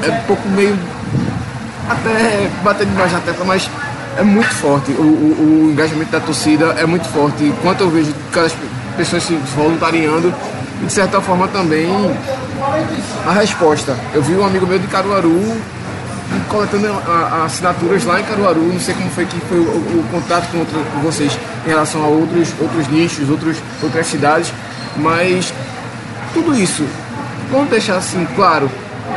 é 0.06 0.12
um 0.12 0.22
pouco 0.24 0.48
meio. 0.50 0.78
até 1.90 2.50
bater 2.64 2.86
demais 2.86 3.12
na 3.12 3.20
tecla, 3.20 3.46
mas 3.46 3.70
é 4.18 4.24
muito 4.24 4.54
forte. 4.56 4.92
O, 4.92 5.02
o, 5.02 5.66
o, 5.66 5.72
engajamento 5.72 6.12
da 6.12 6.20
torcida 6.20 6.76
é 6.78 6.86
muito 6.86 7.08
forte. 7.10 7.44
Enquanto 7.44 7.82
eu 7.82 7.90
vejo 7.90 8.14
cada 8.32 8.50
pessoas 8.98 9.24
se 9.24 9.34
voluntariando, 9.56 10.34
e 10.82 10.86
de 10.86 10.94
certa 10.94 11.20
forma 11.22 11.48
também 11.48 11.88
a 13.26 13.32
resposta. 13.32 13.98
Eu 14.14 14.22
vi 14.22 14.36
um 14.36 14.46
amigo 14.46 14.68
meu 14.68 14.80
de 14.80 14.88
Caruaru 14.88 15.58
coletando 16.50 16.88
assinaturas 17.46 18.04
lá 18.06 18.20
em 18.20 18.24
Caruaru, 18.24 18.62
não 18.62 18.80
sei 18.80 18.94
como 18.96 19.10
foi 19.12 19.26
que 19.26 19.40
foi 19.42 19.60
o, 19.60 19.64
o 19.64 20.06
contato 20.12 20.50
com, 20.52 20.60
outro, 20.60 20.84
com, 20.94 21.00
vocês 21.00 21.38
em 21.66 21.70
relação 21.70 22.04
a 22.04 22.08
outros, 22.08 22.50
outros 22.60 22.88
nichos, 22.88 23.30
outros, 23.30 23.58
outras 23.82 24.08
cidades, 24.08 24.52
mas 24.98 25.54
tudo 26.34 26.56
isso, 26.56 26.86
vamos 27.52 27.70
deixar 27.70 27.98
assim 27.98 28.28
claro, 28.36 28.70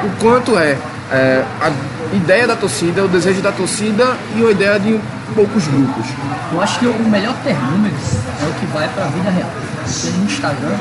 o 0.04 0.20
quanto 0.20 0.58
é, 0.58 0.76
é, 1.10 1.44
a 1.60 2.16
ideia 2.16 2.46
da 2.46 2.56
torcida, 2.56 3.04
o 3.04 3.08
desejo 3.08 3.40
da 3.40 3.52
torcida 3.52 4.16
e 4.34 4.44
a 4.44 4.50
ideia 4.50 4.78
de 4.78 4.98
poucos 5.34 5.66
grupos. 5.66 6.06
Eu 6.52 6.60
acho 6.60 6.78
que 6.78 6.86
o 6.86 7.08
melhor 7.08 7.34
termômetro 7.42 7.98
é 8.42 8.46
o 8.48 8.52
que 8.54 8.66
vai 8.66 8.88
para 8.88 9.04
a 9.04 9.08
vida 9.08 9.30
real. 9.30 9.50
Porque 9.84 10.18
no 10.18 10.24
Instagram, 10.24 10.76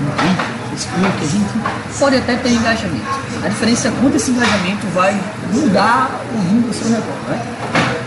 no 0.00 0.10
Twitter, 0.16 0.46
Facebook, 0.70 1.22
a 1.22 1.26
gente 1.26 1.98
pode 1.98 2.16
até 2.16 2.36
ter 2.36 2.50
engajamento. 2.50 3.06
A 3.42 3.48
diferença 3.48 3.88
é 3.88 3.92
quanto 4.00 4.16
esse 4.16 4.30
engajamento 4.30 4.86
vai 4.94 5.18
mudar 5.52 6.10
o 6.32 6.38
rumo 6.38 6.68
do 6.68 6.74
seu 6.74 6.88
negócio. 6.88 7.28
Né? 7.28 7.40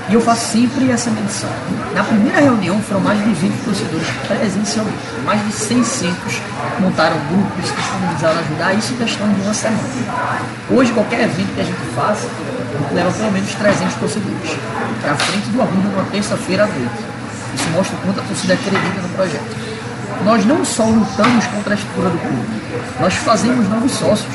E 0.09 0.13
eu 0.13 0.21
faço 0.21 0.53
sempre 0.53 0.89
essa 0.89 1.09
medição. 1.09 1.49
Na 1.93 2.01
primeira 2.01 2.39
reunião 2.39 2.81
foram 2.81 3.01
mais 3.01 3.21
de 3.21 3.33
20 3.33 3.53
torcedores 3.65 4.07
presencialmente. 4.25 4.97
Mais 5.25 5.45
de 5.45 5.51
600 5.51 6.41
montaram 6.79 7.17
grupos, 7.29 7.69
disponibilizaram 7.75 8.39
ajudar, 8.39 8.73
isso 8.73 8.93
em 8.93 8.97
questão 8.97 9.27
de 9.33 9.41
uma 9.41 9.53
semana. 9.53 9.83
Hoje, 10.69 10.93
qualquer 10.93 11.23
evento 11.23 11.53
que 11.53 11.59
a 11.59 11.63
gente 11.65 11.79
faça, 11.93 12.25
leva 12.93 13.11
pelo 13.11 13.31
menos 13.33 13.53
300 13.53 13.95
torcedores. 13.95 14.51
É 15.03 15.09
à 15.09 15.15
frente 15.15 15.49
do 15.49 15.61
Arruda 15.61 15.89
numa 15.89 16.03
terça-feira 16.09 16.63
à 16.63 16.67
noite. 16.67 17.03
Isso 17.55 17.69
mostra 17.71 17.97
o 17.97 17.99
quanto 17.99 18.19
a 18.21 18.23
torcida 18.23 18.53
acredita 18.53 19.01
no 19.01 19.09
projeto. 19.09 19.66
Nós 20.23 20.45
não 20.45 20.65
só 20.65 20.83
lutamos 20.83 21.45
contra 21.47 21.73
a 21.73 21.77
estrutura 21.77 22.09
do 22.09 22.17
clube, 22.17 22.47
nós 22.99 23.13
fazemos 23.13 23.67
novos 23.69 23.91
sócios. 23.91 24.33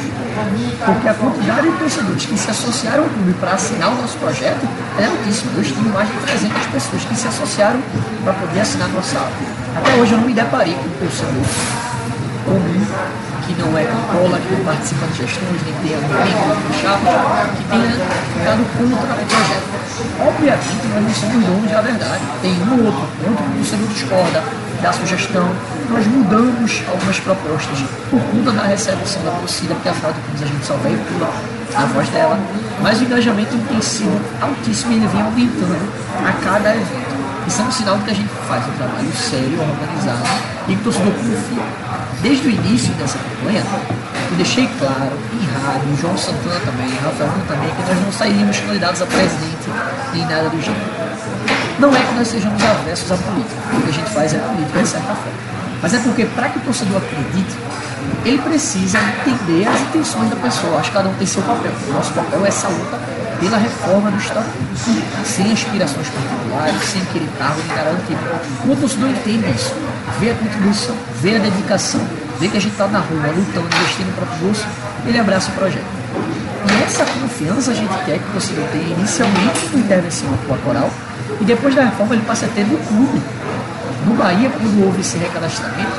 Porque 0.84 1.08
a 1.08 1.14
quantidade 1.14 1.70
de 1.70 1.76
torcedores 1.76 2.24
que 2.24 2.38
se 2.38 2.50
associaram 2.50 3.04
ao 3.04 3.10
clube 3.10 3.34
para 3.34 3.52
assinar 3.52 3.90
o 3.90 3.94
nosso 3.96 4.16
projeto 4.18 4.66
é 4.98 5.04
altíssima. 5.04 5.52
Eu 5.54 5.62
estimo 5.62 5.92
mais 5.92 6.08
de 6.08 6.16
300 6.16 6.66
pessoas 6.66 7.04
que 7.04 7.14
se 7.14 7.28
associaram 7.28 7.80
para 8.24 8.32
poder 8.32 8.60
assinar 8.60 8.88
nossa 8.88 9.18
aula. 9.18 9.32
Até 9.76 9.94
hoje 9.94 10.12
eu 10.12 10.18
não 10.18 10.26
me 10.26 10.34
deparei 10.34 10.74
com 10.74 10.80
um 10.80 10.98
torcedor 10.98 11.44
comum, 12.44 12.86
que 13.46 13.54
não 13.60 13.76
é 13.78 13.84
cola, 13.84 14.38
que 14.38 14.54
não 14.54 14.64
participa 14.64 15.06
de 15.06 15.18
gestões, 15.18 15.60
nem 15.64 15.74
tem 15.82 15.94
amigo 15.94 16.74
chapa, 16.80 17.46
que 17.56 17.64
tenha 17.64 17.90
ficado 18.32 18.62
contra 18.76 19.12
o 19.12 19.26
projeto. 19.26 19.72
Obviamente 20.20 20.86
nós 20.88 21.02
não 21.04 21.14
somos 21.14 21.44
donos 21.46 21.70
da 21.70 21.80
verdade. 21.80 22.22
Tem 22.40 22.52
um 22.52 22.78
ou 22.78 22.86
outro 22.86 23.06
ponto 23.20 23.42
que 23.42 23.50
o 23.50 23.54
torcedor 23.58 23.88
discorda, 23.88 24.42
da 24.82 24.92
sugestão, 24.92 25.48
nós 25.88 26.04
mudamos 26.08 26.82
algumas 26.90 27.18
propostas 27.20 27.78
por 28.10 28.20
conta 28.20 28.50
da 28.50 28.64
recepção 28.64 29.22
da 29.22 29.30
torcida, 29.30 29.74
porque 29.74 29.88
afinal 29.88 30.12
de 30.12 30.20
contas 30.20 30.42
a 30.42 30.46
gente 30.46 30.66
só 30.66 30.74
veio 30.74 30.98
por 30.98 31.28
a 31.74 31.86
voz 31.86 32.08
dela, 32.08 32.38
mas 32.82 33.00
o 33.00 33.04
engajamento 33.04 33.56
tem 33.68 33.80
sido 33.80 34.20
altíssimo 34.42 34.92
e 34.92 34.96
ele 34.96 35.06
vem 35.06 35.22
aumentando 35.22 35.92
a 36.26 36.32
cada 36.44 36.74
evento. 36.74 37.12
Isso 37.46 37.62
é 37.62 37.64
um 37.64 37.70
sinal 37.70 37.96
de 37.98 38.04
que 38.04 38.10
a 38.10 38.14
gente 38.14 38.28
faz 38.48 38.66
um 38.66 38.72
trabalho 38.72 39.12
sério, 39.12 39.58
organizado 39.60 40.28
e 40.68 40.74
que 40.74 40.80
o 40.80 40.84
torcedor 40.84 41.12
confia. 41.12 41.62
Desde 42.20 42.48
o 42.48 42.50
início 42.50 42.92
dessa 42.94 43.18
campanha, 43.18 43.62
eu 44.30 44.36
deixei 44.36 44.68
claro 44.78 45.12
em 45.32 45.64
rádio, 45.64 45.96
João 46.00 46.18
Santana 46.18 46.60
também, 46.60 46.88
Rafael 47.02 47.32
também, 47.48 47.70
que 47.70 47.82
nós 47.88 48.04
não 48.04 48.12
sairíamos 48.12 48.58
candidatos 48.58 49.02
a 49.02 49.06
presidente 49.06 49.70
nem 50.12 50.26
nada 50.26 50.50
do 50.50 50.60
gênero. 50.60 51.51
Não 51.82 51.92
é 51.92 52.00
que 52.00 52.14
nós 52.14 52.28
sejamos 52.28 52.62
avessos 52.62 53.10
à 53.10 53.16
política. 53.16 53.56
O 53.76 53.82
que 53.82 53.88
a 53.88 53.92
gente 53.92 54.10
faz 54.10 54.32
é 54.32 54.38
política, 54.38 54.82
de 54.82 54.88
certa 54.88 55.14
forma. 55.16 55.32
Mas 55.82 55.92
é 55.92 55.98
porque, 55.98 56.24
para 56.26 56.48
que 56.48 56.58
o 56.58 56.60
torcedor 56.62 56.98
acredite, 56.98 57.56
ele 58.24 58.38
precisa 58.38 58.98
entender 59.00 59.66
as 59.66 59.80
intenções 59.80 60.30
da 60.30 60.36
pessoa. 60.36 60.78
Acho 60.78 60.90
que 60.90 60.96
cada 60.96 61.08
um 61.08 61.14
tem 61.14 61.26
seu 61.26 61.42
papel. 61.42 61.72
O 61.88 61.92
nosso 61.92 62.12
papel 62.12 62.46
é 62.46 62.48
essa 62.48 62.68
luta 62.68 63.00
pela 63.40 63.58
reforma 63.58 64.12
do 64.12 64.16
Estado, 64.16 64.46
sem 65.24 65.52
aspirações 65.52 66.06
particulares, 66.06 66.84
sem 66.84 67.04
querer 67.06 67.28
cargo 67.36 67.60
do 67.60 68.06
tipo. 68.06 68.20
Quando 68.64 68.78
o 68.78 68.80
torcedor 68.82 69.08
entende 69.08 69.50
isso, 69.50 69.74
vê 70.20 70.30
a 70.30 70.34
contribuição, 70.34 70.94
vê 71.20 71.34
a 71.34 71.38
dedicação, 71.40 72.00
vê 72.38 72.46
que 72.46 72.58
a 72.58 72.60
gente 72.60 72.70
está 72.70 72.86
na 72.86 73.00
rua 73.00 73.26
lutando, 73.26 73.66
investindo 73.66 74.06
no 74.06 74.12
próprio 74.12 74.38
bolso, 74.38 74.64
ele 75.04 75.18
abraça 75.18 75.50
o 75.50 75.54
projeto. 75.54 76.02
E 76.70 76.84
essa 76.84 77.04
confiança 77.04 77.72
a 77.72 77.74
gente 77.74 78.04
quer 78.04 78.20
que 78.20 78.28
o 78.28 78.32
torcedor 78.34 78.64
tenha 78.70 78.86
inicialmente 78.86 79.66
com 79.72 79.78
intervenção 79.78 80.28
com 80.46 80.54
a 80.54 80.58
coral, 80.58 80.88
e 81.40 81.44
depois 81.44 81.74
da 81.74 81.84
reforma 81.84 82.14
ele 82.14 82.24
passa 82.24 82.46
a 82.46 82.48
ter 82.48 82.64
no 82.64 82.78
clube. 82.78 83.20
No 84.06 84.14
Bahia, 84.14 84.50
quando 84.50 84.84
houve 84.84 85.00
esse 85.00 85.16
recadastramento, 85.16 85.96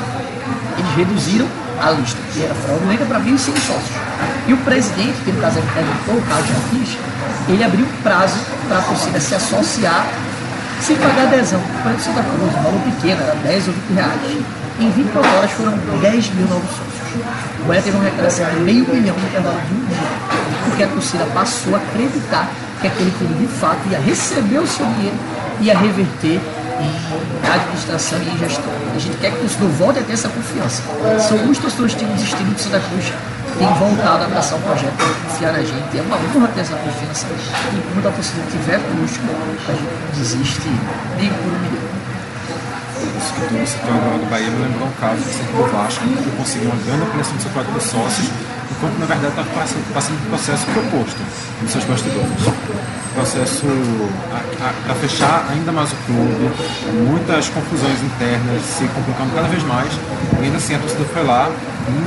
eles 0.78 0.94
reduziram 0.96 1.46
a 1.80 1.90
lista, 1.90 2.18
que 2.32 2.42
era 2.42 2.54
fraudulenta, 2.54 3.04
para 3.06 3.20
1.100 3.20 3.36
sócios. 3.38 3.96
E 4.46 4.52
o 4.52 4.56
presidente, 4.58 5.16
que 5.24 5.32
no 5.32 5.40
caso 5.40 5.60
perguntou, 5.72 6.14
o 6.16 6.22
Carlos 6.28 6.48
Jardim, 6.48 6.98
ele 7.48 7.64
abriu 7.64 7.86
prazo 8.02 8.38
para 8.68 8.78
a 8.78 8.82
torcida 8.82 9.20
se 9.20 9.34
associar 9.34 10.06
sem 10.80 10.96
pagar 10.96 11.28
adesão. 11.28 11.60
Por 11.82 11.92
exemplo, 11.92 12.04
Santa 12.04 12.22
Cruz, 12.22 12.54
um 12.54 12.62
valor 12.62 12.80
pequeno, 12.80 13.22
era 13.22 13.34
10 13.36 13.68
ou 13.68 13.74
20 13.74 13.96
reais. 13.96 14.20
Em 14.80 14.90
24 14.90 15.36
horas 15.36 15.50
foram 15.52 15.72
10 16.00 16.34
mil 16.34 16.48
novos 16.48 16.68
sócios. 16.68 16.94
O 17.60 17.68
Bahia 17.68 17.82
teve 17.82 17.96
uma 17.96 18.04
arrecadação 18.04 18.46
de 18.50 18.60
meio 18.60 18.86
milhão 18.88 19.16
no 19.16 19.26
intervalo 19.26 19.60
de 19.68 19.74
um 19.74 19.86
dia, 19.86 19.96
porque 20.64 20.82
a 20.82 20.88
torcida 20.88 21.24
passou 21.32 21.74
a 21.74 21.78
acreditar 21.78 22.48
que 22.84 22.88
aquele 22.88 23.10
clube 23.12 23.34
de 23.34 23.46
fato 23.46 23.80
ia 23.90 23.98
receber 23.98 24.58
o 24.58 24.66
seu 24.66 24.84
dinheiro, 24.84 25.16
ia 25.60 25.78
reverter 25.78 26.36
em 26.36 27.50
administração 27.50 28.18
e 28.20 28.28
em 28.28 28.38
gestão. 28.38 28.72
A 28.94 28.98
gente 28.98 29.16
quer 29.16 29.30
que 29.30 29.38
o 29.38 29.40
torcedor 29.40 29.68
volte 29.70 29.98
a 30.00 30.02
ter 30.02 30.12
essa 30.12 30.28
confiança. 30.28 30.82
Se 31.18 31.32
alguns 31.32 31.56
torcedores 31.58 31.94
tinham 31.94 32.12
desistido 32.12 32.54
de 32.54 32.60
Santa 32.60 32.80
Cruz, 32.80 33.12
têm 33.58 33.72
voltado 33.74 34.24
a 34.24 34.26
abraçar 34.26 34.58
o 34.58 34.62
projeto, 34.62 34.92
confiar 35.28 35.52
na 35.52 35.60
gente. 35.60 35.96
É 35.96 36.02
uma 36.02 36.16
honra 36.16 36.48
ter 36.48 36.60
essa 36.60 36.76
confiança. 36.76 37.26
E 37.72 37.94
quando 37.94 38.06
a 38.06 38.12
torcida 38.12 38.42
estiver 38.44 38.78
conosco, 38.80 39.24
a 39.66 39.72
gente 39.72 40.18
desiste 40.18 40.68
nem 41.16 41.30
por 41.30 41.52
um 41.52 41.58
milhão. 41.64 41.94
Que 43.04 43.88
agora 43.88 44.18
do 44.18 44.28
Bahia 44.28 44.50
me 44.50 44.62
lembrou 44.62 44.88
um 44.88 44.92
caso 45.00 45.22
do 45.22 45.64
do 45.64 45.72
Vasco, 45.72 46.04
que 46.04 46.36
conseguiu 46.36 46.68
uma 46.68 46.82
grande 46.84 47.02
ampliação 47.04 47.36
do 47.36 47.42
seu 47.42 47.50
quadro 47.52 47.72
de 47.72 47.82
sócios 47.82 48.28
enquanto 48.76 48.98
na 48.98 49.06
verdade 49.06 49.28
está 49.28 49.44
passando, 49.54 49.94
passando 49.94 50.18
um 50.18 50.28
processo 50.30 50.66
proposto 50.66 51.20
nos 51.62 51.70
seus 51.70 51.84
bastidores. 51.84 52.28
Processo 53.14 53.66
para 54.84 54.94
fechar 54.96 55.46
ainda 55.48 55.70
mais 55.70 55.92
o 55.92 55.96
clube, 56.06 56.50
muitas 57.06 57.48
confusões 57.48 58.02
internas 58.02 58.62
se 58.62 58.84
complicando 58.88 59.32
cada 59.34 59.46
vez 59.46 59.62
mais, 59.62 59.92
e 60.40 60.44
ainda 60.44 60.56
assim 60.56 60.74
a 60.74 60.78
torcida 60.80 61.04
foi 61.12 61.22
lá 61.24 61.48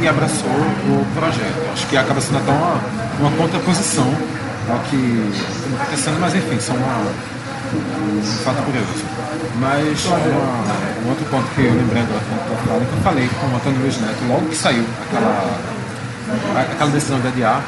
e 0.01 0.07
abraçou 0.07 0.49
o 0.49 1.05
projeto. 1.15 1.71
Acho 1.71 1.87
que 1.87 1.95
acaba 1.95 2.19
sendo 2.19 2.39
até 2.39 2.51
uma, 2.51 2.75
uma 3.21 3.31
contraposição 3.37 4.07
ao 4.69 4.79
que 4.79 5.31
está 5.33 5.83
acontecendo, 5.83 6.19
mas 6.19 6.35
enfim, 6.35 6.59
são 6.59 6.75
uma, 6.75 7.07
Um 7.71 8.21
fato 8.43 8.61
curioso. 8.63 9.05
Mas 9.59 10.05
uma, 10.05 10.17
um 11.05 11.09
outro 11.09 11.25
ponto 11.31 11.47
que 11.55 11.61
eu 11.61 11.73
lembrei 11.73 12.03
agora 12.03 12.85
que 12.85 12.93
eu 12.93 13.01
falei 13.03 13.29
com 13.39 13.47
o 13.47 13.55
Antônio 13.55 13.79
Luiz 13.81 13.97
Neto, 14.01 14.27
logo 14.27 14.45
que 14.47 14.55
saiu 14.55 14.83
aquela, 15.07 15.57
aquela 16.55 16.91
decisão 16.91 17.19
de 17.19 17.27
adiar, 17.27 17.61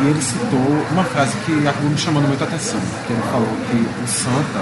e 0.00 0.06
ele 0.06 0.20
citou 0.20 0.86
uma 0.90 1.04
frase 1.04 1.32
que 1.44 1.66
acabou 1.66 1.90
me 1.90 1.98
chamando 1.98 2.28
muita 2.28 2.44
atenção, 2.44 2.80
que 3.06 3.12
ele 3.12 3.22
falou 3.30 3.48
que 3.70 3.76
o 3.76 4.06
Santa 4.06 4.60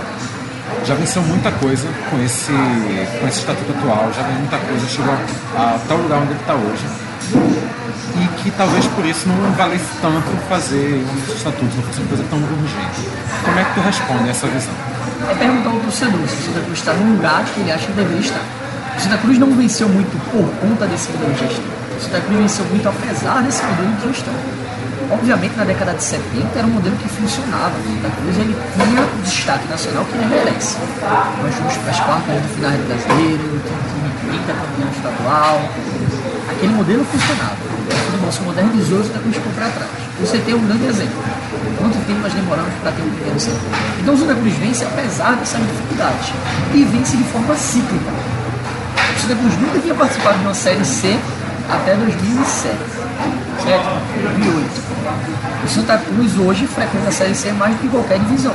já 0.86 0.94
venceu 0.94 1.22
muita 1.22 1.50
coisa 1.52 1.88
com 2.10 2.22
esse, 2.22 2.52
com 3.20 3.28
esse 3.28 3.40
estatuto 3.40 3.72
atual, 3.72 4.12
já 4.14 4.22
venceu 4.22 4.40
muita 4.40 4.58
coisa, 4.58 4.88
chegou 4.88 5.14
a, 5.56 5.78
tal 5.88 5.98
lugar 5.98 6.18
onde 6.20 6.32
ele 6.32 6.40
está 6.40 6.54
hoje. 6.54 6.84
E 8.14 8.42
que 8.42 8.50
talvez 8.52 8.84
por 8.88 9.04
isso 9.06 9.28
não 9.28 9.52
valesse 9.52 9.88
tanto 10.00 10.28
fazer 10.48 11.02
um 11.02 11.34
estatuto, 11.34 11.76
não 11.76 11.82
fosse 11.82 12.00
uma 12.00 12.08
coisa 12.08 12.24
tão 12.28 12.38
urgente. 12.38 13.08
Como 13.44 13.58
é 13.58 13.64
que 13.64 13.74
tu 13.74 13.80
responde 13.80 14.28
a 14.28 14.30
essa 14.30 14.46
visão? 14.48 14.74
É 15.30 15.34
perguntar 15.34 15.70
ao 15.70 15.80
torcedor 15.80 16.28
se 16.28 16.36
o 16.36 16.42
Santa 16.46 16.60
Cruz 16.60 16.78
está 16.78 16.92
no 16.92 17.14
lugar 17.14 17.44
que 17.44 17.60
ele 17.60 17.72
acha 17.72 17.86
que 17.86 17.92
deveria 17.92 18.20
estar. 18.20 18.42
O 18.96 19.00
Santa 19.00 19.18
Cruz 19.18 19.38
não 19.38 19.50
venceu 19.52 19.88
muito 19.88 20.10
por 20.30 20.44
conta 20.60 20.86
desse 20.86 21.10
de 21.12 21.81
gestão. 22.02 22.10
O 22.10 22.10
Santa 22.10 22.20
Cruz 22.20 22.38
venceu 22.38 22.64
muito 22.66 22.88
apesar 22.88 23.42
desse 23.42 23.62
modelo 23.64 23.94
de 23.96 24.08
gestão. 24.08 24.34
Obviamente, 25.10 25.56
na 25.56 25.64
década 25.64 25.94
de 25.94 26.02
70 26.02 26.58
era 26.58 26.66
um 26.66 26.70
modelo 26.70 26.96
que 26.96 27.08
funcionava. 27.08 27.74
O 27.78 27.82
Santa 28.02 28.40
ele 28.40 28.56
tinha 28.74 29.02
o 29.02 29.22
destaque 29.22 29.68
nacional 29.68 30.04
que 30.06 30.16
ele 30.16 30.26
merece. 30.26 30.78
Nós 31.42 31.54
fomos 31.54 31.76
para 31.76 31.90
as 31.90 32.00
quartas 32.00 32.42
do 32.42 32.48
final 32.54 32.72
brasileiro, 32.72 33.60
tinha 33.62 34.32
um 34.32 34.66
campeão 34.66 34.90
estadual. 34.90 35.62
Aquele 36.50 36.72
modelo 36.74 37.04
funcionava. 37.04 37.56
O 37.62 38.32
se 38.32 38.40
modernizou 38.42 38.98
e 38.98 39.00
o 39.00 39.04
Santa 39.04 39.18
Cruz 39.18 39.36
ficou 39.36 39.52
para 39.52 39.68
trás. 39.68 39.90
Você 40.20 40.38
tem 40.38 40.54
um 40.54 40.66
grande 40.66 40.86
exemplo. 40.86 41.22
Quanto 41.78 41.98
tempo 42.06 42.20
nós 42.20 42.32
demoramos 42.32 42.72
para 42.80 42.92
ter 42.92 43.02
um 43.02 43.38
Santa 43.38 43.58
Cruz? 43.58 43.78
Então 44.00 44.14
o 44.14 44.18
Santa 44.18 44.34
vence 44.34 44.84
apesar 44.84 45.36
dessas 45.36 45.60
dificuldades. 45.60 46.32
E 46.72 46.84
vence 46.84 47.16
de 47.16 47.24
forma 47.24 47.54
cíclica. 47.56 48.12
O 49.16 49.20
Santa 49.20 49.34
nunca 49.34 49.78
tinha 49.80 49.94
participado 49.94 50.38
de 50.38 50.44
uma 50.44 50.54
Série 50.54 50.84
C 50.84 51.18
até 51.68 51.94
2007. 51.94 52.76
Certo? 53.62 53.86
2008. 54.22 54.82
O 55.64 55.68
Santa 55.68 55.98
Cruz 55.98 56.38
hoje 56.38 56.66
frequenta 56.66 57.08
a 57.08 57.12
Série 57.12 57.34
C 57.34 57.52
mais 57.52 57.74
do 57.74 57.80
que 57.80 57.88
qualquer 57.88 58.18
divisão. 58.18 58.54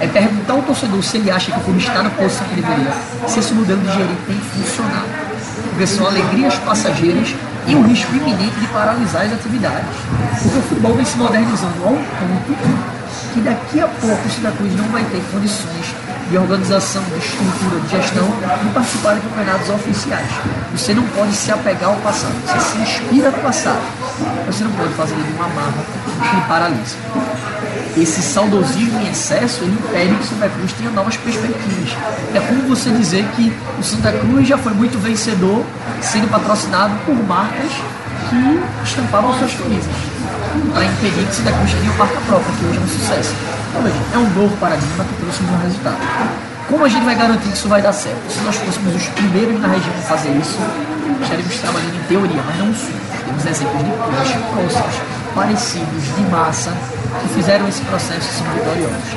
É 0.00 0.06
perguntar 0.06 0.52
ao 0.54 0.62
torcedor 0.62 1.02
se 1.02 1.16
ele 1.16 1.30
acha 1.30 1.50
que 1.50 1.58
o 1.58 1.62
clube 1.62 1.78
está 1.80 2.02
na 2.02 2.10
posição 2.10 2.46
que 2.48 2.56
deveria, 2.56 2.92
se 3.26 3.38
esse 3.38 3.54
modelo 3.54 3.80
de 3.80 3.92
gerir 3.92 4.16
tem 4.26 4.38
funcionado. 4.38 5.08
Porque 5.70 5.86
são 5.86 6.06
alegrias 6.06 6.54
passageiras 6.56 7.34
e 7.66 7.74
um 7.74 7.82
risco 7.82 8.14
iminente 8.14 8.56
de 8.60 8.66
paralisar 8.68 9.22
as 9.22 9.32
atividades. 9.32 9.96
Porque 10.42 10.58
o 10.58 10.62
futebol 10.62 10.94
vem 10.94 11.04
se 11.04 11.16
modernizando 11.16 11.84
a 11.84 11.88
um 11.88 11.96
ponto 11.96 12.56
que 13.32 13.40
daqui 13.40 13.80
a 13.80 13.88
pouco 13.88 14.26
o 14.26 14.30
Santa 14.30 14.52
Cruz 14.52 14.76
não 14.76 14.84
vai 14.88 15.04
ter 15.04 15.22
condições 15.32 15.94
de 16.30 16.36
organização, 16.36 17.02
de 17.04 17.18
estrutura, 17.18 17.80
de 17.80 17.90
gestão 17.90 18.26
de 18.62 18.68
participar 18.70 19.14
de 19.14 19.20
campeonatos 19.20 19.70
oficiais. 19.70 20.28
Você 20.72 20.94
não 20.94 21.04
pode 21.04 21.32
se 21.32 21.50
apegar 21.52 21.90
ao 21.90 21.96
passado, 21.96 22.34
você 22.44 22.60
se 22.60 22.78
inspira 22.78 23.30
no 23.30 23.38
passado. 23.38 23.80
Você 24.46 24.64
não 24.64 24.72
pode 24.72 24.92
fazer 24.94 25.14
de 25.14 25.32
uma 25.32 25.48
marra 25.48 25.84
que 26.30 26.48
paralisa. 26.48 26.96
Esse 27.96 28.20
saudosismo 28.20 29.00
em 29.00 29.10
excesso 29.10 29.64
ele 29.64 29.72
impede 29.72 30.14
que 30.14 30.22
o 30.22 30.26
Santa 30.26 30.48
Cruz 30.48 30.72
tenha 30.72 30.90
novas 30.90 31.16
perspectivas. 31.16 31.96
É 32.34 32.40
como 32.40 32.62
você 32.62 32.90
dizer 32.90 33.24
que 33.36 33.52
o 33.78 33.82
Santa 33.82 34.12
Cruz 34.12 34.46
já 34.46 34.58
foi 34.58 34.74
muito 34.74 34.98
vencedor 34.98 35.64
sendo 36.02 36.30
patrocinado 36.30 36.94
por 37.06 37.14
marcas 37.26 37.72
que 38.28 38.84
estampavam 38.84 39.32
suas 39.38 39.54
camisas 39.54 40.16
para 40.72 40.84
impedir 40.84 41.24
que 41.24 41.30
o 41.30 41.34
Santa 41.34 41.52
Cruz 41.52 41.72
tenha 41.72 41.92
marca 41.94 42.20
própria, 42.26 42.54
que 42.56 42.64
hoje 42.66 42.78
é 42.78 42.80
um 42.80 42.88
sucesso. 42.88 43.55
É 44.14 44.18
um 44.18 44.28
novo 44.30 44.56
paradigma 44.56 45.04
que 45.04 45.14
trouxe 45.20 45.42
um 45.42 45.58
resultado. 45.58 45.98
Como 46.68 46.84
a 46.84 46.88
gente 46.88 47.04
vai 47.04 47.14
garantir 47.14 47.48
que 47.48 47.56
isso 47.56 47.68
vai 47.68 47.82
dar 47.82 47.92
certo? 47.92 48.18
Se 48.28 48.40
nós 48.40 48.56
fôssemos 48.56 48.94
os 48.94 49.06
primeiros 49.08 49.60
na 49.60 49.68
região 49.68 49.94
a 49.98 50.02
fazer 50.02 50.30
isso, 50.30 50.58
estaríamos 51.22 51.56
trabalhando 51.58 51.94
em 51.94 52.04
teoria, 52.08 52.42
mas 52.46 52.58
não 52.58 52.74
somos. 52.74 53.06
Temos 53.26 53.46
exemplos 53.46 53.84
de 53.84 53.90
clubes 53.90 54.32
próximos, 54.50 54.94
parecidos, 55.34 56.04
de 56.16 56.22
massa, 56.30 56.72
que 57.20 57.28
fizeram 57.34 57.68
esse 57.68 57.82
processo 57.82 58.32
são 58.32 58.46
vitoriosos. 58.54 59.12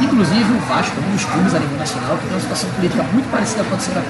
Inclusive 0.00 0.52
o 0.52 0.60
Vasco, 0.68 0.96
um 1.00 1.12
dos 1.12 1.24
clubes 1.24 1.54
a 1.54 1.58
nível 1.58 1.78
nacional, 1.78 2.16
que 2.16 2.24
tem 2.24 2.32
uma 2.32 2.40
situação 2.40 2.70
política 2.70 3.02
muito 3.12 3.30
parecida 3.30 3.64
com 3.64 3.74
a 3.74 3.78
do. 3.78 4.06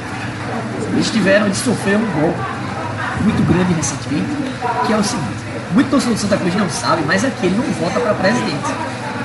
Eles 0.92 1.11
tiveram, 1.11 1.46
eles 1.46 1.59
sofreram 1.59 2.01
um 2.01 2.20
golpe 2.20 2.40
muito 3.22 3.42
grande 3.51 3.72
recentemente, 3.74 4.30
que 4.86 4.92
é 4.92 4.96
o 4.96 5.03
seguinte, 5.03 5.42
muito 5.72 5.90
torcedor 5.90 6.14
do 6.14 6.20
Santa 6.20 6.36
Cruz 6.36 6.55
não 6.55 6.70
sabe, 6.70 7.03
mas 7.07 7.24
aqui 7.24 7.46
ele 7.46 7.57
não 7.57 7.64
vota 7.74 8.01
para 8.01 8.14
presidente. 8.14 8.72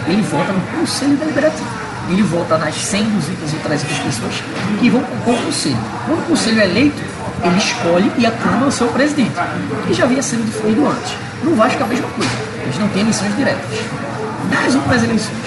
Ele 0.07 0.21
vota 0.21 0.51
no 0.51 0.61
Conselho 0.79 1.15
Deliberativo. 1.17 1.69
Ele 2.09 2.23
vota 2.23 2.57
nas 2.57 2.75
100, 2.75 3.03
200 3.03 3.53
ou 3.53 3.59
300 3.59 3.97
pessoas 3.99 4.33
que 4.79 4.89
vão 4.89 5.01
compor 5.01 5.33
o 5.35 5.37
Conselho. 5.43 5.77
Quando 6.05 6.19
o 6.19 6.23
Conselho 6.23 6.59
é 6.59 6.65
eleito, 6.65 7.01
ele 7.43 7.57
escolhe 7.57 8.11
e 8.17 8.25
aclama 8.25 8.67
o 8.67 8.71
seu 8.71 8.87
presidente, 8.87 9.31
que 9.87 9.93
já 9.93 10.03
havia 10.03 10.21
sido 10.21 10.45
definido 10.45 10.87
antes. 10.87 11.13
No 11.43 11.55
Vasco 11.55 11.81
é 11.81 11.85
a 11.85 11.87
mesma 11.87 12.07
coisa. 12.09 12.31
Eles 12.63 12.79
não 12.79 12.87
têm 12.89 13.01
eleições 13.01 13.35
diretas. 13.35 13.79
Nas 14.51 14.75
últimas 14.75 15.03
eleições, 15.03 15.37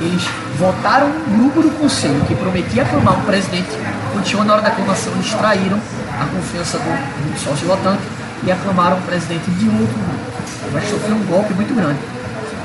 eles 0.00 0.22
votaram 0.58 1.08
um 1.08 1.38
grupo 1.38 1.62
do 1.62 1.70
Conselho 1.78 2.20
que 2.26 2.34
prometia 2.34 2.82
aclamar 2.82 3.18
um 3.18 3.22
presidente. 3.22 3.68
Chegou 4.24 4.44
na 4.44 4.54
hora 4.54 4.62
da 4.62 4.68
aclamação, 4.68 5.12
eles 5.12 5.32
traíram 5.34 5.80
a 6.20 6.24
confiança 6.26 6.78
do, 6.78 7.32
do 7.32 7.38
sócio 7.38 7.66
votante 7.66 8.02
e 8.44 8.50
aclamaram 8.50 8.98
o 8.98 9.02
presidente 9.02 9.50
de 9.52 9.68
outro 9.68 9.86
grupo. 9.86 10.72
Vai 10.72 10.82
sofrer 10.82 11.12
um 11.12 11.24
golpe 11.26 11.54
muito 11.54 11.74
grande. 11.74 11.98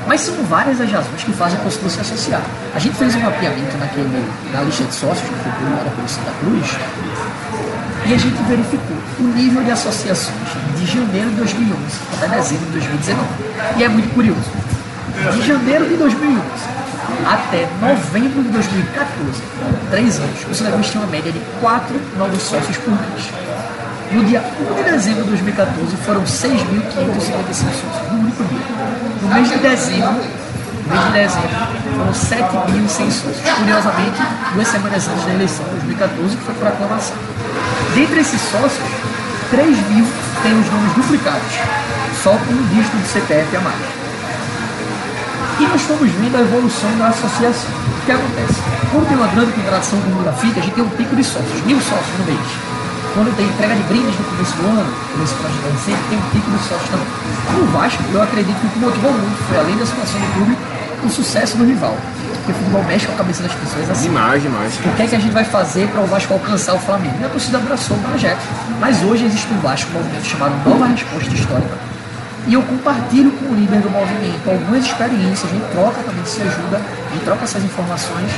Mas 0.06 0.20
são 0.20 0.34
várias 0.44 0.80
as 0.80 0.90
razões 0.90 1.22
que 1.22 1.32
fazem 1.32 1.58
a 1.58 1.70
se 1.70 2.00
associar. 2.00 2.42
A 2.74 2.78
gente 2.78 2.96
fez 2.96 3.14
um 3.14 3.20
mapeamento 3.20 3.76
naquele, 3.78 4.32
na 4.52 4.62
lista 4.62 4.84
de 4.84 4.94
sócios 4.94 5.28
que 5.28 5.34
foi 5.34 5.52
publicada 5.52 5.90
pelo 5.90 6.08
Santa 6.08 6.32
Cruz 6.40 6.76
e 8.04 8.14
a 8.14 8.18
gente 8.18 8.42
verificou 8.42 8.96
o 9.20 9.22
nível 9.22 9.62
de 9.62 9.70
associações 9.70 10.36
de 10.76 10.86
janeiro 10.86 11.30
de 11.30 11.36
2011 11.36 11.76
até 12.16 12.36
dezembro 12.36 12.66
de 12.66 12.72
2019. 12.72 13.28
E 13.76 13.84
é 13.84 13.88
muito 13.88 14.12
curioso. 14.12 14.50
De 15.32 15.46
janeiro 15.46 15.88
de 15.88 15.96
2011 15.96 16.42
até 17.26 17.68
novembro 17.80 18.42
de 18.42 18.48
2014, 18.48 19.42
três 19.90 20.18
anos, 20.18 20.46
o 20.50 20.54
Santa 20.54 20.72
Cruz 20.72 20.90
tinha 20.90 21.02
uma 21.02 21.10
média 21.10 21.30
de 21.30 21.40
quatro 21.60 22.00
novos 22.16 22.42
sócios 22.42 22.76
por 22.78 22.90
mês. 22.90 23.41
No 24.10 24.24
dia 24.24 24.42
1 24.60 24.74
de 24.74 24.90
dezembro 24.90 25.22
de 25.24 25.28
2014 25.30 25.96
foram 26.04 26.22
6.555 26.22 27.54
sócios, 27.54 28.10
no 28.10 28.18
único 28.18 28.44
dia. 28.44 28.60
No 29.22 29.28
mês 29.28 29.48
de 29.48 29.56
dezembro, 29.58 30.10
no 30.12 30.90
mês 30.90 31.04
de 31.04 31.12
dezembro, 31.12 31.48
foram 31.96 32.12
7.100 32.12 33.10
sócios. 33.10 33.36
Curiosamente, 33.58 34.22
duas 34.54 34.68
semanas 34.68 35.08
antes 35.08 35.24
da 35.24 35.32
eleição 35.32 35.64
de 35.64 35.70
2014, 35.70 36.36
que 36.36 36.42
foi 36.42 36.54
por 36.54 36.68
aclamação. 36.68 37.16
Dentre 37.94 38.20
esses 38.20 38.40
sócios, 38.40 38.88
3 39.50 39.68
mil 39.88 40.06
têm 40.42 40.58
os 40.58 40.70
nomes 40.70 40.92
duplicados, 40.94 41.52
só 42.22 42.30
com 42.30 42.52
um 42.52 42.66
dígito 42.68 42.96
de 42.96 43.08
CPF 43.08 43.56
a 43.56 43.60
mais. 43.60 44.02
E 45.60 45.66
nós 45.66 45.80
estamos 45.80 46.10
vendo 46.10 46.36
a 46.36 46.40
evolução 46.40 46.90
da 46.98 47.08
associação. 47.08 47.70
O 47.70 48.04
que 48.04 48.12
acontece? 48.12 48.60
Quando 48.90 49.08
tem 49.08 49.16
uma 49.16 49.28
grande 49.28 49.52
contratação 49.52 49.98
do 50.00 50.22
grafite, 50.22 50.58
a 50.58 50.62
gente 50.62 50.74
tem 50.74 50.84
um 50.84 50.88
pico 50.90 51.14
de 51.14 51.22
sócios, 51.22 51.64
mil 51.64 51.80
sócios 51.80 52.18
no 52.18 52.24
mês. 52.24 52.71
Quando 53.14 53.36
tem 53.36 53.44
entrega 53.46 53.74
de 53.74 53.82
brindes 53.82 54.18
no 54.18 54.24
começo 54.24 54.56
do 54.56 54.66
ano, 54.68 54.92
começo 55.12 55.34
do 55.34 55.44
ano 55.44 55.78
sempre 55.84 56.02
tem 56.08 56.18
um 56.18 56.22
pico 56.30 56.50
de 56.50 56.58
sócios 56.64 56.88
também. 56.88 57.06
No 57.52 57.66
Vasco, 57.66 58.02
eu 58.10 58.22
acredito 58.22 58.58
que 58.58 58.66
o 58.66 58.70
que 58.70 58.78
motivou 58.78 59.12
muito 59.12 59.36
foi, 59.48 59.58
além 59.58 59.76
da 59.76 59.84
situação 59.84 60.18
do 60.18 60.32
clube, 60.32 60.56
o 61.04 61.10
sucesso 61.10 61.56
do 61.58 61.64
rival. 61.66 61.94
Porque 62.42 62.52
o 62.52 62.54
futebol 62.54 62.84
mexe 62.84 63.06
com 63.06 63.12
a 63.12 63.16
cabeça 63.16 63.42
das 63.42 63.52
pessoas 63.52 63.90
assim. 63.90 64.08
Demais, 64.08 64.42
demais. 64.42 64.74
O 64.74 64.96
que 64.96 65.02
é 65.02 65.06
que 65.06 65.14
a 65.14 65.20
gente 65.20 65.32
vai 65.32 65.44
fazer 65.44 65.88
para 65.88 66.00
o 66.00 66.06
Vasco 66.06 66.32
alcançar 66.32 66.74
o 66.74 66.78
Flamengo? 66.78 67.14
E 67.20 67.24
a 67.24 67.28
torcida 67.28 67.58
abraçou 67.58 67.96
o 67.96 68.00
projeto. 68.00 68.40
Mas 68.80 69.02
hoje 69.02 69.26
existe 69.26 69.52
no 69.52 69.60
Vasco 69.60 69.90
um 69.90 69.94
movimento 69.94 70.24
chamado 70.24 70.68
Nova 70.68 70.86
Resposta 70.86 71.34
Histórica. 71.34 71.76
E 72.46 72.54
eu 72.54 72.62
compartilho 72.62 73.30
com 73.32 73.52
o 73.52 73.54
líder 73.54 73.80
do 73.80 73.90
movimento 73.90 74.50
algumas 74.50 74.84
experiências, 74.84 75.44
a 75.44 75.54
gente 75.54 75.70
troca 75.70 76.02
também, 76.02 76.24
se 76.24 76.42
ajuda, 76.42 76.76
a 76.76 77.12
gente 77.12 77.24
troca 77.24 77.44
essas 77.44 77.62
informações. 77.62 78.30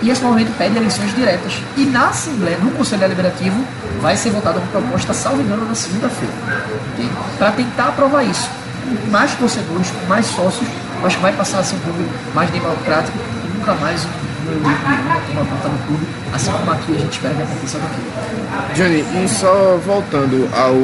E 0.00 0.10
esse 0.10 0.22
movimento 0.22 0.56
pede 0.56 0.76
eleições 0.76 1.14
diretas. 1.14 1.60
E 1.76 1.84
na 1.84 2.08
Assembleia, 2.08 2.58
no 2.58 2.70
Conselho 2.72 3.00
Deliberativo, 3.00 3.64
vai 4.00 4.16
ser 4.16 4.30
votada 4.30 4.58
uma 4.58 4.66
proposta, 4.68 5.12
salvo 5.12 5.42
engano, 5.42 5.66
na 5.66 5.74
segunda-feira. 5.74 6.34
Okay? 6.94 7.10
Para 7.38 7.52
tentar 7.52 7.88
aprovar 7.88 8.22
isso. 8.22 8.48
Com 9.04 9.10
mais 9.10 9.34
torcedores, 9.34 9.92
mais 10.08 10.26
sócios, 10.26 10.66
acho 11.04 11.16
que 11.16 11.22
vai 11.22 11.32
passar 11.32 11.58
a 11.58 11.64
ser 11.64 11.76
um 11.76 11.80
clube 11.80 12.08
mais 12.34 12.50
democrático 12.50 13.18
e 13.44 13.58
nunca 13.58 13.74
mais 13.74 14.04
um 14.04 14.28
uma 15.32 15.44
conta 15.44 15.68
no 15.68 15.78
clube, 15.86 16.06
assim 16.32 16.50
como 16.50 16.70
aqui 16.70 16.96
a 16.96 16.98
gente 16.98 17.12
espera 17.12 17.34
que 17.34 17.42
aconteça 17.42 17.78
clube. 17.78 18.74
Johnny, 18.74 19.24
e 19.24 19.28
só 19.28 19.78
voltando 19.84 20.48
ao 20.54 20.74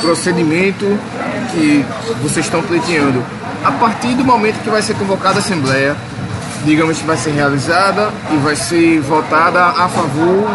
procedimento 0.00 0.98
que 1.52 1.84
vocês 2.22 2.46
estão 2.46 2.62
pleiteando, 2.62 3.24
a 3.64 3.72
partir 3.72 4.14
do 4.14 4.24
momento 4.24 4.60
que 4.62 4.70
vai 4.70 4.82
ser 4.82 4.94
convocada 4.94 5.36
a 5.36 5.38
Assembleia, 5.38 5.96
digamos 6.64 6.98
que 6.98 7.06
vai 7.06 7.16
ser 7.16 7.30
realizada 7.30 8.10
e 8.30 8.36
vai 8.36 8.56
ser 8.56 9.00
votada 9.00 9.64
a 9.64 9.88
favor, 9.88 10.48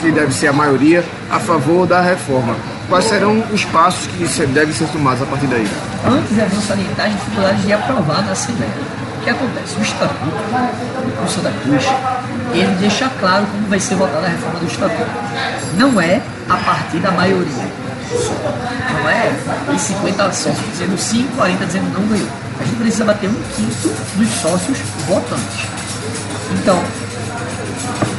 que 0.00 0.10
deve 0.10 0.32
ser 0.32 0.48
a 0.48 0.52
maioria, 0.52 1.04
a 1.30 1.38
favor 1.38 1.86
da 1.86 2.00
reforma. 2.00 2.56
Quais 2.88 3.04
serão 3.06 3.42
os 3.52 3.64
passos 3.66 4.06
que 4.06 4.46
devem 4.46 4.74
ser 4.74 4.86
tomados 4.88 5.22
a 5.22 5.26
partir 5.26 5.46
daí? 5.46 5.66
Antes 6.06 6.54
bom 6.54 6.60
salientar 6.60 7.06
as 7.06 7.12
dificuldades 7.12 7.64
de 7.64 7.72
aprovar 7.72 8.24
na 8.24 8.32
Assembleia. 8.32 8.72
O 9.18 9.24
que 9.24 9.30
acontece? 9.30 9.76
O 9.78 9.82
Estatuto 9.82 10.24
do 10.26 11.30
Santa 11.30 11.52
Cruz, 11.62 11.84
ele 12.52 12.76
deixa 12.80 13.08
claro 13.20 13.46
como 13.46 13.68
vai 13.68 13.78
ser 13.78 13.94
votada 13.94 14.26
a 14.26 14.30
reforma 14.30 14.58
do 14.58 14.66
Estatuto. 14.66 15.10
Não 15.76 16.00
é 16.00 16.20
a 16.48 16.56
partir 16.56 16.98
da 16.98 17.12
maioria. 17.12 17.82
Não 18.92 19.08
é 19.08 19.32
em 19.72 19.78
50 19.78 20.24
sócios 20.32 20.58
dizendo 20.72 20.98
sim, 20.98 21.26
40 21.36 21.64
dizendo 21.64 21.98
não 21.98 22.06
ganhou. 22.08 22.28
A 22.62 22.64
gente 22.64 22.76
precisa 22.76 23.04
bater 23.04 23.28
um 23.28 23.34
quinto 23.56 23.92
dos 24.14 24.28
sócios 24.40 24.78
votantes. 25.08 25.66
Então, 26.52 26.80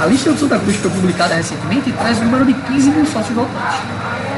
a 0.01 0.05
lista 0.05 0.33
do 0.33 0.37
Santa 0.37 0.59
Cruz 0.59 0.75
foi 0.75 0.91
publicada 0.91 1.33
recentemente 1.35 1.93
traz 1.93 2.19
o 2.19 2.25
número 2.25 2.45
de 2.45 2.53
15 2.53 2.89
mil 2.89 3.05
sócios 3.05 3.33
votantes. 3.33 3.79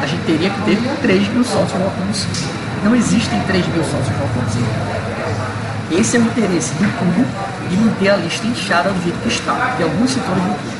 A 0.03 0.05
gente 0.05 0.23
teria 0.25 0.51
que 0.51 0.61
ter 0.61 0.77
3 1.01 1.27
mil 1.29 1.43
sócios 1.43 1.71
votantes. 1.71 2.27
Não 2.83 2.95
existem 2.95 3.41
3 3.47 3.65
mil 3.65 3.83
sócios 3.83 4.15
votantes. 4.15 4.57
Esse 5.91 6.17
é 6.17 6.19
o 6.19 6.23
interesse 6.23 6.71
do 6.75 6.97
clube 6.99 7.25
de 7.67 7.77
manter 7.77 8.09
a 8.09 8.17
lista 8.17 8.45
inchada 8.45 8.91
do 8.91 9.01
jeito 9.01 9.17
que 9.23 9.29
está, 9.29 9.73
de 9.75 9.81
alguns 9.81 10.11
setores 10.11 10.43
do 10.43 10.49
clube. 10.49 10.75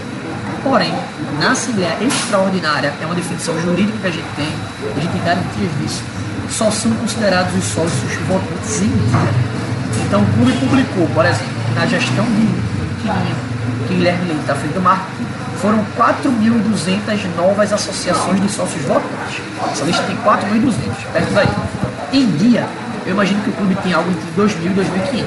Porém, 0.64 0.94
na 1.40 1.54
Assembleia 1.54 1.98
Extraordinária, 2.00 2.94
é 3.02 3.06
uma 3.08 3.16
definição 3.16 3.60
jurídica 3.60 3.98
que 4.02 4.08
a 4.08 4.12
gente 4.12 4.28
tem, 4.36 4.50
a 4.96 5.00
gente 5.00 5.12
tem 5.12 5.24
garantias 5.24 5.72
disso, 5.82 6.04
só 6.50 6.70
são 6.72 6.91
considerados 6.91 7.54
os 7.56 7.64
sócios 7.64 8.16
votantes 8.28 8.82
em 8.82 8.88
dia. 8.88 9.46
Então 10.06 10.22
o 10.22 10.26
clube 10.34 10.52
publicou, 10.54 11.08
por 11.14 11.26
exemplo, 11.26 11.56
na 11.76 11.86
gestão 11.86 12.26
de 12.26 12.76
Guilherme 13.88 14.26
Leite 14.26 14.41
está 14.41 14.56
frente 14.56 14.74
do 14.74 14.82
marketing, 14.82 15.26
foram 15.62 15.86
4.200 15.98 17.36
novas 17.36 17.72
associações 17.72 18.41
de 18.41 18.50
sócios 18.50 18.84
votantes. 18.84 19.41
Essa 19.72 19.86
lista 19.86 20.04
tem 20.04 20.16
4.200, 20.18 20.74
perto 21.14 21.34
daí. 21.34 21.50
Em 22.14 22.26
dia, 22.38 22.68
eu 23.06 23.12
imagino 23.14 23.41
que 23.43 23.50
o 23.50 23.54
clube 23.54 23.76
tem 23.76 23.93
algo 23.93 24.10
entre 24.10 24.41
2.000 24.41 24.66
e 24.66 24.70
2.500. 24.70 25.26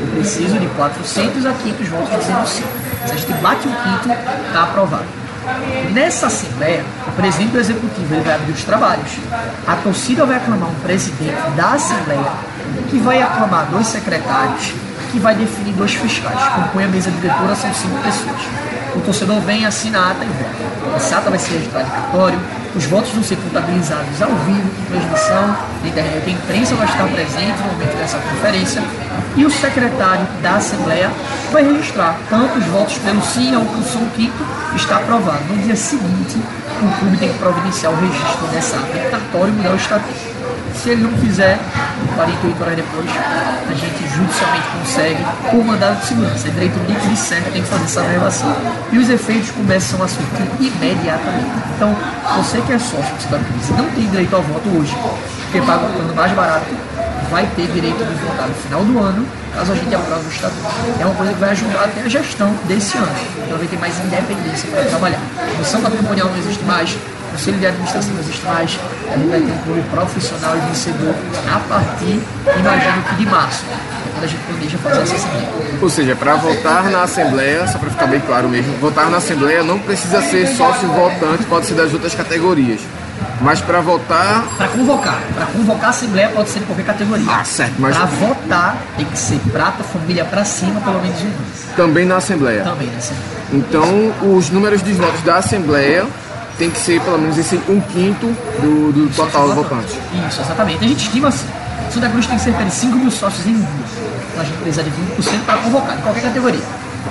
Eu 0.00 0.06
preciso 0.08 0.58
de 0.58 0.66
400 0.66 1.46
a 1.46 1.52
500 1.52 1.88
votos 1.88 2.18
dizendo 2.18 2.46
sim. 2.46 2.64
Se 3.06 3.12
a 3.12 3.16
gente 3.16 3.32
bate 3.40 3.68
um 3.68 3.72
quinto, 3.72 4.12
está 4.46 4.62
aprovado. 4.64 5.21
Nessa 5.92 6.26
Assembleia, 6.26 6.84
o 7.06 7.12
presidente 7.12 7.50
do 7.50 7.58
Executivo 7.58 8.14
ele 8.14 8.22
vai 8.22 8.34
abrir 8.34 8.52
os 8.52 8.64
trabalhos. 8.64 9.10
A 9.66 9.76
torcida 9.76 10.24
vai 10.24 10.36
aclamar 10.36 10.68
um 10.68 10.74
presidente 10.76 11.34
da 11.56 11.72
Assembleia, 11.72 12.32
que 12.90 12.98
vai 12.98 13.20
aclamar 13.20 13.66
dois 13.66 13.86
secretários, 13.86 14.72
que 15.10 15.18
vai 15.18 15.34
definir 15.34 15.74
dois 15.74 15.94
fiscais. 15.94 16.38
Compõe 16.54 16.84
a 16.84 16.88
mesa 16.88 17.10
diretora, 17.10 17.54
são 17.54 17.72
cinco 17.74 17.98
pessoas. 18.02 18.40
O 18.94 19.00
torcedor 19.00 19.40
vem, 19.40 19.64
assina 19.64 19.98
a 19.98 20.10
ata 20.10 20.24
e 20.24 20.28
vota. 20.28 20.96
Essa 20.96 21.18
ata 21.18 21.30
vai 21.30 21.38
ser 21.38 21.54
registrada 21.54 21.86
em 21.86 21.90
cartório, 21.90 22.38
os 22.74 22.84
votos 22.86 23.10
vão 23.10 23.22
ser 23.22 23.36
contabilizados 23.36 24.22
ao 24.22 24.30
vivo, 24.30 24.70
com 24.70 24.84
transmissão 24.92 25.56
internet. 25.88 26.22
A 26.26 26.30
imprensa 26.30 26.74
vai 26.74 26.86
estar 26.86 27.04
presente 27.08 27.58
no 27.60 27.72
momento 27.72 27.96
dessa 27.96 28.18
conferência 28.18 28.82
e 29.36 29.44
o 29.44 29.50
secretário 29.50 30.26
da 30.42 30.56
Assembleia 30.56 31.10
vai 31.50 31.64
registrar 31.64 32.16
tanto 32.28 32.58
os 32.58 32.64
votos 32.66 32.98
pelo 32.98 33.22
sim 33.22 33.54
ao 33.54 33.62
que 33.62 33.78
o 33.78 34.10
quinto 34.14 34.46
está 34.76 34.96
aprovado. 34.96 35.42
No 35.48 35.62
dia 35.62 35.76
seguinte, 35.76 36.38
o 36.82 36.98
clube 36.98 37.16
tem 37.16 37.32
que 37.32 37.38
providenciar 37.38 37.92
o 37.92 37.96
registro 37.96 38.46
dessa 38.48 38.76
ata 38.76 39.48
e 39.48 39.50
mudar 39.50 39.72
o 39.72 39.76
estatuto. 39.76 40.32
Se 40.74 40.90
ele 40.90 41.02
não 41.02 41.12
fizer, 41.18 41.58
48 42.16 42.62
horas 42.62 42.76
depois, 42.76 43.06
a 43.08 43.74
gente 43.74 44.08
judicialmente 44.08 44.66
consegue 44.78 45.24
por 45.50 45.64
mandado 45.64 46.00
de 46.00 46.06
segurança. 46.06 46.48
É 46.48 46.50
direito 46.50 46.78
líquido 46.88 47.12
e 47.12 47.16
certo, 47.16 47.52
tem 47.52 47.62
que 47.62 47.68
fazer 47.68 47.84
essa 47.84 48.02
revelação. 48.02 48.56
E 48.90 48.98
os 48.98 49.08
efeitos 49.08 49.50
começam 49.50 50.02
a 50.02 50.08
surtir 50.08 50.46
imediatamente. 50.60 51.50
Então, 51.76 51.94
você 52.36 52.60
que 52.62 52.72
é 52.72 52.78
sócio 52.78 53.14
do 53.14 53.22
Cidadão 53.22 53.44
Crise 53.44 53.72
não 53.74 53.88
tem 53.90 54.06
direito 54.06 54.34
ao 54.34 54.42
voto 54.42 54.68
hoje, 54.76 54.96
porque 55.44 55.60
paga 55.60 55.86
o 55.86 55.92
plano 55.92 56.14
mais 56.14 56.32
barato, 56.32 56.66
vai 57.32 57.46
ter 57.56 57.66
direito 57.68 57.96
de 57.96 58.14
votar 58.26 58.46
no 58.46 58.54
final 58.54 58.84
do 58.84 58.98
ano, 58.98 59.26
caso 59.54 59.72
a 59.72 59.74
gente 59.74 59.94
aprove 59.94 60.26
o 60.26 60.30
estatuto. 60.30 60.68
É 61.00 61.04
uma 61.06 61.14
coisa 61.14 61.32
que 61.32 61.40
vai 61.40 61.50
ajudar 61.50 61.84
até 61.84 62.02
a 62.02 62.08
gestão 62.08 62.54
desse 62.68 62.98
ano. 62.98 63.16
Então 63.46 63.56
vai 63.56 63.66
ter 63.66 63.78
mais 63.78 63.98
independência 64.04 64.68
para 64.70 64.84
trabalhar. 64.84 65.20
A 65.40 65.50
comissão 65.52 65.80
patrimonial 65.80 66.28
não 66.28 66.36
existe 66.36 66.62
mais, 66.64 66.90
o 66.92 67.30
conselho 67.32 67.58
de 67.58 67.66
administração 67.66 68.12
existe 68.20 68.44
mais, 68.44 68.78
a 69.10 69.16
gente 69.16 69.30
vai 69.30 69.40
ter 69.40 69.50
um 69.50 69.58
clube 69.64 69.82
profissional 69.90 70.56
e 70.58 70.60
vencedor 70.60 71.14
a 71.50 71.58
partir, 71.60 72.20
imagino 72.60 73.02
que 73.02 73.14
de 73.14 73.26
março, 73.26 73.64
quando 74.12 74.24
a 74.24 74.26
gente 74.26 74.42
planeja 74.42 74.78
fazer 74.78 75.02
essa. 75.02 75.28
Ou 75.80 75.88
seja, 75.88 76.14
para 76.14 76.34
votar 76.34 76.90
na 76.90 77.02
Assembleia, 77.02 77.66
só 77.66 77.78
para 77.78 77.88
ficar 77.88 78.06
bem 78.08 78.20
claro 78.20 78.46
mesmo, 78.50 78.76
votar 78.76 79.10
na 79.10 79.16
Assembleia 79.16 79.62
não 79.62 79.78
precisa 79.78 80.20
ser 80.20 80.46
sócio 80.48 80.86
votante, 80.88 81.44
pode 81.44 81.64
ser 81.64 81.74
das 81.74 81.94
outras 81.94 82.14
categorias. 82.14 82.80
Mas 83.40 83.60
para 83.60 83.80
votar. 83.80 84.44
Para 84.56 84.68
convocar. 84.68 85.18
Para 85.34 85.46
convocar 85.46 85.86
a 85.86 85.90
Assembleia 85.90 86.28
pode 86.28 86.48
ser 86.50 86.60
de 86.60 86.66
qualquer 86.66 86.86
categoria. 86.86 87.26
Ah, 87.28 87.44
certo. 87.44 87.74
Mas 87.78 87.96
Para 87.96 88.06
votar 88.06 88.76
tem 88.96 89.06
que 89.06 89.18
ser 89.18 89.38
prata, 89.50 89.82
família 89.82 90.24
para 90.24 90.44
cima, 90.44 90.80
pelo 90.80 91.00
menos 91.00 91.20
um. 91.20 91.74
também 91.76 92.06
na 92.06 92.16
Assembleia. 92.16 92.62
Também 92.62 92.88
na 92.88 92.98
Assembleia. 92.98 93.32
Então, 93.52 94.12
os 94.34 94.50
números 94.50 94.82
de 94.82 94.92
votos 94.92 95.22
da 95.22 95.36
Assembleia 95.36 96.06
tem 96.58 96.70
que 96.70 96.78
ser 96.78 97.00
pelo 97.00 97.18
menos 97.18 97.36
esse 97.36 97.56
um 97.68 97.80
quinto 97.80 98.26
do, 98.60 98.92
do 98.92 99.14
total 99.14 99.48
de 99.48 99.54
votantes. 99.54 99.96
Isso, 100.28 100.40
exatamente. 100.40 100.84
A 100.84 100.88
gente 100.88 101.04
estima 101.04 101.28
assim. 101.28 101.46
Santa 101.90 102.08
Cruz 102.08 102.26
tem 102.26 102.38
cerca 102.38 102.64
de 102.64 102.70
5 102.70 102.96
mil 102.96 103.10
sócios 103.10 103.46
em 103.46 103.54
dia. 103.54 103.68
Então 104.30 104.42
a 104.42 104.44
gente 104.44 104.56
precisa 104.58 104.82
de 104.82 104.90
20% 104.90 105.44
para 105.44 105.58
convocar, 105.58 105.98
em 105.98 106.00
qualquer 106.00 106.22
categoria. 106.22 106.62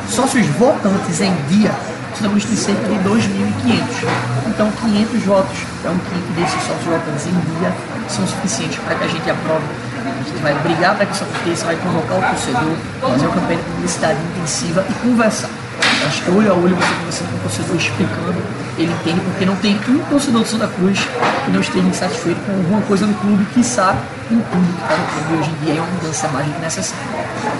Sócios 0.09 0.45
votantes 0.57 1.21
em 1.21 1.33
dia, 1.49 1.71
Cruz 2.17 2.45
tem 2.45 2.55
cerca 2.55 2.87
de 2.87 2.95
2.500. 2.95 4.07
Então 4.47 4.71
500 4.71 5.23
votos 5.23 5.57
para 5.81 5.91
um 5.91 5.97
quinto 5.97 6.33
desses 6.35 6.63
sócios 6.63 6.85
votantes 6.85 7.27
em 7.27 7.59
dia 7.59 7.73
são 8.09 8.27
suficientes 8.27 8.77
para 8.79 8.95
que 8.95 9.03
a 9.03 9.07
gente 9.07 9.29
aprove. 9.29 9.65
A 9.95 10.23
gente 10.23 10.41
vai 10.41 10.53
brigar 10.55 10.95
para 10.95 11.05
que 11.05 11.13
isso 11.13 11.23
aconteça, 11.23 11.65
vai 11.65 11.75
convocar 11.77 12.17
o 12.17 12.21
torcedor, 12.21 12.75
fazer 13.01 13.27
uma 13.27 13.35
campanha 13.35 13.59
de 13.59 13.65
publicidade 13.65 14.19
intensiva 14.31 14.85
e 14.89 14.93
conversar. 14.93 15.60
Acho 16.07 16.23
que 16.23 16.31
olho 16.31 16.51
a 16.51 16.55
olho 16.55 16.75
você 16.75 16.93
conversando 16.95 17.29
com 17.29 17.37
o 17.37 17.39
torcedor 17.41 17.75
explicando, 17.75 18.43
ele 18.77 18.91
entende 18.91 19.21
porque 19.21 19.45
não 19.45 19.55
tem 19.57 19.79
um 19.87 19.99
torcedor 20.09 20.41
do 20.41 20.47
Santa 20.47 20.67
Cruz 20.67 20.99
que 21.45 21.51
não 21.51 21.61
esteja 21.61 21.87
insatisfeito 21.87 22.39
com 22.41 22.51
alguma 22.53 22.81
coisa 22.81 23.05
no 23.05 23.13
clube, 23.15 23.45
que 23.53 23.63
sabe 23.63 23.99
um 24.31 24.41
clube 24.41 24.67
que 24.67 24.81
está 24.81 24.97
no 24.97 25.05
clube 25.05 25.41
hoje 25.41 25.51
em 25.51 25.65
dia 25.65 25.73
é 25.73 25.81
uma 25.81 25.91
mudança 25.91 26.27
mais 26.29 26.47
do 26.47 26.53
que 26.53 26.61
necessária. 26.61 27.05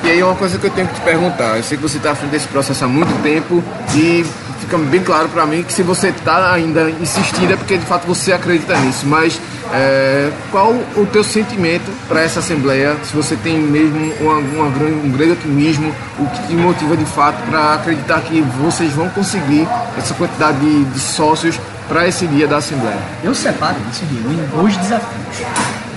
E 0.04 0.10
aí 0.10 0.24
uma 0.24 0.36
coisa 0.36 0.58
que 0.58 0.66
eu 0.66 0.72
tenho 0.72 0.88
que 0.88 0.96
te 0.96 1.02
perguntar, 1.02 1.58
eu 1.58 1.64
sei 1.64 1.78
que 1.78 1.84
você 1.84 1.98
está 1.98 2.12
à 2.12 2.16
frente 2.16 2.32
desse 2.32 2.48
processo 2.48 2.84
há 2.84 2.88
muito 2.88 3.22
tempo 3.22 3.64
e 3.96 4.26
fica 4.62 4.78
bem 4.78 5.04
claro 5.04 5.28
para 5.30 5.46
mim 5.46 5.64
que 5.64 5.74
se 5.74 5.84
você 5.84 6.10
está 6.10 6.54
ainda 6.54 6.90
insistindo 6.90 7.54
é 7.54 7.56
porque 7.56 7.78
de 7.78 7.86
fato 7.86 8.08
você 8.08 8.32
acredita 8.32 8.78
nisso, 8.78 9.06
mas 9.06 9.40
é, 9.74 10.32
qual 10.52 10.72
o 10.72 11.06
teu 11.12 11.24
sentimento 11.24 11.92
para 12.08 12.22
essa 12.22 12.40
Assembleia, 12.40 12.96
se 13.04 13.16
você 13.16 13.36
tem 13.36 13.58
mesmo 13.60 14.14
uma, 14.20 14.38
uma 14.38 14.66
um 14.66 15.12
grande 15.12 15.34
otimismo, 15.34 15.94
o 16.20 16.26
que 16.28 16.48
te 16.48 16.54
motiva 16.54 16.96
de 16.98 17.06
fato 17.06 17.38
para 17.50 17.76
acreditar 17.76 18.22
que 18.22 18.42
vocês 18.62 18.92
vão 18.94 19.10
conseguir 19.10 19.68
essa 19.98 20.14
quantidade 20.14 20.60
de, 20.60 20.84
de 20.86 21.00
sócios 21.00 21.60
para 21.88 22.08
esse 22.08 22.28
dia 22.28 22.48
da 22.48 22.58
Assembleia? 22.58 23.00
Eu 23.24 23.34
separo 23.34 23.78
isso, 23.92 24.06
Diego, 24.06 24.32
em 24.32 24.58
dois 24.58 24.76
desafios. 24.78 25.46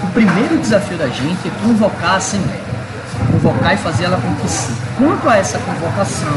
O 0.02 0.06
primeiro 0.08 0.58
desafio 0.58 0.96
da 0.96 1.08
gente 1.08 1.48
é 1.48 1.50
convocar 1.62 2.12
a 2.12 2.16
Assembleia. 2.16 2.64
Convocar 3.32 3.74
e 3.74 3.76
fazer 3.78 4.04
ela 4.04 4.16
acontecer. 4.16 4.72
Quanto 4.98 5.28
a 5.28 5.36
essa 5.36 5.58
convocação 5.58 6.36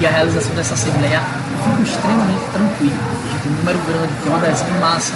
e 0.00 0.06
a 0.06 0.10
realização 0.10 0.54
dessa 0.54 0.74
Assembleia, 0.74 1.20
fico 1.58 1.82
extremamente 1.82 2.44
tranquilo. 2.52 2.98
A 3.34 3.38
tem 3.42 3.52
um 3.52 3.56
número 3.56 3.78
grande, 3.86 4.12
tem 4.22 4.32
uma 4.32 4.38
adesão 4.38 4.68
massa. 4.80 5.14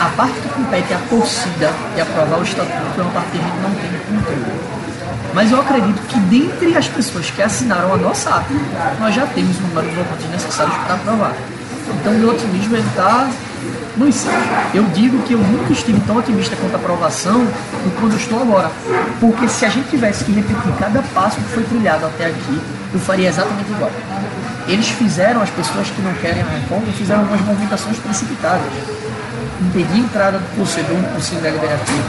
A 0.00 0.08
parte 0.16 0.34
que 0.40 0.48
compete 0.48 0.92
à 0.92 0.98
torcida 1.08 1.72
e 1.96 2.00
aprovar 2.00 2.38
o 2.38 2.42
estatuto 2.42 2.98
é 2.98 3.02
uma 3.02 3.12
parte 3.12 3.30
que 3.30 3.38
a 3.38 3.42
gente 3.42 3.60
não 3.62 3.70
tem 3.70 3.90
controle. 4.08 4.76
Mas 5.34 5.50
eu 5.50 5.60
acredito 5.60 6.00
que 6.08 6.18
dentre 6.18 6.76
as 6.76 6.88
pessoas 6.88 7.30
que 7.30 7.42
assinaram 7.42 7.92
a 7.92 7.96
nossa 7.96 8.30
ata, 8.30 8.54
nós 8.98 9.14
já 9.14 9.26
temos 9.26 9.56
o 9.58 9.62
número 9.62 9.88
de 9.88 9.94
votantes 9.94 10.30
necessários 10.30 10.76
para 10.78 10.94
aprovar. 10.94 11.34
Então 12.00 12.12
meu 12.14 12.30
otimismo 12.30 12.76
está 12.76 13.28
no 13.96 14.08
ensino. 14.08 14.32
Eu 14.74 14.84
digo 14.94 15.22
que 15.22 15.32
eu 15.32 15.38
nunca 15.38 15.72
estive 15.72 16.00
tão 16.00 16.16
otimista 16.16 16.56
quanto 16.56 16.74
a 16.74 16.76
aprovação 16.76 17.44
do 17.44 18.00
quando 18.00 18.12
eu 18.12 18.18
estou 18.18 18.40
agora. 18.40 18.70
Porque 19.20 19.48
se 19.48 19.64
a 19.64 19.68
gente 19.68 19.88
tivesse 19.88 20.24
que 20.24 20.32
repetir 20.32 20.72
cada 20.78 21.02
passo 21.14 21.36
que 21.36 21.48
foi 21.50 21.62
trilhado 21.64 22.06
até 22.06 22.26
aqui, 22.26 22.60
eu 22.92 23.00
faria 23.00 23.28
exatamente 23.28 23.70
igual. 23.70 23.90
Eles 24.68 24.88
fizeram, 24.88 25.42
as 25.42 25.50
pessoas 25.50 25.88
que 25.90 26.02
não 26.02 26.12
querem 26.14 26.42
a 26.42 26.44
reforma, 26.44 26.86
fizeram 26.92 27.20
algumas 27.20 27.40
movimentações 27.42 27.98
precipitadas. 27.98 28.66
Impedir 29.60 29.94
a 29.94 29.98
entrada 29.98 30.38
do 30.38 30.56
torcedor 30.56 30.96
no 30.96 31.08
Conselho 31.08 31.40
Deliberativo. 31.40 32.02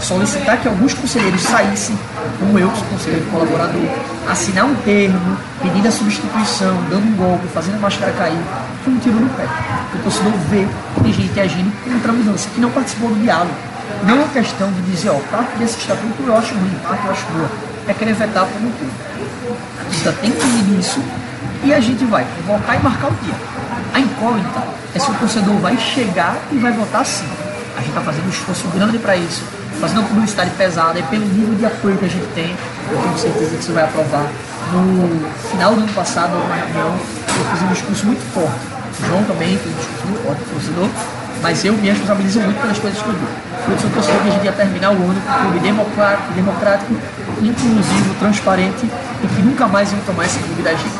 Solicitar 0.00 0.56
que 0.60 0.66
alguns 0.66 0.94
conselheiros 0.94 1.40
saíssem, 1.42 1.96
como 2.40 2.58
eu, 2.58 2.68
que 2.70 2.78
sou 2.78 2.88
conselheiro 2.88 3.24
colaborador, 3.26 3.88
assinar 4.28 4.64
um 4.64 4.74
termo, 4.76 5.38
pedindo 5.62 5.86
a 5.86 5.92
substituição, 5.92 6.76
dando 6.90 7.06
um 7.06 7.14
golpe, 7.14 7.46
fazendo 7.54 7.76
a 7.76 7.78
máscara 7.78 8.12
cair, 8.12 8.42
foi 8.82 8.92
um 8.92 8.98
tiro 8.98 9.20
no 9.20 9.30
pé. 9.30 9.44
O 9.94 9.98
torcedor 10.02 10.32
vê 10.50 10.66
que 10.94 11.00
tem 11.02 11.12
gente 11.12 11.40
agindo 11.40 11.72
contra 11.84 12.10
a 12.10 12.14
mudança, 12.14 12.48
que 12.52 12.60
não 12.60 12.70
participou 12.70 13.10
do 13.10 13.22
diálogo. 13.22 13.54
Não 14.02 14.16
é 14.16 14.18
uma 14.18 14.28
questão 14.28 14.72
de 14.72 14.82
dizer, 14.82 15.10
ó, 15.10 15.20
parte 15.30 15.56
desse 15.56 15.78
estatuto 15.78 16.22
eu 16.26 16.36
acho 16.36 16.52
ruim, 16.54 16.74
parte 16.82 17.06
eu 17.06 17.12
acho 17.12 17.26
boa. 17.26 17.50
É 17.86 17.94
querer 17.94 18.14
vetar 18.14 18.44
por 18.44 18.60
um 18.60 18.70
tudo. 18.72 18.92
A 19.78 19.92
gente 19.92 20.18
tem 20.18 20.30
que 20.32 20.80
isso 20.80 21.00
e 21.64 21.72
a 21.72 21.80
gente 21.80 22.04
vai 22.04 22.26
convocar 22.36 22.76
e 22.76 22.82
marcar 22.82 23.08
o 23.08 23.14
dia. 23.22 23.34
A 23.94 24.00
incógnita 24.00 24.62
é 24.94 24.98
se 24.98 25.10
o 25.10 25.14
torcedor 25.14 25.54
vai 25.56 25.76
chegar 25.76 26.36
e 26.50 26.56
vai 26.56 26.72
votar 26.72 27.04
sim. 27.04 27.26
A 27.76 27.80
gente 27.80 27.88
está 27.88 28.00
fazendo 28.00 28.26
um 28.26 28.30
esforço 28.30 28.68
grande 28.68 28.98
para 28.98 29.16
isso, 29.16 29.42
fazendo 29.80 30.06
publicidade 30.08 30.50
pesada 30.50 30.98
e 30.98 31.02
pelo 31.04 31.24
nível 31.26 31.54
de 31.54 31.66
apoio 31.66 31.96
que 31.96 32.04
a 32.04 32.08
gente 32.08 32.26
tem, 32.34 32.54
eu 32.90 32.98
tenho 32.98 33.18
certeza 33.18 33.56
que 33.56 33.64
você 33.64 33.72
vai 33.72 33.84
aprovar. 33.84 34.26
No 34.72 35.50
final 35.50 35.74
do 35.74 35.82
ano 35.82 35.92
passado, 35.92 36.32
numa 36.32 36.54
reunião, 36.54 36.88
eu 36.92 37.44
fiz 37.52 37.62
um 37.62 37.66
discurso 37.68 38.06
muito 38.06 38.22
forte. 38.32 38.72
O 39.02 39.06
João 39.06 39.24
também 39.24 39.56
fez 39.58 39.74
um 39.74 39.78
discurso 39.78 40.06
muito 40.06 40.24
forte, 40.24 40.42
torcedor, 40.50 40.88
mas 41.42 41.64
eu 41.64 41.72
me 41.74 41.88
responsabilizo 41.88 42.40
muito 42.40 42.60
pelas 42.60 42.78
coisas 42.78 43.02
que 43.02 43.08
eu 43.08 43.14
digo. 43.14 43.26
Eu 43.68 43.78
sou 43.78 43.90
torcedor 43.90 44.22
que 44.22 44.28
a 44.28 44.32
gente 44.32 44.44
ia 44.44 44.52
terminar 44.52 44.90
o 44.90 44.94
ano 44.94 45.20
com 45.20 45.32
um 45.32 45.40
clube 45.42 45.58
democrático, 45.60 46.32
democrático, 46.32 46.94
inclusivo, 47.40 48.14
transparente 48.18 48.90
e 49.22 49.26
que 49.26 49.42
nunca 49.42 49.66
mais 49.66 49.92
iam 49.92 50.00
tomar 50.02 50.24
esse 50.24 50.38
clube 50.38 50.62
da 50.62 50.72
gente. 50.72 50.94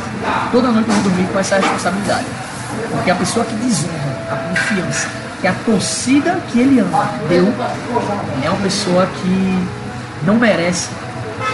Toda 0.51 0.69
noite 0.69 0.89
eu 0.89 0.95
vou 0.95 1.05
dormir 1.05 1.29
com 1.33 1.39
essa 1.39 1.57
responsabilidade. 1.57 2.27
Porque 2.91 3.11
a 3.11 3.15
pessoa 3.15 3.45
que 3.45 3.55
desonra 3.55 4.19
a 4.31 4.37
confiança 4.37 5.23
que 5.43 5.49
a 5.49 5.53
torcida 5.67 6.39
que 6.53 6.61
ele 6.61 6.79
ama 6.79 7.05
deu 7.29 7.53
é 8.45 8.49
uma 8.49 8.63
pessoa 8.63 9.07
que 9.07 9.69
não 10.25 10.37
merece 10.37 10.89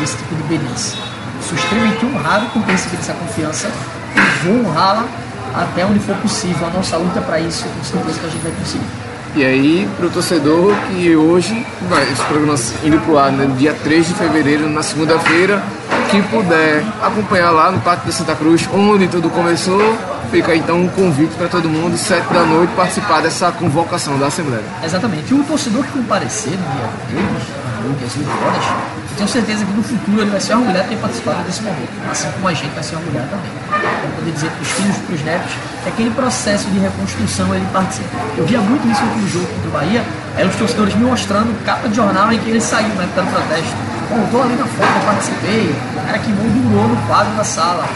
esse 0.02 0.14
tipo 0.18 0.34
de 0.34 0.42
beleza. 0.42 0.96
Sou 1.40 1.56
extremamente 1.56 2.04
honrado 2.04 2.46
por 2.52 2.62
ter 2.64 2.72
recebido 2.72 3.00
essa 3.00 3.14
confiança 3.14 3.68
e 4.14 4.46
vou 4.46 4.66
honrá-la 4.66 5.06
até 5.54 5.86
onde 5.86 5.98
for 6.00 6.14
possível. 6.16 6.66
A 6.66 6.70
nossa 6.70 6.98
luta 6.98 7.22
para 7.22 7.40
isso, 7.40 7.64
com 7.64 7.82
certeza 7.82 8.20
que 8.20 8.26
a 8.26 8.28
gente 8.28 8.42
vai 8.42 8.52
conseguir. 8.52 9.07
E 9.36 9.44
aí, 9.44 9.88
para 9.96 10.06
o 10.06 10.10
torcedor 10.10 10.74
que 10.88 11.14
hoje, 11.14 11.66
vai, 11.88 12.02
esse 12.04 12.22
programa 12.24 12.54
indo 12.82 12.98
pro 13.00 13.18
ar, 13.18 13.30
né, 13.30 13.48
dia 13.56 13.72
3 13.72 14.08
de 14.08 14.14
fevereiro, 14.14 14.68
na 14.68 14.82
segunda-feira, 14.82 15.62
que 16.10 16.20
puder 16.22 16.82
acompanhar 17.02 17.50
lá 17.50 17.70
no 17.70 17.78
Parque 17.80 18.06
de 18.06 18.12
Santa 18.12 18.34
Cruz, 18.34 18.68
onde 18.72 19.06
tudo 19.08 19.28
começou, 19.30 19.96
fica 20.30 20.54
então 20.54 20.80
um 20.80 20.88
convite 20.88 21.34
para 21.36 21.48
todo 21.48 21.68
mundo, 21.68 21.96
sete 21.96 22.32
da 22.32 22.44
noite, 22.44 22.72
participar 22.74 23.20
dessa 23.20 23.52
convocação 23.52 24.18
da 24.18 24.26
Assembleia. 24.26 24.64
Exatamente. 24.82 25.32
E 25.32 25.38
o 25.38 25.44
torcedor 25.44 25.84
que 25.84 25.92
comparecer 25.92 26.52
no 26.52 26.58
dia 26.58 26.88
3, 27.08 27.67
8 27.78 28.28
horas, 28.44 28.64
eu 29.10 29.16
tenho 29.16 29.28
certeza 29.28 29.64
que 29.64 29.72
no 29.72 29.82
futuro 29.82 30.20
ele 30.20 30.30
vai 30.30 30.40
ser 30.40 30.54
orgulhado 30.54 30.88
de 30.88 30.94
ter 30.94 31.00
participado 31.00 31.42
desse 31.42 31.62
momento, 31.62 31.90
assim 32.10 32.30
como 32.32 32.48
a 32.48 32.54
gente 32.54 32.74
vai 32.74 32.82
ser 32.82 32.96
orgulhado 32.96 33.28
também. 33.28 33.50
Para 33.68 34.10
poder 34.16 34.32
dizer 34.32 34.50
para 34.50 34.62
os 34.62 34.68
filhos, 34.68 34.96
para 34.96 35.14
os 35.14 35.22
netos, 35.22 35.52
que 35.82 35.88
aquele 35.88 36.10
processo 36.10 36.70
de 36.70 36.78
reconstrução 36.78 37.54
ele 37.54 37.66
participa. 37.72 38.08
Eu 38.36 38.46
via 38.46 38.60
muito 38.60 38.86
isso 38.88 39.02
no 39.04 39.28
jogo 39.28 39.46
contra 39.46 39.68
o 39.68 39.72
Bahia, 39.72 40.04
eram 40.36 40.50
os 40.50 40.56
torcedores 40.56 40.94
me 40.94 41.04
mostrando 41.04 41.64
capa 41.64 41.88
de 41.88 41.96
jornal 41.96 42.32
em 42.32 42.38
que 42.38 42.50
ele 42.50 42.60
saiu 42.60 42.94
na 42.94 43.04
época 43.04 43.22
do 43.22 43.30
protesto. 43.30 43.76
Bom, 44.10 44.26
tô 44.30 44.42
ali 44.42 44.56
na 44.56 44.64
foto, 44.64 45.04
participei, 45.04 45.74
o 45.96 46.06
cara 46.06 46.18
que 46.18 46.32
moldurou 46.32 46.88
no 46.88 46.96
quadro 47.06 47.34
da 47.34 47.44
sala 47.44 47.86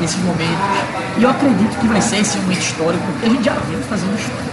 nesses 0.00 0.18
momentos. 0.22 0.64
E 1.18 1.22
eu 1.22 1.30
acredito 1.30 1.78
que 1.78 1.86
vai 1.88 2.00
ser 2.00 2.18
esse 2.18 2.38
momento 2.38 2.60
histórico, 2.60 3.04
porque 3.04 3.26
a 3.26 3.28
gente 3.28 3.44
já 3.44 3.52
vem 3.52 3.78
fazendo 3.82 4.18
história. 4.18 4.48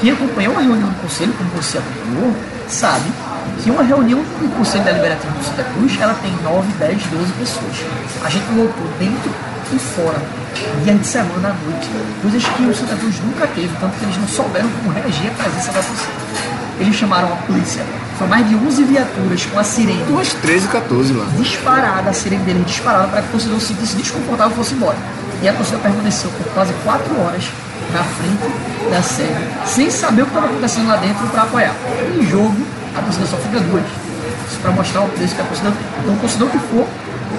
Quem 0.00 0.12
acompanhou 0.12 0.52
uma 0.54 0.62
reunião 0.62 0.88
do 0.88 1.02
conselho, 1.02 1.32
como 1.34 1.50
você 1.50 1.78
acompanhou, 1.78 2.34
sabe 2.68 3.04
que 3.62 3.70
uma 3.70 3.82
reunião 3.82 4.20
do 4.20 4.56
Conselho 4.56 4.84
Deliberativo 4.84 5.32
do 5.32 5.44
Santa 5.44 5.64
Cruz, 5.64 5.98
ela 6.00 6.14
tem 6.14 6.32
9, 6.42 6.72
10, 6.78 7.02
12 7.06 7.32
pessoas. 7.32 7.76
A 8.24 8.28
gente 8.28 8.46
lotou 8.52 8.86
dentro 8.98 9.30
e 9.72 9.78
fora, 9.78 10.20
dia 10.82 10.94
de 10.94 11.06
semana 11.06 11.50
à 11.50 11.70
noite, 11.70 11.88
coisas 12.22 12.44
que 12.44 12.62
o 12.62 12.74
Santa 12.74 12.96
Cruz 12.96 13.20
nunca 13.24 13.46
teve, 13.48 13.70
tanto 13.80 13.96
que 13.98 14.04
eles 14.04 14.16
não 14.16 14.28
souberam 14.28 14.68
como 14.68 14.92
reagir 14.92 15.28
à 15.28 15.42
presença 15.42 15.72
da 15.72 15.80
torcida. 15.80 16.12
Eles 16.80 16.96
chamaram 16.96 17.32
a 17.32 17.36
polícia, 17.36 17.82
foi 18.18 18.26
mais 18.26 18.48
de 18.48 18.54
11 18.54 18.84
viaturas 18.84 19.46
com 19.46 19.58
a 19.58 19.64
sirene. 19.64 20.02
Umas 20.08 20.32
13, 20.34 20.68
14 20.68 21.12
lá. 21.12 21.26
Disparada, 21.36 22.10
a 22.10 22.12
sirene 22.12 22.42
deles 22.44 22.66
disparada 22.66 23.08
para 23.08 23.22
que 23.22 23.28
o 23.28 23.30
torcedor 23.32 23.60
se 23.60 23.66
sentisse 23.68 23.96
desconfortável 23.96 24.52
e 24.52 24.56
fosse 24.56 24.74
embora. 24.74 24.96
E 25.42 25.48
a 25.48 25.52
torcida 25.52 25.78
permaneceu 25.78 26.30
por 26.30 26.46
quase 26.52 26.72
4 26.84 27.20
horas 27.20 27.44
na 27.92 28.02
frente 28.02 28.90
da 28.90 29.02
sede, 29.02 29.34
sem 29.66 29.90
saber 29.90 30.22
o 30.22 30.24
que 30.26 30.32
estava 30.32 30.46
acontecendo 30.46 30.88
lá 30.88 30.96
dentro 30.96 31.26
para 31.28 31.42
apoiar. 31.42 31.74
Em 32.18 32.26
jogo, 32.26 32.56
a 32.96 33.02
torcida 33.02 33.26
só 33.26 33.36
fica 33.36 33.60
duas. 33.60 33.84
Isso 34.48 34.58
para 34.60 34.70
mostrar 34.72 35.02
o 35.02 35.08
preço 35.08 35.34
que 35.34 35.40
a 35.40 35.44
torcida. 35.44 35.72
Então, 36.00 36.14
o 36.14 36.18
torcedor 36.18 36.48
que 36.50 36.58
for, 36.58 36.86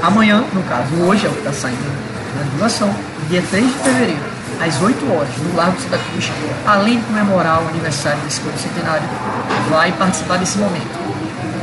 amanhã, 0.01 0.43
no 0.53 0.63
caso, 0.63 0.95
hoje 1.03 1.25
é 1.25 1.29
o 1.29 1.33
que 1.33 1.39
está 1.39 1.53
saindo 1.53 2.11
na 2.37 2.43
divulgação, 2.43 2.93
dia 3.29 3.43
3 3.49 3.65
de 3.65 3.73
fevereiro, 3.73 4.21
às 4.59 4.81
8 4.81 5.11
horas, 5.11 5.29
no 5.37 5.55
Largo 5.55 5.79
Santa 5.81 5.97
Cruz, 5.97 6.31
além 6.65 6.99
de 6.99 7.05
comemorar 7.05 7.61
o 7.63 7.67
aniversário 7.67 8.19
desse 8.21 8.39
clube 8.41 8.57
centenário, 8.57 9.03
vai 9.69 9.91
participar 9.91 10.37
desse 10.37 10.57
momento. 10.57 10.99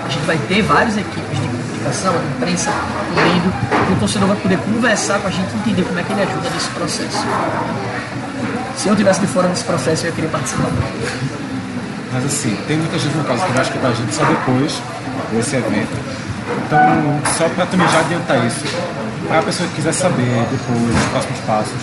A 0.05 0.09
gente 0.11 0.25
vai 0.25 0.39
ter 0.49 0.63
várias 0.63 0.97
equipes 0.97 1.41
de 1.41 1.49
comunicação, 1.49 2.13
de 2.13 2.27
imprensa, 2.37 2.71
cobrindo, 3.15 3.53
e 3.89 3.93
o 3.93 3.97
torcedor 3.97 4.29
vai 4.29 4.37
poder 4.37 4.59
conversar 4.59 5.19
com 5.21 5.29
a 5.29 5.31
gente 5.31 5.49
e 5.55 5.59
entender 5.59 5.83
como 5.83 5.99
é 5.99 6.03
que 6.03 6.13
ele 6.13 6.23
ajuda 6.23 6.51
nesse 6.51 6.69
processo. 6.71 7.25
Se 8.77 8.89
eu 8.89 8.93
estivesse 8.93 9.21
de 9.21 9.27
fora 9.27 9.49
desse 9.49 9.65
processo, 9.65 10.05
eu 10.05 10.11
ia 10.11 10.15
querer 10.15 10.29
participar. 10.29 10.69
Mas 12.13 12.25
assim, 12.25 12.57
tem 12.67 12.77
muita 12.77 12.99
gente 12.99 13.17
no 13.17 13.25
caso 13.25 13.45
que 13.45 13.53
vai 13.53 13.63
escutar 13.63 13.89
a 13.89 13.93
gente 13.93 14.15
só 14.15 14.25
depois 14.25 14.81
desse 15.33 15.57
evento. 15.57 15.97
Então, 16.67 17.21
só 17.37 17.49
para 17.51 17.67
também 17.67 17.87
já 17.89 18.01
adiantar 18.01 18.47
isso, 18.47 18.65
para 19.27 19.41
a 19.41 19.43
pessoa 19.43 19.69
que 19.69 19.77
quiser 19.77 19.93
saber 19.93 20.47
depois 20.51 20.97
os 20.97 21.11
próximos 21.11 21.41
passos, 21.41 21.77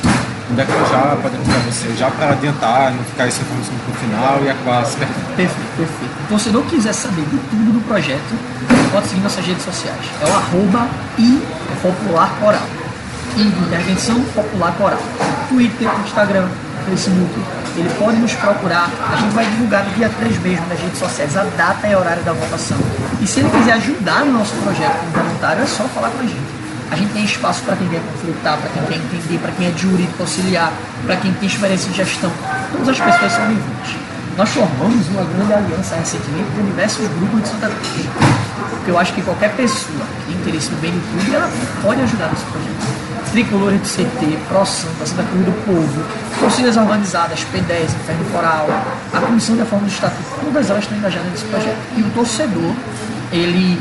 onde 0.51 0.61
é 0.61 0.65
que 0.65 0.71
ela 0.71 0.89
já 0.89 1.15
pode 1.21 1.35
encontrar 1.35 1.59
você, 1.59 1.93
já 1.95 2.09
para 2.09 2.31
adiantar, 2.31 2.91
não 2.91 3.03
ficar 3.03 3.27
isso 3.27 3.41
informação 3.41 3.75
pro 3.85 3.93
final 3.95 4.39
e 4.43 4.49
acabar 4.49 4.85
se 4.85 4.97
perdendo. 4.97 5.35
Perfeito, 5.35 5.77
perfeito. 5.77 6.13
O 6.25 6.27
torcedor 6.29 6.63
que 6.63 6.75
quiser 6.75 6.93
saber 6.93 7.21
de 7.21 7.37
tudo 7.37 7.73
do 7.73 7.87
projeto, 7.87 8.35
pode 8.91 9.07
seguir 9.07 9.21
nossas 9.21 9.45
redes 9.45 9.63
sociais. 9.63 9.99
É 10.21 10.25
o 10.25 10.35
arroba 10.35 10.87
e 11.17 11.41
popular 11.81 12.29
coral. 12.39 12.67
E 13.37 13.41
intervenção 13.41 14.19
popular 14.33 14.71
coral. 14.77 15.01
Twitter, 15.49 15.89
Instagram, 16.05 16.47
Facebook. 16.89 17.64
Ele 17.77 17.89
pode 17.99 18.17
nos 18.17 18.33
procurar. 18.33 18.89
A 19.11 19.15
gente 19.17 19.33
vai 19.33 19.45
divulgar 19.45 19.83
no 19.83 19.91
dia 19.95 20.09
3 20.09 20.39
mesmo 20.39 20.65
nas 20.67 20.79
redes 20.79 20.97
sociais 20.97 21.35
a 21.35 21.43
data 21.57 21.87
e 21.87 21.95
horário 21.95 22.23
da 22.23 22.33
votação. 22.33 22.77
E 23.19 23.27
se 23.27 23.39
ele 23.41 23.49
quiser 23.49 23.73
ajudar 23.73 24.25
no 24.25 24.33
nosso 24.39 24.53
projeto 24.55 24.97
como 24.99 25.25
voluntário, 25.25 25.63
é 25.63 25.65
só 25.65 25.83
falar 25.85 26.09
com 26.09 26.19
a 26.19 26.23
gente. 26.23 26.65
A 26.91 26.95
gente 26.95 27.13
tem 27.13 27.25
espaço 27.25 27.63
para 27.63 27.75
quem 27.75 27.87
quer 27.89 27.99
conflitar, 27.99 28.57
para 28.57 28.69
quem 28.69 28.83
quer 28.83 28.95
entender, 28.95 29.39
para 29.39 29.51
quem 29.51 29.67
é 29.67 29.71
jurídico 29.77 30.21
auxiliar, 30.21 30.71
para 31.05 31.17
quem 31.17 31.33
tem 31.33 31.47
experiência 31.47 31.89
de 31.89 31.97
gestão. 31.97 32.31
Todas 32.71 32.89
as 32.89 32.99
pessoas 32.99 33.31
são 33.31 33.45
bem-vindas. 33.47 33.95
Nós 34.37 34.49
formamos 34.49 35.07
uma 35.09 35.23
grande 35.23 35.53
aliança 35.53 35.95
recentemente 35.95 36.49
com 36.55 36.63
diversos 36.63 37.07
grupos 37.07 37.41
de 37.41 37.47
Santa 37.49 37.67
Cruz. 37.67 38.05
Porque 38.69 38.91
eu 38.91 38.99
acho 38.99 39.13
que 39.13 39.21
qualquer 39.21 39.51
pessoa 39.55 40.05
que 40.19 40.31
tem 40.31 40.35
interesse 40.41 40.69
no 40.71 40.77
bem 40.77 40.91
do 40.91 41.01
clube, 41.11 41.35
ela 41.35 41.49
pode 41.81 42.01
ajudar 42.01 42.29
nesse 42.29 42.45
projeto. 42.45 42.94
Tricolores 43.35 43.81
do 43.81 43.85
CT, 43.85 44.37
Pro 44.47 44.65
Santa, 44.65 45.05
Santa 45.05 45.23
Cruz 45.23 45.43
do 45.43 45.51
Povo, 45.65 46.05
torcidas 46.39 46.77
organizadas, 46.77 47.45
P10, 47.51 47.83
Inferno 47.83 48.23
Coral, 48.31 48.65
a 49.11 49.19
Comissão 49.19 49.55
de 49.55 49.61
Reforma 49.61 49.85
do 49.85 49.91
Estatuto, 49.91 50.39
todas 50.41 50.69
elas 50.69 50.83
estão 50.83 50.97
engajadas 50.97 51.29
nesse 51.29 51.43
projeto. 51.43 51.75
E 51.97 52.01
o 52.01 52.09
torcedor, 52.11 52.73
ele 53.33 53.77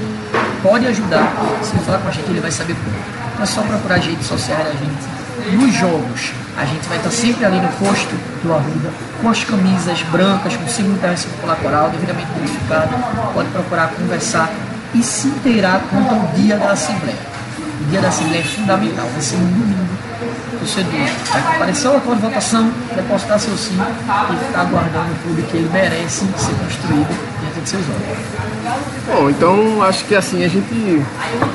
pode 0.60 0.88
ajudar, 0.88 1.32
se 1.62 1.70
ele 1.70 1.84
falar 1.84 1.98
com 1.98 2.08
a 2.08 2.10
gente, 2.10 2.28
ele 2.30 2.40
vai 2.40 2.50
saber 2.50 2.74
como. 2.74 2.96
Então 3.32 3.42
é 3.44 3.46
só 3.46 3.62
procurar 3.62 3.94
as 3.94 4.04
redes 4.04 4.26
sociais 4.26 4.64
da 4.64 4.72
gente. 4.72 5.56
Nos 5.56 5.72
jogos, 5.72 6.32
a 6.58 6.64
gente 6.64 6.88
vai 6.88 6.96
estar 6.96 7.10
sempre 7.10 7.44
ali 7.44 7.60
no 7.60 7.68
posto 7.74 8.12
do 8.42 8.52
Arruda, 8.52 8.90
com 9.22 9.28
as 9.28 9.44
camisas 9.44 10.02
brancas, 10.10 10.56
com 10.56 10.64
o 10.64 10.68
símbolo 10.68 10.96
da 10.96 11.14
Popular 11.14 11.56
Coral, 11.62 11.90
devidamente 11.90 12.26
identificado. 12.38 12.90
Pode 13.32 13.48
procurar 13.50 13.92
conversar 13.92 14.50
e 14.92 15.00
se 15.00 15.28
inteirar 15.28 15.80
quanto 15.90 16.12
ao 16.12 16.26
dia 16.34 16.56
da 16.56 16.72
Assembleia. 16.72 17.33
O 17.80 17.84
dia 17.90 18.00
da 18.00 18.08
Assembleia 18.08 18.40
é 18.40 18.44
fundamental, 18.44 19.06
vai 19.06 19.20
ser 19.20 19.36
no 19.36 19.46
domingo. 19.46 19.94
O 20.52 20.58
torcedor 20.58 20.92
vai 21.30 21.42
comparecer 21.42 21.86
ao 21.88 21.94
local 21.94 22.14
de 22.14 22.22
votação, 22.22 22.72
depositar 22.94 23.38
seu 23.38 23.56
sim 23.56 23.74
e 23.74 24.46
ficar 24.46 24.60
aguardando 24.60 25.12
o 25.12 25.16
clube 25.22 25.42
que 25.42 25.56
ele 25.56 25.68
merece 25.72 26.20
ser 26.20 26.54
construído 26.54 27.34
diante 27.40 27.60
de 27.60 27.68
seus 27.68 27.82
olhos. 27.82 28.44
Bom, 29.06 29.30
então 29.30 29.82
acho 29.82 30.04
que 30.04 30.14
assim 30.14 30.44
a 30.44 30.48
gente 30.48 31.04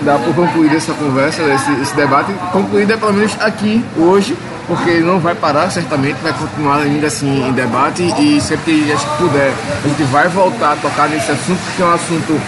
dá 0.04 0.20
por 0.20 0.36
concluída 0.36 0.76
essa 0.76 0.94
conversa, 0.94 1.42
esse, 1.42 1.72
esse 1.82 1.96
debate, 1.96 2.32
concluída 2.52 2.98
pelo 2.98 3.14
menos 3.14 3.36
aqui 3.40 3.84
hoje, 3.98 4.38
porque 4.68 5.00
não 5.00 5.20
vai 5.20 5.34
parar 5.34 5.72
certamente, 5.72 6.18
vai 6.22 6.34
continuar 6.34 6.82
ainda 6.82 7.08
assim 7.08 7.48
em 7.48 7.52
debate 7.54 8.04
e 8.20 8.40
sempre 8.40 8.84
que 8.84 8.92
a 8.92 8.96
gente 8.96 9.10
puder, 9.18 9.52
a 9.84 9.88
gente 9.88 10.04
vai 10.04 10.28
voltar 10.28 10.74
a 10.74 10.76
tocar 10.76 11.10
nesse 11.10 11.32
assunto, 11.32 11.60
porque 11.66 11.82
é 11.82 11.86
um 11.86 11.94
assunto 11.94 12.42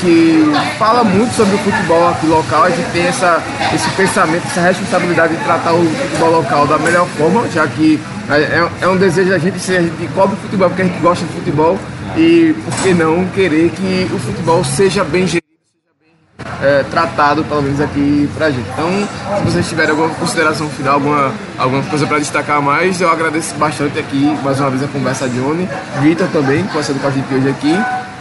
que 0.00 0.52
fala 0.78 1.04
muito 1.04 1.34
sobre 1.34 1.54
o 1.54 1.58
futebol 1.58 2.08
aqui 2.08 2.26
local, 2.26 2.64
a 2.64 2.70
gente 2.70 2.90
tem 2.90 3.06
essa, 3.06 3.42
esse 3.74 3.88
pensamento, 3.90 4.46
essa 4.46 4.60
responsabilidade 4.60 5.36
de 5.36 5.44
tratar 5.44 5.72
o 5.72 5.84
futebol 5.84 6.30
local 6.30 6.66
da 6.66 6.78
melhor 6.78 7.06
forma, 7.08 7.48
já 7.48 7.66
que 7.66 8.00
é, 8.30 8.68
é 8.82 8.88
um 8.88 8.96
desejo 8.96 9.30
da 9.30 9.38
gente, 9.38 9.58
se 9.58 9.76
a 9.76 9.82
gente 9.82 10.08
cobre 10.14 10.36
o 10.36 10.38
futebol 10.38 10.68
porque 10.68 10.82
a 10.82 10.84
gente 10.84 11.00
gosta 11.00 11.24
de 11.24 11.32
futebol 11.32 11.78
e 12.16 12.54
por 12.64 12.74
que 12.82 12.94
não 12.94 13.24
querer 13.28 13.70
que 13.70 14.10
o 14.12 14.18
futebol 14.18 14.62
seja 14.64 15.02
bem 15.02 15.26
gerido, 15.26 15.46
seja 15.66 15.90
bem 15.98 16.68
é, 16.68 16.84
tratado, 16.90 17.42
pelo 17.44 17.62
menos 17.62 17.80
aqui 17.80 18.28
pra 18.36 18.50
gente. 18.50 18.68
Então, 18.70 18.90
se 19.38 19.44
vocês 19.44 19.68
tiverem 19.68 19.90
alguma 19.92 20.10
consideração 20.10 20.68
final, 20.68 20.94
alguma, 20.94 21.32
alguma 21.58 21.82
coisa 21.84 22.06
para 22.06 22.18
destacar 22.18 22.60
mais, 22.60 23.00
eu 23.00 23.10
agradeço 23.10 23.54
bastante 23.54 23.98
aqui, 23.98 24.36
mais 24.44 24.60
uma 24.60 24.70
vez, 24.70 24.82
a 24.82 24.88
conversa 24.88 25.28
de 25.28 25.40
Oni, 25.40 25.68
Vitor 26.00 26.28
também, 26.28 26.64
que 26.64 26.74
passando 26.74 27.00
com 27.00 27.08
a 27.08 27.10
gente 27.10 27.32
hoje 27.34 27.48
aqui, 27.48 27.74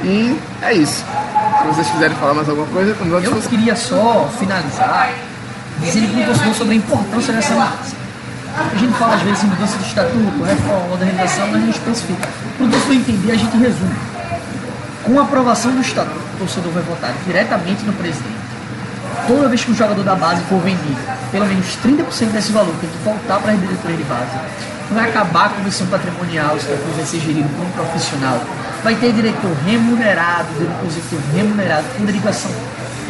e 0.04 0.40
é 0.62 0.74
isso. 0.74 1.04
Se 1.62 1.68
vocês 1.68 1.90
quiserem 1.90 2.16
falar 2.18 2.34
mais 2.34 2.50
alguma 2.50 2.68
coisa, 2.68 2.96
Eu 3.00 3.20
disposição. 3.20 3.50
queria 3.50 3.76
só 3.76 4.30
finalizar 4.40 5.10
dizendo 5.80 6.12
para 6.14 6.22
o 6.22 6.26
torcedor 6.26 6.54
sobre 6.54 6.74
a 6.74 6.78
importância 6.78 7.34
dessa 7.34 7.54
mudança. 7.54 7.96
A 8.58 8.76
gente 8.76 8.94
fala 8.94 9.16
às 9.16 9.22
vezes 9.22 9.44
em 9.44 9.48
mudança 9.48 9.78
de 9.78 9.86
estatuto, 9.86 10.44
reforma, 10.44 10.88
modernização, 10.90 11.48
mas 11.52 11.62
não 11.62 11.70
especifica. 11.70 12.28
Para 12.58 12.66
o 12.66 12.70
torcedor 12.70 12.96
entender, 12.96 13.32
a 13.32 13.36
gente 13.36 13.58
resume. 13.58 13.96
Com 15.04 15.20
a 15.20 15.24
aprovação 15.24 15.72
do 15.72 15.82
estatuto, 15.82 16.20
o 16.36 16.38
torcedor 16.40 16.72
vai 16.72 16.84
votar 16.84 17.14
diretamente 17.26 17.84
no 17.84 17.94
presidente. 17.94 18.48
toda 19.28 19.50
vez 19.50 19.64
que 19.64 19.72
um 19.72 19.76
jogador 19.76 20.04
da 20.04 20.16
base 20.16 20.42
for 20.44 20.60
vendido, 20.62 20.98
pelo 21.32 21.46
menos 21.46 21.66
30% 21.84 22.32
desse 22.32 22.52
valor 22.52 22.74
tem 22.80 22.90
que 22.90 22.98
voltar 23.04 23.40
para 23.40 23.52
a 23.52 23.56
diretoria 23.56 23.98
de 23.98 24.04
base. 24.04 24.32
Vai 24.92 25.10
acabar 25.10 25.48
a 25.48 25.50
comissão 25.50 25.86
patrimonial, 25.88 26.56
isso 26.56 26.68
depois 26.68 26.96
vai 26.96 27.06
ser 27.06 27.20
gerido 27.20 27.50
por 27.50 27.66
um 27.66 27.70
profissional. 27.72 28.40
Vai 28.84 28.96
ter 28.96 29.12
diretor 29.12 29.52
remunerado, 29.66 30.48
executivo 30.86 31.22
remunerado, 31.36 31.86
com 31.98 32.06
dedicação 32.06 32.52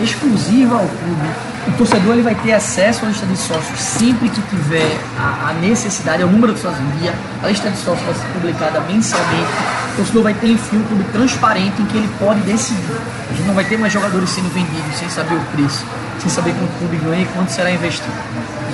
exclusiva 0.03 0.75
ao 0.75 0.87
clube. 0.87 1.29
O 1.67 1.71
torcedor 1.73 2.13
ele 2.13 2.21
vai 2.21 2.35
ter 2.35 2.53
acesso 2.53 3.05
à 3.05 3.09
lista 3.09 3.25
de 3.25 3.35
sócios 3.35 3.79
sempre 3.79 4.29
que 4.29 4.41
tiver 4.41 4.97
a, 5.17 5.49
a 5.49 5.53
necessidade, 5.53 6.23
ao 6.23 6.29
número 6.29 6.53
de 6.53 6.59
sócios 6.59 6.81
em 6.81 6.99
dia. 6.99 7.13
A 7.43 7.47
lista 7.47 7.69
de 7.69 7.77
sócios 7.77 8.05
vai 8.05 8.13
ser 8.13 8.27
publicada 8.33 8.79
mensalmente. 8.81 9.51
O 9.93 9.95
torcedor 9.97 10.23
vai 10.23 10.33
ter, 10.33 10.47
enfim, 10.47 10.77
um 10.77 10.83
clube 10.83 11.03
transparente 11.11 11.81
em 11.81 11.85
que 11.85 11.97
ele 11.97 12.09
pode 12.19 12.39
decidir. 12.41 12.97
A 13.29 13.33
gente 13.33 13.47
não 13.47 13.53
vai 13.53 13.65
ter 13.65 13.77
mais 13.77 13.91
jogadores 13.91 14.29
sendo 14.29 14.49
vendidos 14.53 14.95
sem 14.97 15.09
saber 15.09 15.35
o 15.35 15.41
preço, 15.55 15.83
sem 16.19 16.29
saber 16.29 16.53
quanto 16.53 16.69
o 16.69 16.77
clube 16.77 16.97
ganha 16.97 17.23
e 17.23 17.25
quanto 17.25 17.51
será 17.51 17.71
investido. 17.71 18.13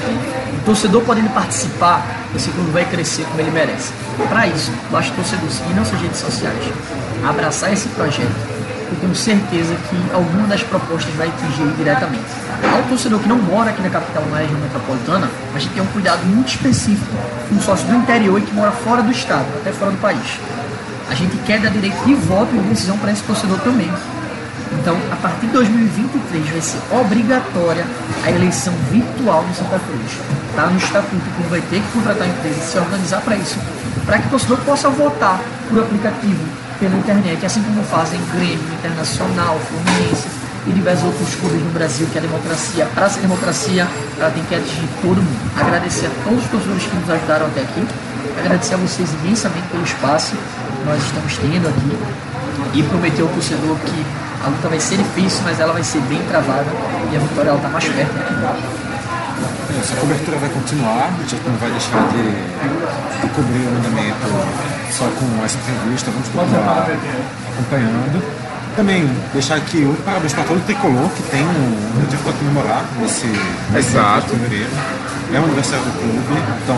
O 0.06 0.66
torcedor 0.66 1.04
podendo 1.04 1.34
participar, 1.34 2.06
esse 2.36 2.50
clube 2.52 2.72
vai 2.72 2.86
crescer 2.86 3.24
como 3.24 3.40
ele 3.42 3.52
merece. 3.52 3.92
Para 4.30 4.48
isso, 4.48 4.72
basta 4.92 5.12
o 5.12 5.16
torcedor 5.16 5.50
seguir 5.50 5.74
nossas 5.74 6.00
redes 6.00 6.20
sociais, 6.20 6.64
abraçar 7.28 7.74
esse 7.74 7.88
projeto 7.90 8.54
eu 8.94 9.00
tenho 9.00 9.16
certeza 9.16 9.76
que 9.90 10.14
alguma 10.14 10.48
das 10.48 10.62
propostas 10.62 11.12
vai 11.16 11.28
atingir 11.28 11.66
diretamente. 11.76 12.24
Ao 12.72 12.84
torcedor 12.84 13.20
que 13.20 13.28
não 13.28 13.38
mora 13.38 13.72
aqui 13.72 13.82
na 13.82 13.90
capital, 13.90 14.24
na 14.30 14.38
região 14.38 14.60
metropolitana, 14.60 15.30
a 15.56 15.60
gente 15.60 15.74
tem 15.74 15.82
um 15.82 15.88
cuidado 15.88 16.24
muito 16.26 16.50
específico 16.50 17.12
com 17.50 17.56
um 17.56 17.62
sócio 17.62 17.88
do 17.88 17.96
interior 17.96 18.38
e 18.38 18.44
que 18.44 18.54
mora 18.54 18.72
fora 18.72 19.02
do 19.02 19.12
estado, 19.12 19.48
até 19.60 19.72
fora 19.72 19.92
do 19.92 19.98
país. 19.98 20.40
A 21.10 21.16
gente 21.16 21.36
quer 21.38 21.60
dar 21.60 21.70
direito 21.70 21.98
de 22.06 22.14
voto 22.14 22.56
e 22.56 22.60
de 22.60 22.70
decisão 22.70 22.98
para 23.00 23.12
esse 23.12 23.24
torcedor 23.24 23.60
também. 23.62 23.92
Então, 24.80 24.98
a 25.12 25.16
partir 25.16 25.48
de 25.48 25.54
2023 25.54 26.50
vai 26.50 26.62
ser 26.62 26.80
obrigatória 26.92 27.86
a 28.24 28.32
eleição 28.32 28.74
virtual 28.92 29.44
no 29.44 29.54
Santa 29.54 29.80
Cruz. 29.80 30.12
Está 30.50 30.68
no 30.68 30.78
estatuto 30.78 31.24
que 31.38 31.44
vai 31.50 31.62
ter 31.62 31.82
que 31.82 31.92
contratar 31.94 32.24
a 32.24 32.28
empresa 32.28 32.60
e 32.60 32.64
se 32.64 32.78
organizar 32.78 33.22
para 33.22 33.36
isso, 33.36 33.58
para 34.06 34.20
que 34.20 34.28
o 34.28 34.30
torcedor 34.32 34.58
possa 34.60 34.90
votar 34.90 35.40
por 35.70 35.80
aplicativo, 35.80 36.44
pela 36.80 36.96
internet, 36.96 37.46
assim 37.46 37.62
como 37.64 37.84
fazem 37.84 38.20
Grêmio, 38.34 38.74
Internacional, 38.80 39.60
Fluminense 39.60 40.28
e 40.68 40.72
diversos 40.72 41.06
outros 41.06 41.36
clubes 41.36 41.62
no 41.62 41.72
Brasil, 41.72 42.08
que 42.12 42.18
a 42.18 42.22
democracia, 42.22 42.86
para 42.94 43.10
ser 43.10 43.22
democracia, 43.22 43.88
ela 44.20 44.32
tem 44.32 44.44
que 44.44 44.56
atingir 44.56 44.88
todo 45.02 45.18
mundo. 45.18 45.52
Agradecer 45.60 46.08
a 46.08 46.24
todos 46.24 46.44
os 46.44 46.50
torcedores 46.50 46.84
que 46.84 46.96
nos 46.96 47.10
ajudaram 47.10 47.46
até 47.48 47.62
aqui, 47.62 47.86
agradecer 48.40 48.76
a 48.76 48.78
vocês 48.78 49.10
imensamente 49.24 49.68
pelo 49.68 49.84
espaço 49.84 50.36
que 50.36 50.86
nós 50.86 51.04
estamos 51.04 51.38
tendo 51.38 51.68
aqui 51.68 51.98
e 52.74 52.84
prometer 52.84 53.22
ao 53.22 53.28
torcedor 53.30 53.78
que 53.78 54.06
a 54.44 54.48
luta 54.50 54.68
vai 54.68 54.80
ser 54.80 54.98
difícil, 54.98 55.42
mas 55.44 55.60
ela 55.60 55.74
vai 55.74 55.84
ser 55.84 56.00
bem 56.02 56.22
travada 56.28 56.66
e 57.12 57.16
a 57.16 57.20
vitória 57.20 57.54
está 57.54 57.70
mais 57.70 57.86
perto 57.86 58.12
do 58.12 58.24
que 59.72 59.80
Essa 59.80 59.96
cobertura 59.96 60.38
vai 60.38 60.50
continuar, 60.50 61.08
a 61.08 61.30
gente 61.30 61.42
não 61.48 61.56
vai 61.58 61.72
deixar 61.72 62.08
de, 62.10 62.24
de 63.22 63.28
cobrir 63.34 63.66
o 63.66 63.78
andamento 63.78 64.28
só 64.92 65.06
com 65.06 65.46
essa 65.46 65.58
entrevista, 65.58 66.12
vamos 66.12 66.28
continuar 66.30 66.88
acompanhando. 67.54 68.44
Também 68.76 69.08
deixar 69.32 69.56
aqui 69.56 69.86
um 69.86 69.94
parabéns 70.04 70.34
para 70.34 70.44
todo 70.44 70.58
o 70.58 70.62
tricolor 70.62 71.08
que 71.10 71.24
tem 71.30 71.44
um 71.44 72.02
motivo 72.02 72.24
para 72.24 72.34
comemorar 72.34 72.84
nesse, 73.00 73.28
nesse 73.72 73.90
Exato. 73.90 74.30
fevereiro. 74.30 74.72
É 75.32 75.40
o 75.40 75.44
aniversário 75.44 75.86
do 75.86 75.92
clube, 75.92 76.42
então 76.64 76.78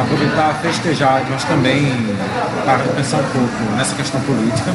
aproveitar, 0.00 0.54
festejar, 0.60 1.22
mas 1.30 1.44
também 1.44 2.16
parar 2.66 2.82
de 2.82 2.88
pensar 2.94 3.18
um 3.18 3.30
pouco 3.30 3.76
nessa 3.76 3.94
questão 3.94 4.20
política. 4.22 4.72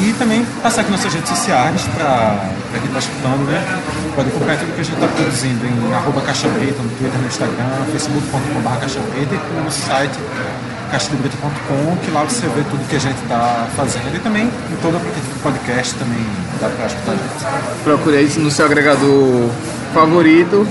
E 0.00 0.12
também 0.18 0.44
passar 0.62 0.82
aqui 0.82 0.90
nossas 0.90 1.12
redes 1.12 1.28
sociais 1.28 1.82
para 1.94 2.38
quem 2.72 2.84
está 2.86 2.98
escutando, 2.98 3.44
né? 3.50 3.80
Pode 4.14 4.28
acompanhar 4.28 4.58
tudo 4.58 4.74
que 4.74 4.80
a 4.80 4.84
gente 4.84 4.94
está 4.94 5.08
produzindo 5.08 5.66
em 5.66 5.94
arroba 5.94 6.20
Caixa 6.20 6.48
Preta 6.48 6.82
no 6.82 6.90
Twitter, 6.90 7.20
no 7.20 7.26
Instagram, 7.26 7.84
facebook.com.br 7.92 8.80
Caixa 8.80 9.00
Preta 9.00 9.34
e 9.34 9.54
no 9.54 9.64
nosso 9.64 9.82
site 9.82 10.18
caixadebrita.com, 10.90 11.96
que 11.96 12.10
lá 12.10 12.22
você 12.22 12.46
vê 12.46 12.62
tudo 12.70 12.88
que 12.88 12.96
a 12.96 12.98
gente 12.98 13.20
está 13.22 13.66
fazendo 13.76 14.14
e 14.14 14.18
também 14.20 14.44
em 14.44 14.76
todo 14.80 14.96
aplicativo 14.96 15.34
de 15.34 15.40
podcast 15.40 15.94
também 15.94 16.24
dá 16.60 16.68
para 16.68 16.86
escutar 16.86 17.12
a 17.12 17.14
gente. 17.14 17.84
Procure 17.84 18.22
isso 18.22 18.40
no 18.40 18.50
seu 18.50 18.66
agregador 18.66 19.50
favorito. 19.92 20.66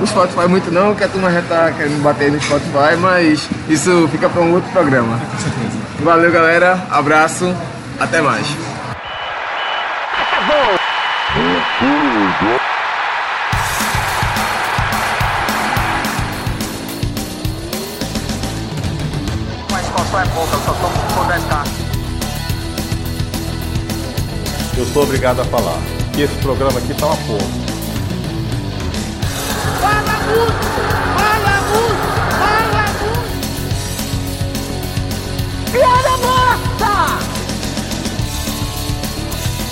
O 0.00 0.06
Spotify 0.06 0.48
muito 0.48 0.72
não, 0.72 0.94
que 0.94 1.04
a 1.04 1.08
turma 1.08 1.30
já 1.30 1.42
tá 1.42 1.72
querendo 1.72 2.02
bater 2.02 2.32
no 2.32 2.40
Spotify, 2.40 2.96
mas 2.98 3.48
isso 3.68 4.08
fica 4.10 4.28
para 4.28 4.40
um 4.42 4.54
outro 4.54 4.70
programa. 4.70 5.18
Com 5.30 5.38
certeza. 5.38 5.78
Valeu 6.02 6.32
galera, 6.32 6.86
abraço, 6.90 7.54
até 7.98 8.20
mais. 8.20 8.46
A 19.72 19.80
expansão 19.80 20.20
é 20.20 20.26
pouca, 20.26 20.56
só 20.58 20.72
por 20.72 21.26
10k. 21.26 21.66
Eu 24.78 24.86
sou 24.86 25.02
obrigado 25.02 25.40
a 25.40 25.44
falar 25.44 25.78
que 26.14 26.22
esse 26.22 26.34
programa 26.36 26.78
aqui 26.78 26.94
tá 26.94 27.06
uma 27.06 27.16
porra. 27.16 27.50
Fala! 29.80 31.09